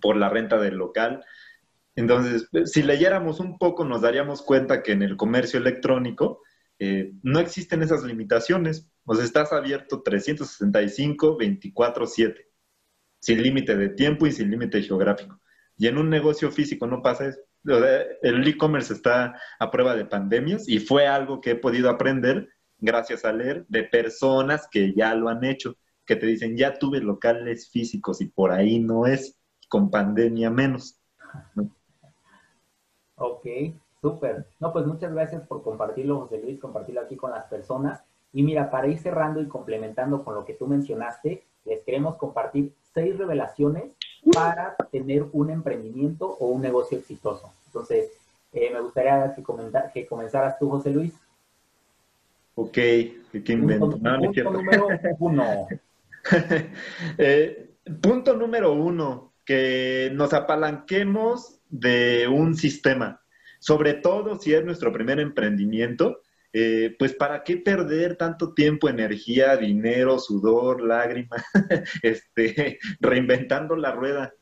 por 0.00 0.16
la 0.16 0.28
renta 0.28 0.58
del 0.58 0.76
local. 0.76 1.24
Entonces, 1.94 2.48
si 2.64 2.82
leyéramos 2.82 3.40
un 3.40 3.58
poco, 3.58 3.84
nos 3.84 4.02
daríamos 4.02 4.42
cuenta 4.42 4.82
que 4.82 4.92
en 4.92 5.02
el 5.02 5.16
comercio 5.16 5.58
electrónico 5.58 6.42
eh, 6.78 7.12
no 7.22 7.40
existen 7.40 7.82
esas 7.82 8.04
limitaciones. 8.04 8.88
O 9.04 9.14
sea, 9.14 9.24
estás 9.24 9.52
abierto 9.52 10.02
365, 10.02 11.36
24, 11.38 12.06
7, 12.06 12.48
sin 13.20 13.42
límite 13.42 13.76
de 13.76 13.88
tiempo 13.90 14.26
y 14.26 14.32
sin 14.32 14.50
límite 14.50 14.82
geográfico. 14.82 15.40
Y 15.78 15.86
en 15.86 15.98
un 15.98 16.10
negocio 16.10 16.50
físico 16.50 16.86
no 16.86 17.02
pasa 17.02 17.28
eso. 17.28 17.40
El 18.22 18.46
e-commerce 18.46 18.92
está 18.92 19.40
a 19.58 19.70
prueba 19.70 19.96
de 19.96 20.04
pandemias 20.04 20.68
y 20.68 20.78
fue 20.78 21.06
algo 21.06 21.40
que 21.40 21.52
he 21.52 21.56
podido 21.56 21.90
aprender 21.90 22.48
gracias 22.78 23.24
a 23.24 23.32
leer 23.32 23.66
de 23.68 23.84
personas 23.84 24.68
que 24.70 24.92
ya 24.94 25.14
lo 25.14 25.28
han 25.28 25.44
hecho, 25.44 25.76
que 26.04 26.16
te 26.16 26.26
dicen, 26.26 26.56
ya 26.56 26.78
tuve 26.78 27.00
locales 27.00 27.70
físicos 27.70 28.20
y 28.20 28.26
por 28.26 28.52
ahí 28.52 28.78
no 28.78 29.06
es 29.06 29.35
con 29.68 29.90
pandemia 29.90 30.50
menos. 30.50 30.98
Ok, 33.16 33.46
súper. 34.00 34.46
No, 34.60 34.72
pues 34.72 34.86
muchas 34.86 35.12
gracias 35.12 35.42
por 35.46 35.62
compartirlo, 35.62 36.20
José 36.20 36.40
Luis, 36.42 36.60
compartirlo 36.60 37.00
aquí 37.00 37.16
con 37.16 37.30
las 37.30 37.46
personas. 37.46 38.02
Y 38.32 38.42
mira, 38.42 38.70
para 38.70 38.88
ir 38.88 38.98
cerrando 38.98 39.40
y 39.40 39.48
complementando 39.48 40.22
con 40.24 40.34
lo 40.34 40.44
que 40.44 40.54
tú 40.54 40.66
mencionaste, 40.66 41.44
les 41.64 41.82
queremos 41.82 42.16
compartir 42.16 42.72
seis 42.94 43.16
revelaciones 43.16 43.92
para 44.32 44.76
tener 44.90 45.26
un 45.32 45.50
emprendimiento 45.50 46.36
o 46.38 46.48
un 46.48 46.60
negocio 46.60 46.98
exitoso. 46.98 47.52
Entonces, 47.66 48.12
eh, 48.52 48.70
me 48.72 48.80
gustaría 48.80 49.34
que, 49.34 49.42
que 49.92 50.06
comenzaras 50.06 50.58
tú, 50.58 50.70
José 50.70 50.90
Luis. 50.90 51.14
Ok, 52.54 52.72
¿qué 52.72 53.52
invento? 53.52 53.90
Punto, 53.90 54.50
número 54.50 54.88
uno. 55.18 55.66
Eh, 57.18 57.70
punto 58.02 58.34
número 58.34 58.72
uno 58.72 59.30
que 59.46 60.10
nos 60.12 60.34
apalanquemos 60.34 61.60
de 61.70 62.28
un 62.28 62.54
sistema, 62.54 63.22
sobre 63.58 63.94
todo 63.94 64.38
si 64.38 64.52
es 64.52 64.64
nuestro 64.64 64.92
primer 64.92 65.20
emprendimiento, 65.20 66.20
eh, 66.52 66.94
pues 66.98 67.14
para 67.14 67.44
qué 67.44 67.58
perder 67.58 68.16
tanto 68.16 68.54
tiempo, 68.54 68.88
energía, 68.88 69.56
dinero, 69.56 70.18
sudor, 70.18 70.82
lágrimas, 70.82 71.44
este, 72.02 72.78
reinventando 73.00 73.76
la 73.76 73.92
rueda. 73.92 74.32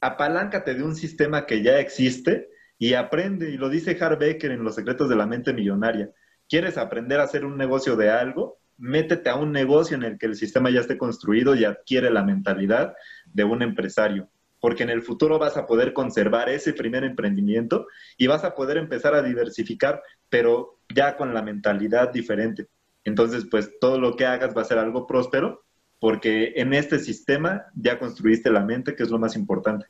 Apaláncate 0.00 0.74
de 0.74 0.82
un 0.82 0.96
sistema 0.96 1.46
que 1.46 1.62
ya 1.62 1.78
existe 1.78 2.48
y 2.78 2.94
aprende. 2.94 3.50
Y 3.50 3.56
lo 3.56 3.68
dice 3.68 3.96
Harbecker 4.00 4.50
en 4.50 4.64
Los 4.64 4.74
secretos 4.74 5.08
de 5.08 5.16
la 5.16 5.26
mente 5.26 5.52
millonaria. 5.52 6.10
¿Quieres 6.48 6.76
aprender 6.76 7.20
a 7.20 7.24
hacer 7.24 7.44
un 7.44 7.56
negocio 7.56 7.94
de 7.94 8.10
algo? 8.10 8.58
Métete 8.76 9.28
a 9.28 9.36
un 9.36 9.52
negocio 9.52 9.96
en 9.96 10.02
el 10.02 10.18
que 10.18 10.26
el 10.26 10.34
sistema 10.34 10.70
ya 10.70 10.80
esté 10.80 10.98
construido 10.98 11.54
y 11.54 11.64
adquiere 11.64 12.10
la 12.10 12.24
mentalidad 12.24 12.94
de 13.32 13.44
un 13.44 13.62
empresario 13.62 14.28
porque 14.60 14.82
en 14.82 14.90
el 14.90 15.02
futuro 15.02 15.38
vas 15.38 15.56
a 15.56 15.66
poder 15.66 15.92
conservar 15.92 16.48
ese 16.48 16.74
primer 16.74 17.02
emprendimiento 17.02 17.86
y 18.16 18.26
vas 18.26 18.44
a 18.44 18.54
poder 18.54 18.76
empezar 18.76 19.14
a 19.14 19.22
diversificar, 19.22 20.02
pero 20.28 20.78
ya 20.94 21.16
con 21.16 21.34
la 21.34 21.42
mentalidad 21.42 22.12
diferente. 22.12 22.68
Entonces, 23.04 23.46
pues 23.50 23.72
todo 23.80 23.98
lo 23.98 24.14
que 24.16 24.26
hagas 24.26 24.54
va 24.56 24.62
a 24.62 24.66
ser 24.66 24.78
algo 24.78 25.06
próspero, 25.06 25.62
porque 25.98 26.52
en 26.56 26.74
este 26.74 26.98
sistema 26.98 27.66
ya 27.74 27.98
construiste 27.98 28.50
la 28.50 28.60
mente, 28.60 28.94
que 28.94 29.02
es 29.02 29.10
lo 29.10 29.18
más 29.18 29.34
importante. 29.34 29.86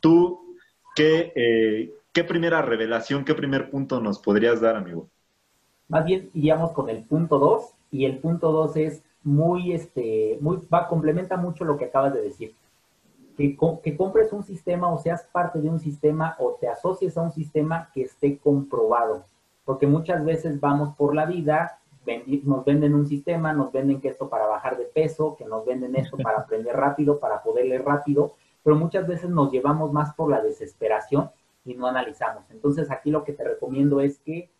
Tú, 0.00 0.56
¿qué, 0.96 1.32
eh, 1.36 1.94
¿qué 2.12 2.24
primera 2.24 2.62
revelación, 2.62 3.24
qué 3.24 3.34
primer 3.34 3.70
punto 3.70 4.00
nos 4.00 4.18
podrías 4.18 4.60
dar, 4.60 4.76
amigo? 4.76 5.08
Más 5.88 6.04
bien 6.06 6.30
iríamos 6.32 6.72
con 6.72 6.88
el 6.88 7.04
punto 7.04 7.38
2, 7.38 7.74
y 7.92 8.06
el 8.06 8.18
punto 8.18 8.52
2 8.52 8.76
es 8.76 9.02
muy, 9.24 9.72
este, 9.72 10.38
muy, 10.40 10.58
va, 10.72 10.88
complementa 10.88 11.36
mucho 11.36 11.64
lo 11.64 11.76
que 11.76 11.86
acabas 11.86 12.14
de 12.14 12.22
decir 12.22 12.54
que, 13.36 13.96
compres 13.96 14.32
un 14.32 14.42
sistema 14.42 14.92
o 14.92 14.98
seas 14.98 15.24
parte 15.32 15.60
de 15.60 15.68
un 15.68 15.80
sistema 15.80 16.36
o 16.38 16.56
te 16.60 16.68
asocies 16.68 17.16
a 17.16 17.22
un 17.22 17.32
sistema 17.32 17.90
que 17.92 18.02
esté 18.02 18.38
comprobado. 18.38 19.24
Porque 19.64 19.86
muchas 19.86 20.24
veces 20.24 20.60
vamos 20.60 20.94
por 20.96 21.14
la 21.14 21.26
vida, 21.26 21.78
nos 22.44 22.64
venden 22.64 22.94
un 22.94 23.06
sistema, 23.06 23.52
nos 23.52 23.72
venden 23.72 24.00
que 24.00 24.08
esto 24.08 24.28
para 24.28 24.46
bajar 24.46 24.76
de 24.76 24.84
peso, 24.84 25.36
que 25.36 25.44
nos 25.44 25.64
venden 25.64 25.96
esto 25.96 26.16
para 26.16 26.38
aprender 26.40 26.76
rápido, 26.76 27.18
para 27.18 27.42
poder 27.42 27.66
leer 27.66 27.84
rápido, 27.84 28.34
pero 28.62 28.76
muchas 28.76 29.06
veces 29.06 29.30
nos 29.30 29.50
llevamos 29.50 29.92
más 29.92 30.14
por 30.14 30.30
la 30.30 30.40
desesperación 30.40 31.30
y 31.64 31.74
no 31.74 31.86
analizamos. 31.86 32.44
Entonces 32.50 32.90
aquí 32.90 33.10
lo 33.10 33.24
que 33.24 33.32
te 33.32 33.44
recomiendo 33.44 34.00
es 34.00 34.18
que 34.18 34.50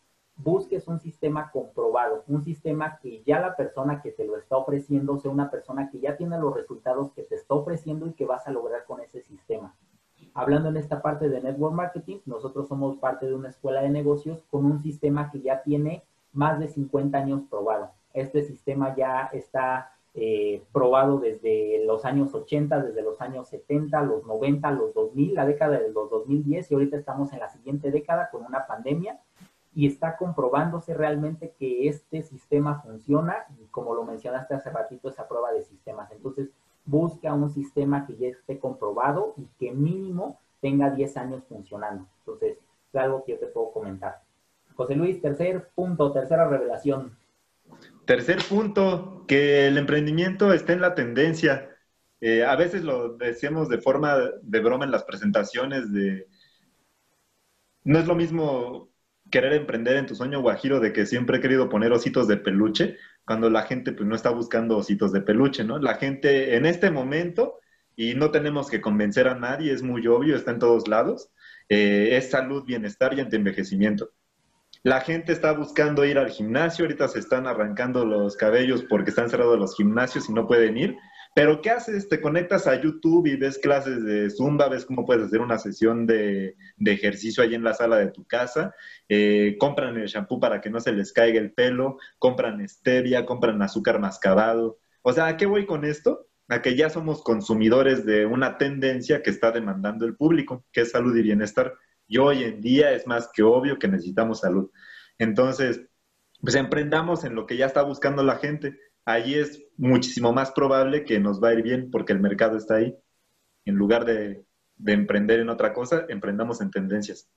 busques 0.42 0.88
un 0.88 1.00
sistema 1.00 1.50
comprobado, 1.50 2.24
un 2.26 2.42
sistema 2.42 2.98
que 3.00 3.22
ya 3.24 3.40
la 3.40 3.56
persona 3.56 4.02
que 4.02 4.10
te 4.10 4.24
lo 4.24 4.36
está 4.36 4.56
ofreciendo 4.56 5.18
sea 5.18 5.30
una 5.30 5.50
persona 5.50 5.90
que 5.90 6.00
ya 6.00 6.16
tiene 6.16 6.38
los 6.38 6.54
resultados 6.54 7.12
que 7.12 7.22
te 7.22 7.36
está 7.36 7.54
ofreciendo 7.54 8.06
y 8.06 8.12
que 8.12 8.26
vas 8.26 8.46
a 8.46 8.50
lograr 8.50 8.84
con 8.84 9.00
ese 9.00 9.22
sistema. 9.22 9.74
Hablando 10.34 10.70
en 10.70 10.76
esta 10.76 11.02
parte 11.02 11.28
de 11.28 11.40
network 11.40 11.74
marketing, 11.74 12.18
nosotros 12.26 12.68
somos 12.68 12.96
parte 12.96 13.26
de 13.26 13.34
una 13.34 13.50
escuela 13.50 13.82
de 13.82 13.90
negocios 13.90 14.42
con 14.50 14.64
un 14.64 14.80
sistema 14.80 15.30
que 15.30 15.40
ya 15.40 15.62
tiene 15.62 16.04
más 16.32 16.58
de 16.58 16.68
50 16.68 17.18
años 17.18 17.42
probado. 17.50 17.90
Este 18.14 18.42
sistema 18.42 18.96
ya 18.96 19.28
está 19.32 19.92
eh, 20.14 20.62
probado 20.72 21.18
desde 21.18 21.84
los 21.86 22.04
años 22.04 22.34
80, 22.34 22.82
desde 22.82 23.02
los 23.02 23.20
años 23.20 23.48
70, 23.48 24.02
los 24.02 24.24
90, 24.26 24.70
los 24.72 24.94
2000, 24.94 25.34
la 25.34 25.46
década 25.46 25.78
de 25.78 25.90
los 25.90 26.10
2010 26.10 26.70
y 26.70 26.74
ahorita 26.74 26.96
estamos 26.96 27.32
en 27.32 27.40
la 27.40 27.48
siguiente 27.48 27.90
década 27.90 28.30
con 28.30 28.44
una 28.44 28.66
pandemia 28.66 29.20
y 29.74 29.86
está 29.86 30.16
comprobándose 30.16 30.94
realmente 30.94 31.54
que 31.58 31.88
este 31.88 32.22
sistema 32.22 32.82
funciona 32.82 33.46
como 33.72 33.94
lo 33.94 34.04
mencionaste 34.04 34.54
hace 34.54 34.70
ratito, 34.70 35.08
esa 35.08 35.26
prueba 35.26 35.52
de 35.52 35.64
sistemas. 35.64 36.12
Entonces, 36.12 36.50
busca 36.84 37.32
un 37.32 37.50
sistema 37.50 38.06
que 38.06 38.16
ya 38.16 38.28
esté 38.28 38.58
comprobado 38.58 39.34
y 39.36 39.48
que 39.58 39.72
mínimo 39.72 40.38
tenga 40.60 40.90
10 40.90 41.16
años 41.16 41.42
funcionando. 41.48 42.06
Entonces, 42.20 42.58
es 42.92 43.00
algo 43.00 43.24
que 43.24 43.32
yo 43.32 43.38
te 43.38 43.46
puedo 43.46 43.72
comentar. 43.72 44.22
José 44.74 44.94
Luis, 44.94 45.20
tercer 45.20 45.70
punto, 45.74 46.12
tercera 46.12 46.46
revelación. 46.48 47.16
Tercer 48.04 48.38
punto, 48.48 49.24
que 49.26 49.66
el 49.66 49.78
emprendimiento 49.78 50.52
esté 50.52 50.74
en 50.74 50.80
la 50.82 50.94
tendencia. 50.94 51.70
Eh, 52.20 52.44
a 52.44 52.54
veces 52.56 52.84
lo 52.84 53.16
decíamos 53.16 53.68
de 53.68 53.78
forma 53.78 54.16
de 54.42 54.60
broma 54.60 54.84
en 54.84 54.90
las 54.90 55.04
presentaciones 55.04 55.92
de... 55.92 56.28
No 57.84 57.98
es 57.98 58.06
lo 58.06 58.14
mismo 58.14 58.91
querer 59.32 59.54
emprender 59.54 59.96
en 59.96 60.06
tu 60.06 60.14
sueño 60.14 60.42
guajiro 60.42 60.78
de 60.78 60.92
que 60.92 61.06
siempre 61.06 61.38
he 61.38 61.40
querido 61.40 61.68
poner 61.68 61.90
ositos 61.90 62.28
de 62.28 62.36
peluche, 62.36 62.98
cuando 63.24 63.50
la 63.50 63.62
gente 63.62 63.92
pues 63.92 64.08
no 64.08 64.14
está 64.14 64.30
buscando 64.30 64.76
ositos 64.76 65.10
de 65.10 65.22
peluche, 65.22 65.64
¿no? 65.64 65.78
La 65.78 65.94
gente 65.94 66.54
en 66.54 66.66
este 66.66 66.90
momento, 66.90 67.58
y 67.96 68.14
no 68.14 68.30
tenemos 68.30 68.68
que 68.70 68.80
convencer 68.80 69.26
a 69.26 69.34
nadie, 69.34 69.72
es 69.72 69.82
muy 69.82 70.06
obvio, 70.06 70.36
está 70.36 70.52
en 70.52 70.58
todos 70.58 70.86
lados, 70.86 71.30
eh, 71.68 72.10
es 72.12 72.30
salud, 72.30 72.64
bienestar 72.64 73.14
y 73.14 73.20
anti-envejecimiento. 73.20 74.10
La 74.82 75.00
gente 75.00 75.32
está 75.32 75.52
buscando 75.52 76.04
ir 76.04 76.18
al 76.18 76.30
gimnasio, 76.30 76.84
ahorita 76.84 77.08
se 77.08 77.18
están 77.18 77.46
arrancando 77.46 78.04
los 78.04 78.36
cabellos 78.36 78.84
porque 78.84 79.10
están 79.10 79.30
cerrados 79.30 79.58
los 79.58 79.76
gimnasios 79.76 80.28
y 80.28 80.32
no 80.32 80.46
pueden 80.46 80.76
ir, 80.76 80.96
pero 81.34 81.62
¿qué 81.62 81.70
haces? 81.70 82.08
Te 82.08 82.20
conectas 82.20 82.66
a 82.66 82.80
YouTube 82.80 83.26
y 83.26 83.36
ves 83.36 83.58
clases 83.58 84.04
de 84.04 84.28
Zumba, 84.28 84.68
ves 84.68 84.84
cómo 84.84 85.06
puedes 85.06 85.24
hacer 85.24 85.40
una 85.40 85.58
sesión 85.58 86.06
de, 86.06 86.56
ejercicio 86.84 87.42
ahí 87.42 87.54
en 87.54 87.64
la 87.64 87.72
sala 87.72 87.96
de 87.96 88.10
tu 88.10 88.26
casa, 88.26 88.74
eh, 89.08 89.56
compran 89.58 89.96
el 89.96 90.06
shampoo 90.06 90.40
para 90.40 90.60
que 90.60 90.68
no 90.68 90.78
se 90.78 90.92
les 90.92 91.12
caiga 91.12 91.40
el 91.40 91.52
pelo, 91.52 91.96
compran 92.18 92.66
stevia, 92.68 93.24
compran 93.24 93.62
azúcar 93.62 93.98
mascabado. 93.98 94.78
O 95.02 95.12
sea, 95.12 95.26
¿a 95.26 95.36
qué 95.38 95.46
voy 95.46 95.64
con 95.64 95.86
esto? 95.86 96.28
A 96.48 96.60
que 96.60 96.76
ya 96.76 96.90
somos 96.90 97.22
consumidores 97.22 98.04
de 98.04 98.26
una 98.26 98.58
tendencia 98.58 99.22
que 99.22 99.30
está 99.30 99.52
demandando 99.52 100.04
el 100.04 100.16
público, 100.16 100.66
que 100.70 100.82
es 100.82 100.90
salud 100.90 101.16
y 101.16 101.22
bienestar. 101.22 101.74
Y 102.06 102.18
hoy 102.18 102.44
en 102.44 102.60
día 102.60 102.92
es 102.92 103.06
más 103.06 103.30
que 103.32 103.42
obvio 103.42 103.78
que 103.78 103.88
necesitamos 103.88 104.40
salud. 104.40 104.70
Entonces, 105.18 105.80
pues 106.42 106.56
emprendamos 106.56 107.24
en 107.24 107.34
lo 107.34 107.46
que 107.46 107.56
ya 107.56 107.66
está 107.66 107.82
buscando 107.82 108.22
la 108.22 108.36
gente 108.36 108.76
ahí 109.04 109.34
es 109.34 109.64
muchísimo 109.76 110.32
más 110.32 110.52
probable 110.52 111.04
que 111.04 111.18
nos 111.18 111.42
va 111.42 111.48
a 111.48 111.54
ir 111.54 111.62
bien 111.62 111.90
porque 111.90 112.12
el 112.12 112.20
mercado 112.20 112.56
está 112.56 112.76
ahí. 112.76 112.96
En 113.64 113.76
lugar 113.76 114.04
de, 114.04 114.44
emprender 114.86 115.40
en 115.40 115.48
otra 115.48 115.72
cosa, 115.72 116.06
emprendamos 116.08 116.60
en 116.60 116.70
tendencias. 116.70 117.28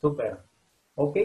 Súper. 0.00 0.38
Ok. 0.94 1.16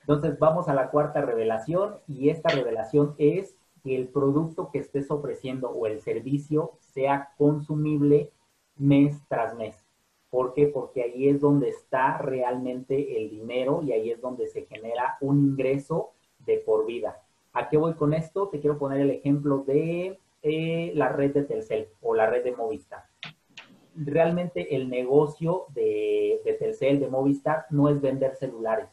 Entonces 0.00 0.38
vamos 0.38 0.68
a 0.68 0.74
la 0.74 0.90
cuarta 0.90 1.20
revelación 1.20 1.96
y 2.06 2.30
esta 2.30 2.50
revelación 2.50 3.14
es 3.18 3.56
que 3.82 3.96
el 3.96 4.08
producto 4.08 4.70
que 4.70 4.78
estés 4.78 5.10
ofreciendo 5.10 5.70
o 5.70 5.86
el 5.86 6.00
servicio 6.00 6.78
sea 6.80 7.34
consumible 7.36 8.30
mes 8.76 9.20
tras 9.28 9.54
mes. 9.56 9.76
¿Por 10.30 10.52
qué? 10.54 10.66
Porque 10.66 11.02
ahí 11.02 11.28
es 11.28 11.40
donde 11.40 11.70
está 11.70 12.18
realmente 12.18 13.18
el 13.18 13.30
dinero 13.30 13.82
y 13.82 13.92
ahí 13.92 14.10
es 14.10 14.20
donde 14.20 14.46
se 14.46 14.66
genera 14.66 15.16
un 15.20 15.38
ingreso 15.38 16.12
de 16.38 16.58
por 16.58 16.86
vida. 16.86 17.22
¿A 17.52 17.68
qué 17.68 17.76
voy 17.76 17.94
con 17.94 18.14
esto? 18.14 18.48
Te 18.48 18.60
quiero 18.60 18.78
poner 18.78 19.00
el 19.00 19.10
ejemplo 19.10 19.64
de 19.66 20.18
eh, 20.42 20.92
la 20.94 21.08
red 21.08 21.32
de 21.32 21.44
Telcel 21.44 21.88
o 22.00 22.14
la 22.14 22.26
red 22.26 22.44
de 22.44 22.54
Movistar. 22.54 23.04
Realmente 23.96 24.76
el 24.76 24.88
negocio 24.88 25.66
de, 25.74 26.40
de 26.44 26.52
Telcel, 26.54 27.00
de 27.00 27.08
Movistar, 27.08 27.66
no 27.70 27.88
es 27.88 28.00
vender 28.00 28.36
celulares. 28.36 28.88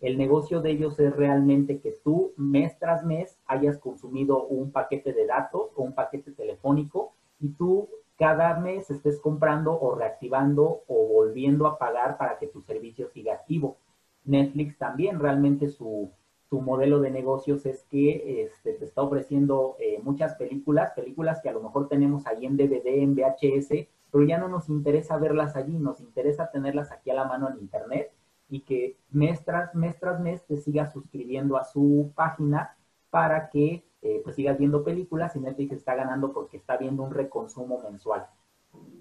El 0.00 0.18
negocio 0.18 0.60
de 0.60 0.70
ellos 0.72 1.00
es 1.00 1.16
realmente 1.16 1.80
que 1.80 1.92
tú 2.04 2.32
mes 2.36 2.78
tras 2.78 3.04
mes 3.04 3.38
hayas 3.46 3.78
consumido 3.78 4.44
un 4.44 4.70
paquete 4.70 5.12
de 5.12 5.26
datos 5.26 5.70
o 5.74 5.82
un 5.82 5.94
paquete 5.94 6.32
telefónico 6.32 7.14
y 7.40 7.48
tú 7.48 7.88
cada 8.16 8.58
mes 8.60 8.90
estés 8.90 9.20
comprando 9.20 9.78
o 9.78 9.94
reactivando 9.94 10.82
o 10.86 11.08
volviendo 11.08 11.66
a 11.66 11.78
pagar 11.78 12.18
para 12.18 12.38
que 12.38 12.46
tu 12.46 12.62
servicio 12.62 13.08
siga 13.08 13.34
activo. 13.34 13.78
Netflix 14.24 14.76
también 14.78 15.18
realmente 15.18 15.68
su, 15.68 16.10
su 16.48 16.60
modelo 16.60 17.00
de 17.00 17.10
negocios 17.10 17.66
es 17.66 17.82
que 17.84 18.44
este, 18.44 18.74
te 18.74 18.84
está 18.84 19.02
ofreciendo 19.02 19.76
eh, 19.80 19.98
muchas 20.02 20.34
películas, 20.34 20.92
películas 20.92 21.40
que 21.42 21.48
a 21.48 21.52
lo 21.52 21.62
mejor 21.62 21.88
tenemos 21.88 22.26
ahí 22.26 22.46
en 22.46 22.56
DVD, 22.56 23.02
en 23.02 23.14
VHS, 23.14 23.88
pero 24.10 24.24
ya 24.24 24.38
no 24.38 24.48
nos 24.48 24.68
interesa 24.68 25.18
verlas 25.18 25.56
allí, 25.56 25.76
nos 25.78 26.00
interesa 26.00 26.50
tenerlas 26.50 26.92
aquí 26.92 27.10
a 27.10 27.14
la 27.14 27.24
mano 27.24 27.50
en 27.50 27.58
Internet 27.58 28.12
y 28.48 28.60
que 28.60 28.96
mes 29.10 29.44
tras 29.44 29.74
mes, 29.74 29.98
tras 29.98 30.20
mes 30.20 30.44
te 30.46 30.56
sigas 30.56 30.92
suscribiendo 30.92 31.56
a 31.56 31.64
su 31.64 32.12
página 32.14 32.76
para 33.10 33.50
que 33.50 33.84
eh, 34.02 34.20
pues 34.22 34.36
sigas 34.36 34.56
viendo 34.56 34.84
películas 34.84 35.34
y 35.34 35.40
Netflix 35.40 35.72
está 35.72 35.96
ganando 35.96 36.32
porque 36.32 36.58
está 36.58 36.76
viendo 36.76 37.02
un 37.02 37.10
reconsumo 37.10 37.82
mensual. 37.82 38.26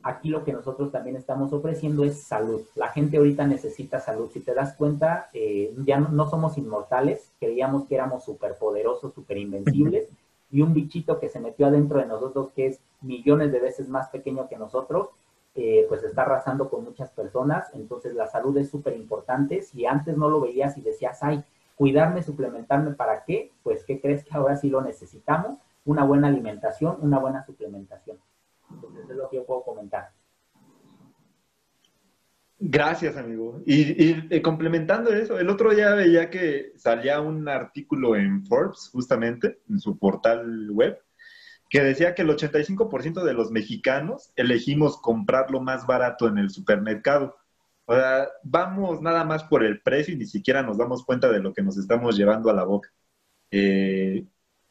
Aquí 0.03 0.29
lo 0.29 0.43
que 0.43 0.53
nosotros 0.53 0.91
también 0.91 1.15
estamos 1.15 1.51
ofreciendo 1.51 2.03
es 2.03 2.21
salud. 2.21 2.61
La 2.75 2.89
gente 2.89 3.17
ahorita 3.17 3.47
necesita 3.47 3.99
salud. 3.99 4.29
Si 4.31 4.39
te 4.39 4.53
das 4.53 4.75
cuenta, 4.75 5.29
eh, 5.33 5.73
ya 5.83 5.99
no, 5.99 6.29
somos 6.29 6.59
inmortales. 6.59 7.31
Creíamos 7.39 7.87
que 7.87 7.95
éramos 7.95 8.23
superpoderosos, 8.23 9.15
super 9.15 9.37
invencibles. 9.37 10.07
Y 10.51 10.61
un 10.61 10.75
bichito 10.75 11.19
que 11.19 11.29
se 11.29 11.39
metió 11.39 11.65
adentro 11.65 11.97
de 11.97 12.05
nosotros, 12.05 12.49
que 12.55 12.67
es 12.67 12.79
millones 13.01 13.51
de 13.51 13.59
veces 13.59 13.89
más 13.89 14.09
pequeño 14.09 14.47
que 14.47 14.57
nosotros, 14.57 15.09
eh, 15.55 15.85
pues 15.89 16.03
está 16.03 16.21
arrasando 16.21 16.69
con 16.69 16.83
muchas 16.83 17.09
personas. 17.09 17.67
Entonces 17.73 18.13
la 18.13 18.27
salud 18.27 18.55
es 18.57 18.69
súper 18.69 18.95
importante. 18.95 19.63
Si 19.63 19.87
antes 19.87 20.15
no 20.15 20.29
lo 20.29 20.39
veías 20.39 20.77
y 20.77 20.81
decías, 20.81 21.23
ay, 21.23 21.43
cuidarme, 21.75 22.23
suplementarme, 22.23 22.91
¿para 22.91 23.23
qué? 23.23 23.51
Pues, 23.63 23.83
¿qué 23.85 23.99
crees 23.99 24.23
que 24.23 24.35
ahora 24.35 24.55
sí 24.55 24.69
lo 24.69 24.81
necesitamos? 24.81 25.57
Una 25.83 26.03
buena 26.03 26.27
alimentación, 26.27 26.97
una 27.01 27.19
buena 27.19 27.45
suplementación. 27.45 28.17
Entonces, 28.71 29.09
es 29.09 29.15
lo 29.15 29.29
que 29.29 29.37
yo 29.37 29.45
puedo 29.45 29.63
comentar. 29.63 30.11
Gracias, 32.57 33.17
amigo. 33.17 33.61
Y, 33.65 34.41
complementando 34.41 35.13
eso, 35.13 35.37
el 35.37 35.49
otro 35.49 35.75
día 35.75 35.93
veía 35.93 36.29
que 36.29 36.71
salía 36.77 37.19
un 37.19 37.47
artículo 37.49 38.15
en 38.15 38.45
Forbes, 38.45 38.89
justamente, 38.91 39.59
en 39.69 39.79
su 39.79 39.99
portal 39.99 40.71
web, 40.71 40.97
que 41.69 41.81
decía 41.81 42.15
que 42.15 42.21
el 42.21 42.29
85% 42.29 43.23
de 43.23 43.33
los 43.33 43.51
mexicanos 43.51 44.31
elegimos 44.35 44.99
comprar 45.01 45.51
lo 45.51 45.59
más 45.59 45.85
barato 45.85 46.27
en 46.27 46.37
el 46.37 46.49
supermercado. 46.49 47.35
O 47.85 47.93
sea, 47.93 48.29
vamos 48.43 49.01
nada 49.01 49.25
más 49.25 49.43
por 49.43 49.63
el 49.63 49.81
precio 49.81 50.13
y 50.13 50.17
ni 50.17 50.25
siquiera 50.25 50.63
nos 50.63 50.77
damos 50.77 51.03
cuenta 51.05 51.29
de 51.31 51.39
lo 51.39 51.53
que 51.53 51.61
nos 51.61 51.77
estamos 51.77 52.17
llevando 52.17 52.49
a 52.49 52.53
la 52.53 52.63
boca. 52.63 52.89
Eh, 53.51 54.25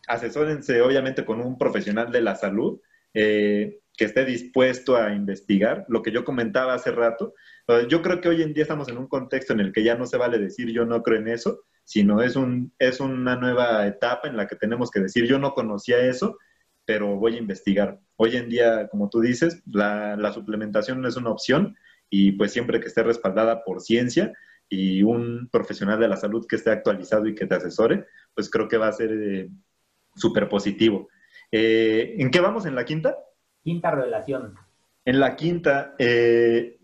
asesórense 0.09 0.81
obviamente 0.83 1.25
con 1.25 1.41
un 1.41 1.57
profesional 1.57 2.11
de 2.11 2.21
la 2.21 2.35
salud 2.35 2.81
eh, 3.15 3.81
que 3.97 4.05
esté 4.05 4.25
dispuesto 4.25 4.97
a 4.97 5.13
investigar. 5.15 5.85
Lo 5.89 6.03
que 6.03 6.11
yo 6.11 6.25
comentaba 6.25 6.75
hace 6.75 6.91
rato, 6.91 7.35
yo 7.89 8.03
creo 8.03 8.21
que 8.21 8.29
hoy 8.29 8.43
en 8.43 8.53
día 8.53 8.63
estamos 8.63 8.89
en 8.89 8.99
un 8.99 9.09
contexto 9.09 9.53
en 9.53 9.61
el 9.61 9.73
que 9.73 9.85
ya 9.85 9.95
no 9.95 10.07
se 10.07 10.17
vale 10.17 10.39
decir 10.39 10.71
yo 10.71 10.85
no 10.85 11.03
creo 11.03 11.21
en 11.21 11.29
eso, 11.29 11.61
sino 11.85 12.23
es, 12.23 12.37
un, 12.37 12.73
es 12.79 13.01
una 13.01 13.37
nueva 13.37 13.87
etapa 13.87 14.29
en 14.29 14.37
la 14.37 14.47
que 14.47 14.57
tenemos 14.57 14.91
que 14.91 15.01
decir 15.01 15.27
yo 15.27 15.39
no 15.39 15.55
conocía 15.55 16.01
eso, 16.01 16.39
pero 16.85 17.17
voy 17.17 17.37
a 17.37 17.39
investigar. 17.39 18.01
Hoy 18.17 18.37
en 18.37 18.49
día, 18.49 18.89
como 18.89 19.09
tú 19.09 19.21
dices, 19.21 19.63
la, 19.67 20.17
la 20.17 20.33
suplementación 20.33 21.01
no 21.01 21.09
es 21.09 21.17
una 21.17 21.31
opción 21.31 21.77
y 22.11 22.33
pues 22.33 22.53
siempre 22.53 22.81
que 22.81 22.89
esté 22.89 23.03
respaldada 23.03 23.65
por 23.65 23.81
ciencia 23.81 24.33
y 24.69 25.03
un 25.03 25.49
profesional 25.51 26.01
de 26.01 26.09
la 26.09 26.17
salud 26.17 26.47
que 26.49 26.57
esté 26.57 26.71
actualizado 26.71 27.27
y 27.27 27.35
que 27.35 27.47
te 27.47 27.55
asesore, 27.55 28.07
pues 28.35 28.51
creo 28.51 28.69
que 28.69 28.77
va 28.77 28.89
a 28.89 28.93
ser 28.93 29.11
eh, 29.13 29.51
súper 30.15 30.49
positivo. 30.49 31.09
Eh, 31.51 32.17
¿En 32.19 32.31
qué 32.31 32.41
vamos? 32.41 32.67
¿En 32.67 32.75
la 32.75 32.85
quinta? 32.85 33.17
Quinta 33.65 33.91
revelación. 33.91 34.55
En 35.07 35.21
la 35.21 35.37
quinta, 35.37 35.95
eh, 35.99 36.79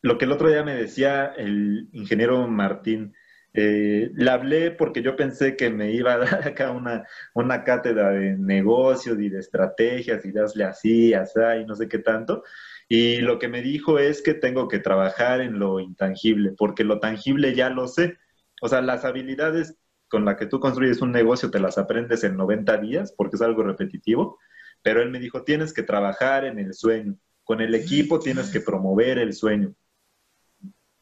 lo 0.00 0.18
que 0.18 0.24
el 0.24 0.30
otro 0.30 0.48
día 0.48 0.62
me 0.62 0.76
decía 0.76 1.26
el 1.36 1.88
ingeniero 1.92 2.46
Martín, 2.46 3.12
eh, 3.52 4.12
le 4.14 4.30
hablé 4.30 4.70
porque 4.70 5.02
yo 5.02 5.16
pensé 5.16 5.56
que 5.56 5.68
me 5.68 5.90
iba 5.90 6.12
a 6.12 6.18
dar 6.18 6.46
acá 6.46 6.70
una, 6.70 7.04
una 7.34 7.64
cátedra 7.64 8.10
de 8.10 8.36
negocios 8.36 9.18
y 9.18 9.28
de 9.28 9.40
estrategias 9.40 10.24
y 10.24 10.30
dasle 10.30 10.62
así, 10.62 11.12
así 11.12 11.40
y 11.60 11.64
no 11.66 11.74
sé 11.74 11.88
qué 11.88 11.98
tanto. 11.98 12.44
Y 12.88 13.16
lo 13.16 13.40
que 13.40 13.48
me 13.48 13.62
dijo 13.62 13.98
es 13.98 14.22
que 14.22 14.34
tengo 14.34 14.68
que 14.68 14.78
trabajar 14.78 15.40
en 15.40 15.58
lo 15.58 15.80
intangible, 15.80 16.52
porque 16.56 16.84
lo 16.84 17.00
tangible 17.00 17.52
ya 17.54 17.68
lo 17.68 17.88
sé. 17.88 18.16
O 18.62 18.68
sea, 18.68 18.80
las 18.80 19.04
habilidades 19.04 19.76
con 20.08 20.24
las 20.24 20.36
que 20.36 20.46
tú 20.46 20.60
construyes 20.60 21.02
un 21.02 21.10
negocio 21.10 21.50
te 21.50 21.58
las 21.58 21.78
aprendes 21.78 22.22
en 22.22 22.36
90 22.36 22.76
días, 22.76 23.12
porque 23.16 23.34
es 23.36 23.42
algo 23.42 23.64
repetitivo. 23.64 24.38
Pero 24.82 25.02
él 25.02 25.10
me 25.10 25.18
dijo, 25.18 25.42
tienes 25.42 25.72
que 25.72 25.82
trabajar 25.82 26.44
en 26.44 26.58
el 26.58 26.74
sueño. 26.74 27.16
Con 27.44 27.60
el 27.60 27.74
equipo 27.74 28.18
tienes 28.18 28.50
que 28.50 28.60
promover 28.60 29.18
el 29.18 29.32
sueño. 29.32 29.74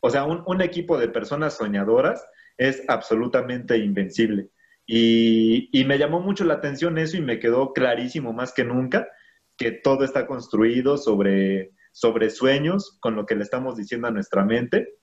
O 0.00 0.10
sea, 0.10 0.24
un, 0.24 0.42
un 0.46 0.60
equipo 0.60 0.98
de 0.98 1.08
personas 1.08 1.56
soñadoras 1.56 2.26
es 2.58 2.82
absolutamente 2.88 3.78
invencible. 3.78 4.50
Y, 4.86 5.70
y, 5.72 5.84
me 5.86 5.98
llamó 5.98 6.20
mucho 6.20 6.44
la 6.44 6.54
atención 6.54 6.98
eso 6.98 7.16
y 7.16 7.22
me 7.22 7.38
quedó 7.38 7.72
clarísimo 7.72 8.34
más 8.34 8.52
que 8.52 8.64
nunca 8.64 9.08
que 9.56 9.70
todo 9.70 10.04
está 10.04 10.26
construido 10.26 10.98
sobre, 10.98 11.72
sobre 11.92 12.30
sueños, 12.30 12.98
con 13.00 13.16
lo 13.16 13.24
que 13.24 13.36
le 13.36 13.44
estamos 13.44 13.76
diciendo 13.76 14.08
a 14.08 14.10
nuestra 14.10 14.44
mente. 14.44 14.96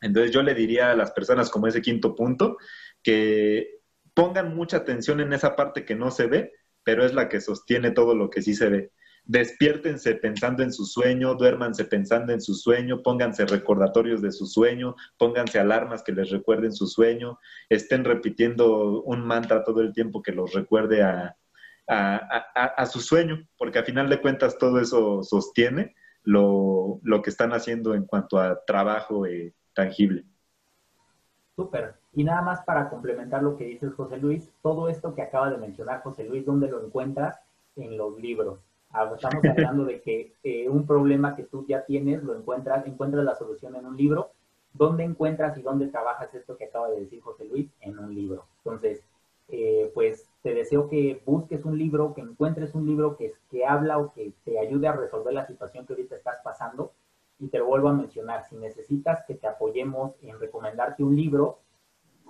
Entonces 0.00 0.32
yo 0.32 0.42
le 0.42 0.54
diría 0.54 0.90
a 0.90 0.96
las 0.96 1.12
personas 1.12 1.50
como 1.50 1.66
ese 1.66 1.82
quinto 1.82 2.14
punto 2.14 2.56
que 3.02 3.80
pongan 4.14 4.54
mucha 4.54 4.78
atención 4.78 5.20
en 5.20 5.32
esa 5.32 5.54
parte 5.54 5.84
que 5.84 5.94
no 5.94 6.10
se 6.10 6.26
ve, 6.26 6.52
pero 6.90 7.04
es 7.04 7.14
la 7.14 7.28
que 7.28 7.40
sostiene 7.40 7.92
todo 7.92 8.16
lo 8.16 8.30
que 8.30 8.42
sí 8.42 8.52
se 8.52 8.68
ve 8.68 8.90
despiértense 9.24 10.16
pensando 10.16 10.64
en 10.64 10.72
su 10.72 10.84
sueño, 10.84 11.36
duérmanse 11.36 11.84
pensando 11.84 12.32
en 12.32 12.40
su 12.40 12.52
sueño, 12.52 13.00
pónganse 13.00 13.46
recordatorios 13.46 14.20
de 14.22 14.32
su 14.32 14.44
sueño, 14.44 14.96
pónganse 15.18 15.60
alarmas 15.60 16.02
que 16.02 16.10
les 16.10 16.30
recuerden 16.30 16.72
su 16.72 16.88
sueño, 16.88 17.38
estén 17.68 18.04
repitiendo 18.04 19.02
un 19.02 19.24
mantra 19.24 19.62
todo 19.62 19.82
el 19.82 19.92
tiempo 19.92 20.20
que 20.20 20.32
los 20.32 20.52
recuerde 20.52 21.04
a, 21.04 21.36
su 22.90 22.98
sueño, 22.98 23.46
porque 23.56 23.78
a 23.78 23.84
final 23.84 24.08
de 24.08 24.20
cuentas 24.20 24.58
todo 24.58 24.80
eso 24.80 25.22
sostiene 25.22 25.94
lo, 26.24 27.00
que 27.22 27.30
están 27.30 27.52
haciendo 27.52 27.94
en 27.94 28.06
cuanto 28.06 28.36
a 28.40 28.64
trabajo 28.64 29.26
eh, 29.26 29.54
tangible. 29.74 30.24
Súper. 31.54 31.99
Y 32.12 32.24
nada 32.24 32.42
más 32.42 32.62
para 32.62 32.90
complementar 32.90 33.42
lo 33.42 33.56
que 33.56 33.64
dices, 33.64 33.94
José 33.94 34.16
Luis, 34.16 34.50
todo 34.62 34.88
esto 34.88 35.14
que 35.14 35.22
acaba 35.22 35.50
de 35.50 35.58
mencionar 35.58 36.02
José 36.02 36.24
Luis, 36.24 36.44
¿dónde 36.44 36.68
lo 36.68 36.84
encuentras? 36.84 37.38
En 37.76 37.96
los 37.96 38.18
libros 38.18 38.58
Ah, 38.92 39.10
estamos 39.14 39.44
hablando 39.50 39.84
de 39.84 40.00
que 40.00 40.34
eh, 40.42 40.68
un 40.68 40.86
problema 40.86 41.36
que 41.36 41.44
tú 41.44 41.64
ya 41.66 41.84
tienes, 41.84 42.22
lo 42.22 42.36
encuentras, 42.36 42.86
encuentras 42.86 43.24
la 43.24 43.36
solución 43.36 43.76
en 43.76 43.86
un 43.86 43.96
libro. 43.96 44.32
¿Dónde 44.72 45.04
encuentras 45.04 45.56
y 45.58 45.62
dónde 45.62 45.88
trabajas 45.88 46.32
esto 46.34 46.56
que 46.56 46.66
acaba 46.66 46.90
de 46.90 47.00
decir 47.00 47.20
José 47.20 47.44
Luis? 47.44 47.68
En 47.80 47.98
un 47.98 48.14
libro. 48.14 48.46
Entonces, 48.58 49.02
eh, 49.48 49.90
pues 49.94 50.28
te 50.42 50.54
deseo 50.54 50.88
que 50.88 51.22
busques 51.24 51.64
un 51.64 51.76
libro, 51.76 52.14
que 52.14 52.20
encuentres 52.20 52.74
un 52.74 52.86
libro 52.86 53.16
que, 53.16 53.32
que 53.50 53.66
habla 53.66 53.98
o 53.98 54.12
que 54.12 54.32
te 54.44 54.58
ayude 54.58 54.86
a 54.86 54.92
resolver 54.92 55.34
la 55.34 55.46
situación 55.46 55.86
que 55.86 55.92
ahorita 55.92 56.16
estás 56.16 56.38
pasando. 56.44 56.92
Y 57.40 57.48
te 57.48 57.58
lo 57.58 57.66
vuelvo 57.66 57.88
a 57.88 57.94
mencionar, 57.94 58.44
si 58.44 58.56
necesitas 58.56 59.24
que 59.26 59.34
te 59.34 59.46
apoyemos 59.46 60.12
en 60.22 60.38
recomendarte 60.38 61.02
un 61.02 61.16
libro, 61.16 61.58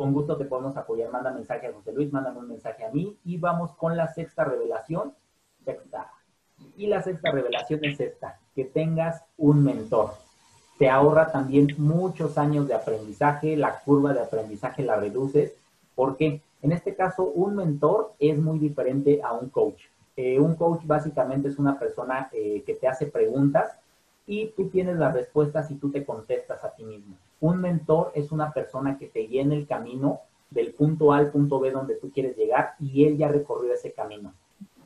con 0.01 0.15
gusto 0.15 0.39
te 0.39 0.47
podemos 0.47 0.75
apoyar. 0.79 1.11
Manda 1.11 1.31
mensaje 1.31 1.67
a 1.67 1.75
José 1.75 1.93
Luis, 1.93 2.11
mándame 2.11 2.39
un 2.39 2.49
mensaje 2.49 2.87
a 2.87 2.91
mí 2.91 3.19
y 3.23 3.37
vamos 3.37 3.73
con 3.73 3.99
la 3.99 4.11
sexta 4.15 4.45
revelación. 4.45 5.13
Sexta 5.63 6.11
y 6.79 6.87
la 6.87 7.03
sexta 7.03 7.31
revelación 7.31 7.85
es 7.85 8.01
esta, 8.01 8.39
que 8.55 8.65
tengas 8.65 9.23
un 9.37 9.63
mentor. 9.63 10.13
Te 10.79 10.89
ahorra 10.89 11.31
también 11.31 11.75
muchos 11.77 12.39
años 12.39 12.67
de 12.67 12.73
aprendizaje, 12.73 13.59
la 13.59 13.81
curva 13.81 14.15
de 14.15 14.21
aprendizaje 14.21 14.83
la 14.83 14.97
reduces, 14.97 15.53
porque 15.95 16.41
en 16.63 16.73
este 16.73 16.95
caso 16.95 17.25
un 17.25 17.57
mentor 17.57 18.15
es 18.19 18.39
muy 18.39 18.59
diferente 18.59 19.21
a 19.23 19.35
un 19.35 19.51
coach. 19.51 19.83
Eh, 20.17 20.41
un 20.41 20.55
coach 20.55 20.81
básicamente 20.87 21.49
es 21.49 21.59
una 21.59 21.79
persona 21.79 22.31
eh, 22.33 22.63
que 22.65 22.73
te 22.73 22.89
hace 22.89 23.05
preguntas 23.05 23.79
y 24.27 24.47
tú 24.57 24.71
tienes 24.71 24.97
las 24.97 25.13
respuestas 25.13 25.71
y 25.71 25.75
tú 25.75 25.91
te 25.91 26.07
contestas 26.07 26.65
a 26.65 26.71
ti 26.75 26.85
mismo. 26.85 27.17
Un 27.41 27.61
mentor 27.61 28.12
es 28.14 28.32
una 28.32 28.53
persona 28.53 28.99
que 28.99 29.07
te 29.09 29.20
guía 29.20 29.43
en 29.43 29.53
el 29.53 29.66
camino 29.66 30.20
del 30.51 30.72
punto 30.72 31.12
A 31.12 31.18
al 31.18 31.30
punto 31.30 31.61
B 31.61 31.70
donde 31.70 31.95
tú 31.97 32.11
quieres 32.11 32.36
llegar 32.36 32.74
y 32.78 33.05
él 33.05 33.16
ya 33.16 33.28
recorrió 33.28 33.72
ese 33.72 33.93
camino. 33.93 34.34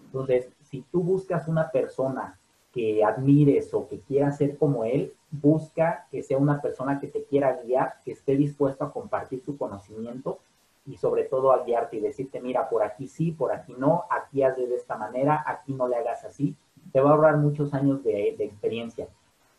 Entonces, 0.06 0.48
si 0.62 0.82
tú 0.92 1.02
buscas 1.02 1.48
una 1.48 1.70
persona 1.70 2.38
que 2.72 3.04
admires 3.04 3.72
o 3.72 3.88
que 3.88 4.00
quiera 4.00 4.30
ser 4.32 4.58
como 4.58 4.84
él, 4.84 5.12
busca 5.30 6.06
que 6.10 6.22
sea 6.22 6.38
una 6.38 6.60
persona 6.60 7.00
que 7.00 7.08
te 7.08 7.24
quiera 7.24 7.60
guiar, 7.62 7.94
que 8.04 8.12
esté 8.12 8.36
dispuesto 8.36 8.84
a 8.84 8.92
compartir 8.92 9.42
tu 9.44 9.56
conocimiento 9.56 10.38
y 10.86 10.96
sobre 10.96 11.24
todo 11.24 11.52
a 11.52 11.64
guiarte 11.64 11.96
y 11.96 12.00
decirte, 12.00 12.40
mira, 12.40 12.68
por 12.68 12.82
aquí 12.82 13.08
sí, 13.08 13.32
por 13.32 13.52
aquí 13.52 13.74
no, 13.78 14.04
aquí 14.10 14.42
hazle 14.42 14.66
de 14.66 14.76
esta 14.76 14.96
manera, 14.96 15.42
aquí 15.46 15.72
no 15.72 15.88
le 15.88 15.96
hagas 15.96 16.24
así. 16.24 16.54
Te 16.92 17.00
va 17.00 17.10
a 17.10 17.12
ahorrar 17.14 17.38
muchos 17.38 17.72
años 17.74 18.04
de, 18.04 18.36
experiencia. 18.38 19.08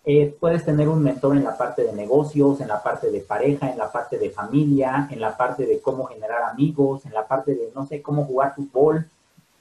Eh, 0.06 0.36
puedes 0.40 0.64
tener 0.64 0.88
un 0.88 1.02
mentor 1.02 1.36
en 1.36 1.44
la 1.44 1.58
parte 1.58 1.84
de 1.84 1.94
negocios, 1.94 2.62
en 2.62 2.68
la 2.68 2.82
parte 2.84 3.10
de 3.10 3.22
pareja, 3.22 3.72
en 3.72 3.78
la 3.78 3.92
parte 3.92 4.20
de 4.20 4.30
familia, 4.30 5.08
en 5.10 5.20
la 5.20 5.36
parte 5.36 5.66
de 5.66 5.80
cómo 5.80 6.06
generar 6.06 6.44
amigos, 6.44 7.06
en 7.06 7.14
la 7.14 7.28
parte 7.28 7.56
de, 7.56 7.72
no 7.74 7.88
sé, 7.88 8.02
cómo 8.02 8.26
jugar 8.26 8.54
fútbol, 8.56 9.08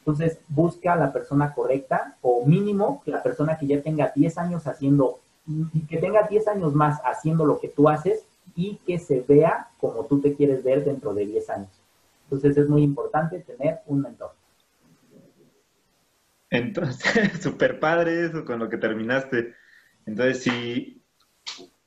entonces, 0.06 0.38
busca 0.48 0.92
a 0.92 0.96
la 0.96 1.14
persona 1.14 1.54
correcta 1.54 2.16
o 2.20 2.44
mínimo 2.44 3.02
la 3.06 3.22
persona 3.22 3.56
que 3.56 3.66
ya 3.66 3.80
tenga 3.80 4.12
10 4.14 4.36
años 4.36 4.66
haciendo, 4.66 5.20
que 5.88 5.96
tenga 5.96 6.28
10 6.28 6.46
años 6.48 6.74
más 6.74 7.00
haciendo 7.06 7.46
lo 7.46 7.58
que 7.58 7.68
tú 7.68 7.88
haces 7.88 8.22
y 8.54 8.76
que 8.86 8.98
se 8.98 9.24
vea 9.26 9.68
como 9.80 10.04
tú 10.04 10.20
te 10.20 10.34
quieres 10.34 10.62
ver 10.62 10.84
dentro 10.84 11.14
de 11.14 11.24
10 11.24 11.48
años. 11.48 11.70
Entonces, 12.24 12.54
es 12.58 12.68
muy 12.68 12.82
importante 12.82 13.38
tener 13.38 13.80
un 13.86 14.02
mentor. 14.02 14.32
Entonces, 16.50 17.32
súper 17.42 17.80
padre 17.80 18.26
eso 18.26 18.44
con 18.44 18.58
lo 18.58 18.68
que 18.68 18.76
terminaste. 18.76 19.54
Entonces, 20.06 20.42
si, 20.42 21.02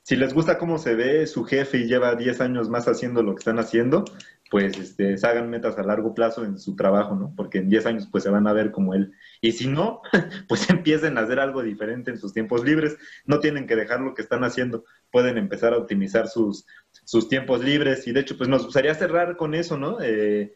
si 0.01 0.15
les 0.15 0.33
gusta 0.33 0.57
cómo 0.57 0.77
se 0.77 0.95
ve 0.95 1.27
su 1.27 1.43
jefe 1.43 1.79
y 1.79 1.87
lleva 1.87 2.15
10 2.15 2.41
años 2.41 2.69
más 2.69 2.87
haciendo 2.87 3.23
lo 3.23 3.35
que 3.35 3.39
están 3.39 3.59
haciendo, 3.59 4.05
pues 4.49 4.77
este, 4.77 5.15
hagan 5.27 5.49
metas 5.49 5.77
a 5.77 5.83
largo 5.83 6.13
plazo 6.13 6.45
en 6.45 6.57
su 6.57 6.75
trabajo, 6.75 7.15
¿no? 7.15 7.33
Porque 7.35 7.57
en 7.57 7.69
10 7.69 7.85
años 7.85 8.07
pues 8.11 8.23
se 8.23 8.29
van 8.29 8.47
a 8.47 8.53
ver 8.53 8.71
como 8.71 8.93
él. 8.93 9.13
Y 9.41 9.51
si 9.51 9.67
no, 9.67 10.01
pues 10.47 10.69
empiecen 10.69 11.17
a 11.17 11.21
hacer 11.21 11.39
algo 11.39 11.61
diferente 11.61 12.11
en 12.11 12.17
sus 12.17 12.33
tiempos 12.33 12.63
libres. 12.63 12.97
No 13.25 13.39
tienen 13.39 13.67
que 13.67 13.75
dejar 13.75 13.99
lo 13.99 14.13
que 14.13 14.21
están 14.21 14.43
haciendo. 14.43 14.85
Pueden 15.11 15.37
empezar 15.37 15.73
a 15.73 15.77
optimizar 15.77 16.27
sus, 16.27 16.65
sus 17.03 17.27
tiempos 17.27 17.63
libres. 17.63 18.07
Y 18.07 18.13
de 18.13 18.21
hecho, 18.21 18.37
pues 18.37 18.49
nos 18.49 18.63
gustaría 18.63 18.95
cerrar 18.95 19.35
con 19.35 19.53
eso, 19.53 19.77
¿no? 19.77 19.99
Eh, 20.01 20.53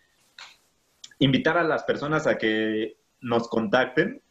invitar 1.20 1.58
a 1.58 1.64
las 1.64 1.84
personas 1.84 2.28
a 2.28 2.38
que 2.38 2.98
nos 3.20 3.48
contacten 3.48 4.22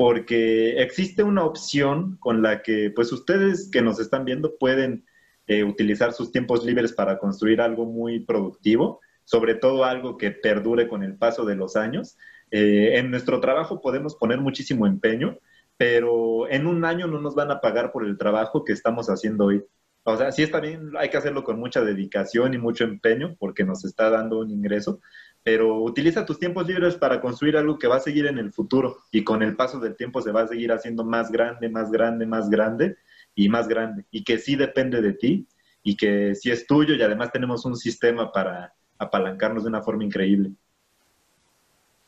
porque 0.00 0.80
existe 0.80 1.22
una 1.22 1.44
opción 1.44 2.16
con 2.20 2.40
la 2.40 2.62
que 2.62 2.90
pues 2.90 3.12
ustedes 3.12 3.68
que 3.70 3.82
nos 3.82 4.00
están 4.00 4.24
viendo 4.24 4.56
pueden 4.56 5.04
eh, 5.46 5.62
utilizar 5.62 6.14
sus 6.14 6.32
tiempos 6.32 6.64
libres 6.64 6.94
para 6.94 7.18
construir 7.18 7.60
algo 7.60 7.84
muy 7.84 8.20
productivo 8.20 9.00
sobre 9.24 9.56
todo 9.56 9.84
algo 9.84 10.16
que 10.16 10.30
perdure 10.30 10.88
con 10.88 11.02
el 11.02 11.18
paso 11.18 11.44
de 11.44 11.54
los 11.54 11.76
años. 11.76 12.16
Eh, 12.50 12.98
en 12.98 13.10
nuestro 13.10 13.40
trabajo 13.40 13.82
podemos 13.82 14.16
poner 14.16 14.40
muchísimo 14.40 14.86
empeño, 14.86 15.38
pero 15.76 16.50
en 16.50 16.66
un 16.66 16.86
año 16.86 17.06
no 17.06 17.20
nos 17.20 17.34
van 17.34 17.50
a 17.50 17.60
pagar 17.60 17.92
por 17.92 18.06
el 18.06 18.16
trabajo 18.16 18.64
que 18.64 18.72
estamos 18.72 19.08
haciendo 19.08 19.44
hoy. 19.44 19.62
O 20.04 20.16
sea, 20.16 20.32
sí 20.32 20.42
está 20.42 20.60
bien, 20.60 20.92
hay 20.98 21.10
que 21.10 21.18
hacerlo 21.18 21.44
con 21.44 21.60
mucha 21.60 21.84
dedicación 21.84 22.54
y 22.54 22.58
mucho 22.58 22.84
empeño 22.84 23.36
porque 23.38 23.64
nos 23.64 23.84
está 23.84 24.08
dando 24.08 24.38
un 24.38 24.50
ingreso, 24.50 25.00
pero 25.42 25.82
utiliza 25.82 26.26
tus 26.26 26.38
tiempos 26.38 26.66
libres 26.66 26.96
para 26.96 27.20
construir 27.20 27.56
algo 27.56 27.78
que 27.78 27.88
va 27.88 27.96
a 27.96 28.00
seguir 28.00 28.26
en 28.26 28.38
el 28.38 28.52
futuro 28.52 28.98
y 29.10 29.24
con 29.24 29.42
el 29.42 29.56
paso 29.56 29.80
del 29.80 29.96
tiempo 29.96 30.20
se 30.20 30.32
va 30.32 30.42
a 30.42 30.48
seguir 30.48 30.72
haciendo 30.72 31.04
más 31.04 31.30
grande, 31.30 31.68
más 31.68 31.90
grande, 31.90 32.26
más 32.26 32.50
grande 32.50 32.96
y 33.34 33.48
más 33.48 33.68
grande, 33.68 34.04
y 34.10 34.24
que 34.24 34.38
sí 34.38 34.56
depende 34.56 35.00
de 35.00 35.12
ti, 35.12 35.46
y 35.82 35.96
que 35.96 36.34
sí 36.34 36.50
es 36.50 36.66
tuyo, 36.66 36.94
y 36.94 37.02
además 37.02 37.32
tenemos 37.32 37.64
un 37.64 37.76
sistema 37.76 38.32
para 38.32 38.74
apalancarnos 38.98 39.62
de 39.62 39.70
una 39.70 39.82
forma 39.82 40.04
increíble. 40.04 40.52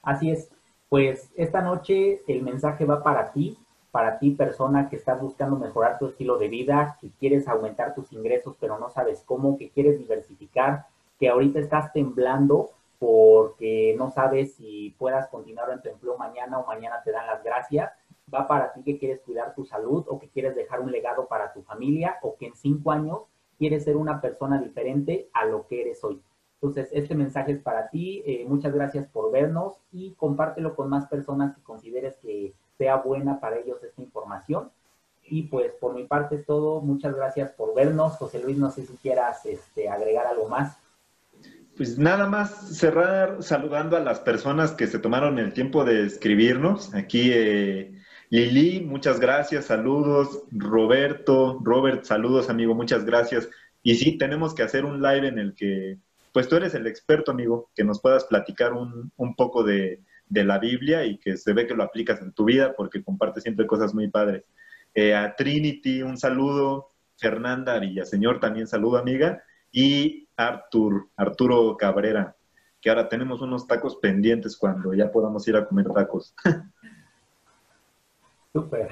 Así 0.03 0.31
es. 0.31 0.51
Pues 0.89 1.31
esta 1.37 1.63
noche 1.63 2.21
el 2.27 2.43
mensaje 2.43 2.85
va 2.85 3.03
para 3.03 3.33
ti, 3.33 3.57
para 3.91 4.19
ti 4.19 4.33
persona 4.33 4.91
que 4.91 4.97
estás 4.97 5.21
buscando 5.21 5.57
mejorar 5.57 5.99
tu 5.99 6.09
estilo 6.09 6.37
de 6.39 6.49
vida, 6.49 6.99
que 7.01 7.09
quieres 7.19 7.49
aumentar 7.49 7.95
tus 7.95 8.13
ingresos 8.13 8.57
pero 8.61 8.79
no 8.79 8.91
sabes 8.91 9.23
cómo, 9.25 9.57
que 9.57 9.71
quieres 9.71 9.99
diversificar, 9.99 10.87
que 11.19 11.29
ahorita 11.29 11.61
estás 11.61 11.93
temblando 11.93 12.71
porque 13.03 13.97
no 13.99 14.13
sabes 14.13 14.55
si 14.55 14.95
puedas 14.97 15.27
continuar 15.27 15.69
en 15.73 15.83
tu 15.83 15.89
empleo 15.89 16.17
mañana 16.17 16.61
o 16.61 16.67
mañana 16.67 17.03
te 17.03 17.11
dan 17.11 17.27
las 17.27 17.43
gracias. 17.43 17.91
Va 18.33 18.47
para 18.47 18.73
ti 18.73 18.85
que 18.85 18.97
quieres 18.97 19.21
cuidar 19.23 19.57
tu 19.57 19.65
salud 19.65 20.05
o 20.07 20.21
que 20.21 20.29
quieres 20.29 20.55
dejar 20.55 20.79
un 20.79 20.93
legado 20.93 21.27
para 21.27 21.53
tu 21.53 21.63
familia 21.63 22.19
o 22.23 22.37
que 22.37 22.47
en 22.47 22.55
cinco 22.55 22.93
años 22.93 23.23
quieres 23.59 23.83
ser 23.83 23.97
una 23.97 24.21
persona 24.21 24.61
diferente 24.61 25.29
a 25.33 25.47
lo 25.47 25.67
que 25.67 25.81
eres 25.81 26.05
hoy. 26.05 26.23
Entonces, 26.61 26.91
este 26.93 27.17
mensaje 27.17 27.51
es 27.51 27.59
para 27.61 27.89
ti. 27.89 28.23
Eh, 28.25 28.45
muchas 28.47 28.73
gracias 28.73 29.09
por 29.09 29.33
vernos 29.33 29.81
y 29.91 30.13
compártelo 30.13 30.77
con 30.77 30.89
más 30.89 31.09
personas 31.09 31.57
que 31.57 31.63
consideres 31.65 32.15
que 32.19 32.55
sea 32.79 32.99
buena 32.99 33.41
para 33.41 33.57
ellos 33.57 33.83
esta 33.83 34.01
información. 34.01 34.71
Y 35.25 35.49
pues 35.49 35.73
por 35.73 35.95
mi 35.95 36.05
parte 36.05 36.37
es 36.37 36.47
todo. 36.47 36.81
Muchas 36.81 37.17
gracias 37.17 37.51
por 37.51 37.75
vernos. 37.75 38.17
José 38.17 38.39
Luis, 38.39 38.59
no 38.59 38.71
sé 38.71 38.87
si 38.87 38.95
quieras 38.99 39.45
este, 39.45 39.89
agregar 39.89 40.29
algo 40.29 40.49
más. 40.49 40.79
Pues 41.77 41.99
nada 41.99 42.27
más 42.27 42.77
cerrar 42.77 43.43
saludando 43.43 43.97
a 43.97 44.01
las 44.01 44.21
personas 44.21 44.73
que 44.73 44.87
se 44.87 44.99
tomaron 44.99 45.39
el 45.39 45.55
tiempo 45.55 45.85
de 45.85 46.05
escribirnos. 46.05 46.95
Aquí 46.95 47.31
eh, 47.33 47.95
Lili, 48.29 48.81
muchas 48.81 49.19
gracias, 49.19 49.67
saludos. 49.67 50.43
Roberto, 50.51 51.59
Robert, 51.63 52.05
saludos 52.05 52.51
amigo, 52.51 52.75
muchas 52.75 53.07
gracias. 53.07 53.49
Y 53.83 53.95
sí, 53.95 54.19
tenemos 54.19 54.55
que 54.55 54.63
hacer 54.63 54.85
un 54.85 55.01
live 55.01 55.27
en 55.27 55.39
el 55.39 55.55
que 55.55 55.99
pues 56.33 56.49
tú 56.49 56.57
eres 56.57 56.75
el 56.75 56.87
experto, 56.87 57.31
amigo, 57.31 57.71
que 57.75 57.85
nos 57.85 58.01
puedas 58.01 58.25
platicar 58.25 58.73
un, 58.73 59.35
poco 59.37 59.65
de, 59.65 60.01
la 60.29 60.59
Biblia 60.59 61.05
y 61.05 61.19
que 61.19 61.37
se 61.37 61.53
ve 61.53 61.67
que 61.67 61.75
lo 61.75 61.83
aplicas 61.83 62.21
en 62.23 62.33
tu 62.33 62.45
vida 62.45 62.75
porque 62.75 63.03
compartes 63.03 63.43
siempre 63.43 63.67
cosas 63.67 63.95
muy 63.95 64.09
padres. 64.09 64.45
Eh, 64.95 65.15
a 65.15 65.37
Trinity, 65.37 66.03
un 66.03 66.17
saludo. 66.17 66.91
Fernanda 67.19 67.79
Villaseñor, 67.79 68.41
también 68.41 68.67
saludo, 68.67 68.99
amiga. 68.99 69.43
Y 69.71 70.29
Artur, 70.49 71.09
Arturo 71.17 71.77
Cabrera, 71.77 72.37
que 72.81 72.91
ahora 72.91 73.09
tenemos 73.09 73.41
unos 73.41 73.67
tacos 73.67 73.97
pendientes 73.97 74.57
cuando 74.57 74.93
ya 74.95 75.11
podamos 75.11 75.47
ir 75.49 75.57
a 75.57 75.67
comer 75.67 75.89
tacos. 75.91 76.35
Súper. 78.53 78.91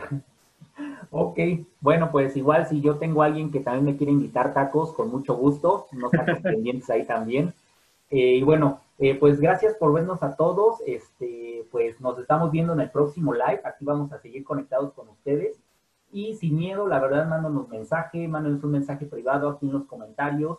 Ok, 1.10 1.38
bueno, 1.80 2.10
pues 2.10 2.36
igual 2.36 2.66
si 2.66 2.80
yo 2.80 2.96
tengo 2.96 3.22
a 3.22 3.26
alguien 3.26 3.50
que 3.50 3.60
también 3.60 3.84
me 3.84 3.96
quiere 3.96 4.12
invitar 4.12 4.54
tacos, 4.54 4.92
con 4.92 5.10
mucho 5.10 5.36
gusto, 5.36 5.86
no 5.92 6.08
tacos 6.08 6.38
pendientes 6.42 6.88
ahí 6.88 7.04
también. 7.04 7.52
Eh, 8.10 8.36
y 8.36 8.42
bueno, 8.42 8.80
eh, 8.98 9.16
pues 9.18 9.40
gracias 9.40 9.74
por 9.74 9.92
vernos 9.92 10.22
a 10.22 10.36
todos. 10.36 10.80
Este, 10.86 11.66
pues 11.70 12.00
nos 12.00 12.18
estamos 12.18 12.50
viendo 12.50 12.72
en 12.72 12.80
el 12.80 12.90
próximo 12.90 13.32
live. 13.32 13.60
Aquí 13.64 13.84
vamos 13.84 14.12
a 14.12 14.20
seguir 14.20 14.44
conectados 14.44 14.92
con 14.92 15.08
ustedes. 15.08 15.58
Y 16.12 16.34
sin 16.34 16.56
miedo, 16.56 16.88
la 16.88 16.98
verdad, 16.98 17.28
mándanos 17.28 17.68
mensaje, 17.68 18.26
mándanos 18.26 18.64
un 18.64 18.72
mensaje 18.72 19.06
privado 19.06 19.48
aquí 19.48 19.66
en 19.66 19.72
los 19.72 19.84
comentarios. 19.84 20.58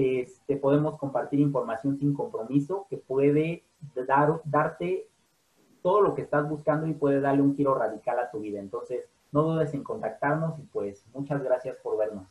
Este, 0.00 0.56
podemos 0.56 0.96
compartir 0.96 1.40
información 1.40 1.98
sin 1.98 2.14
compromiso 2.14 2.86
que 2.88 2.98
puede 2.98 3.64
dar, 4.06 4.40
darte 4.44 5.08
todo 5.82 6.02
lo 6.02 6.14
que 6.14 6.22
estás 6.22 6.48
buscando 6.48 6.86
y 6.86 6.94
puede 6.94 7.20
darle 7.20 7.42
un 7.42 7.56
giro 7.56 7.74
radical 7.74 8.16
a 8.20 8.30
tu 8.30 8.38
vida. 8.38 8.60
Entonces, 8.60 9.06
no 9.32 9.42
dudes 9.42 9.74
en 9.74 9.82
contactarnos 9.82 10.56
y 10.60 10.62
pues 10.62 11.04
muchas 11.12 11.42
gracias 11.42 11.78
por 11.82 11.98
vernos. 11.98 12.28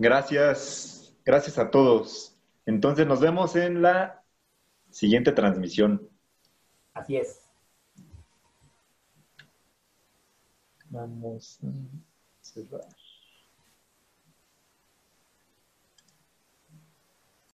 Gracias, 0.00 1.14
gracias 1.24 1.58
a 1.58 1.70
todos. 1.70 2.36
Entonces 2.66 3.06
nos 3.06 3.20
vemos 3.20 3.54
en 3.54 3.80
la 3.80 4.24
siguiente 4.90 5.30
transmisión. 5.30 6.08
Así 6.92 7.18
es. 7.18 7.40
Vamos 10.90 11.60
a 11.62 11.68
cerrar. 12.42 13.07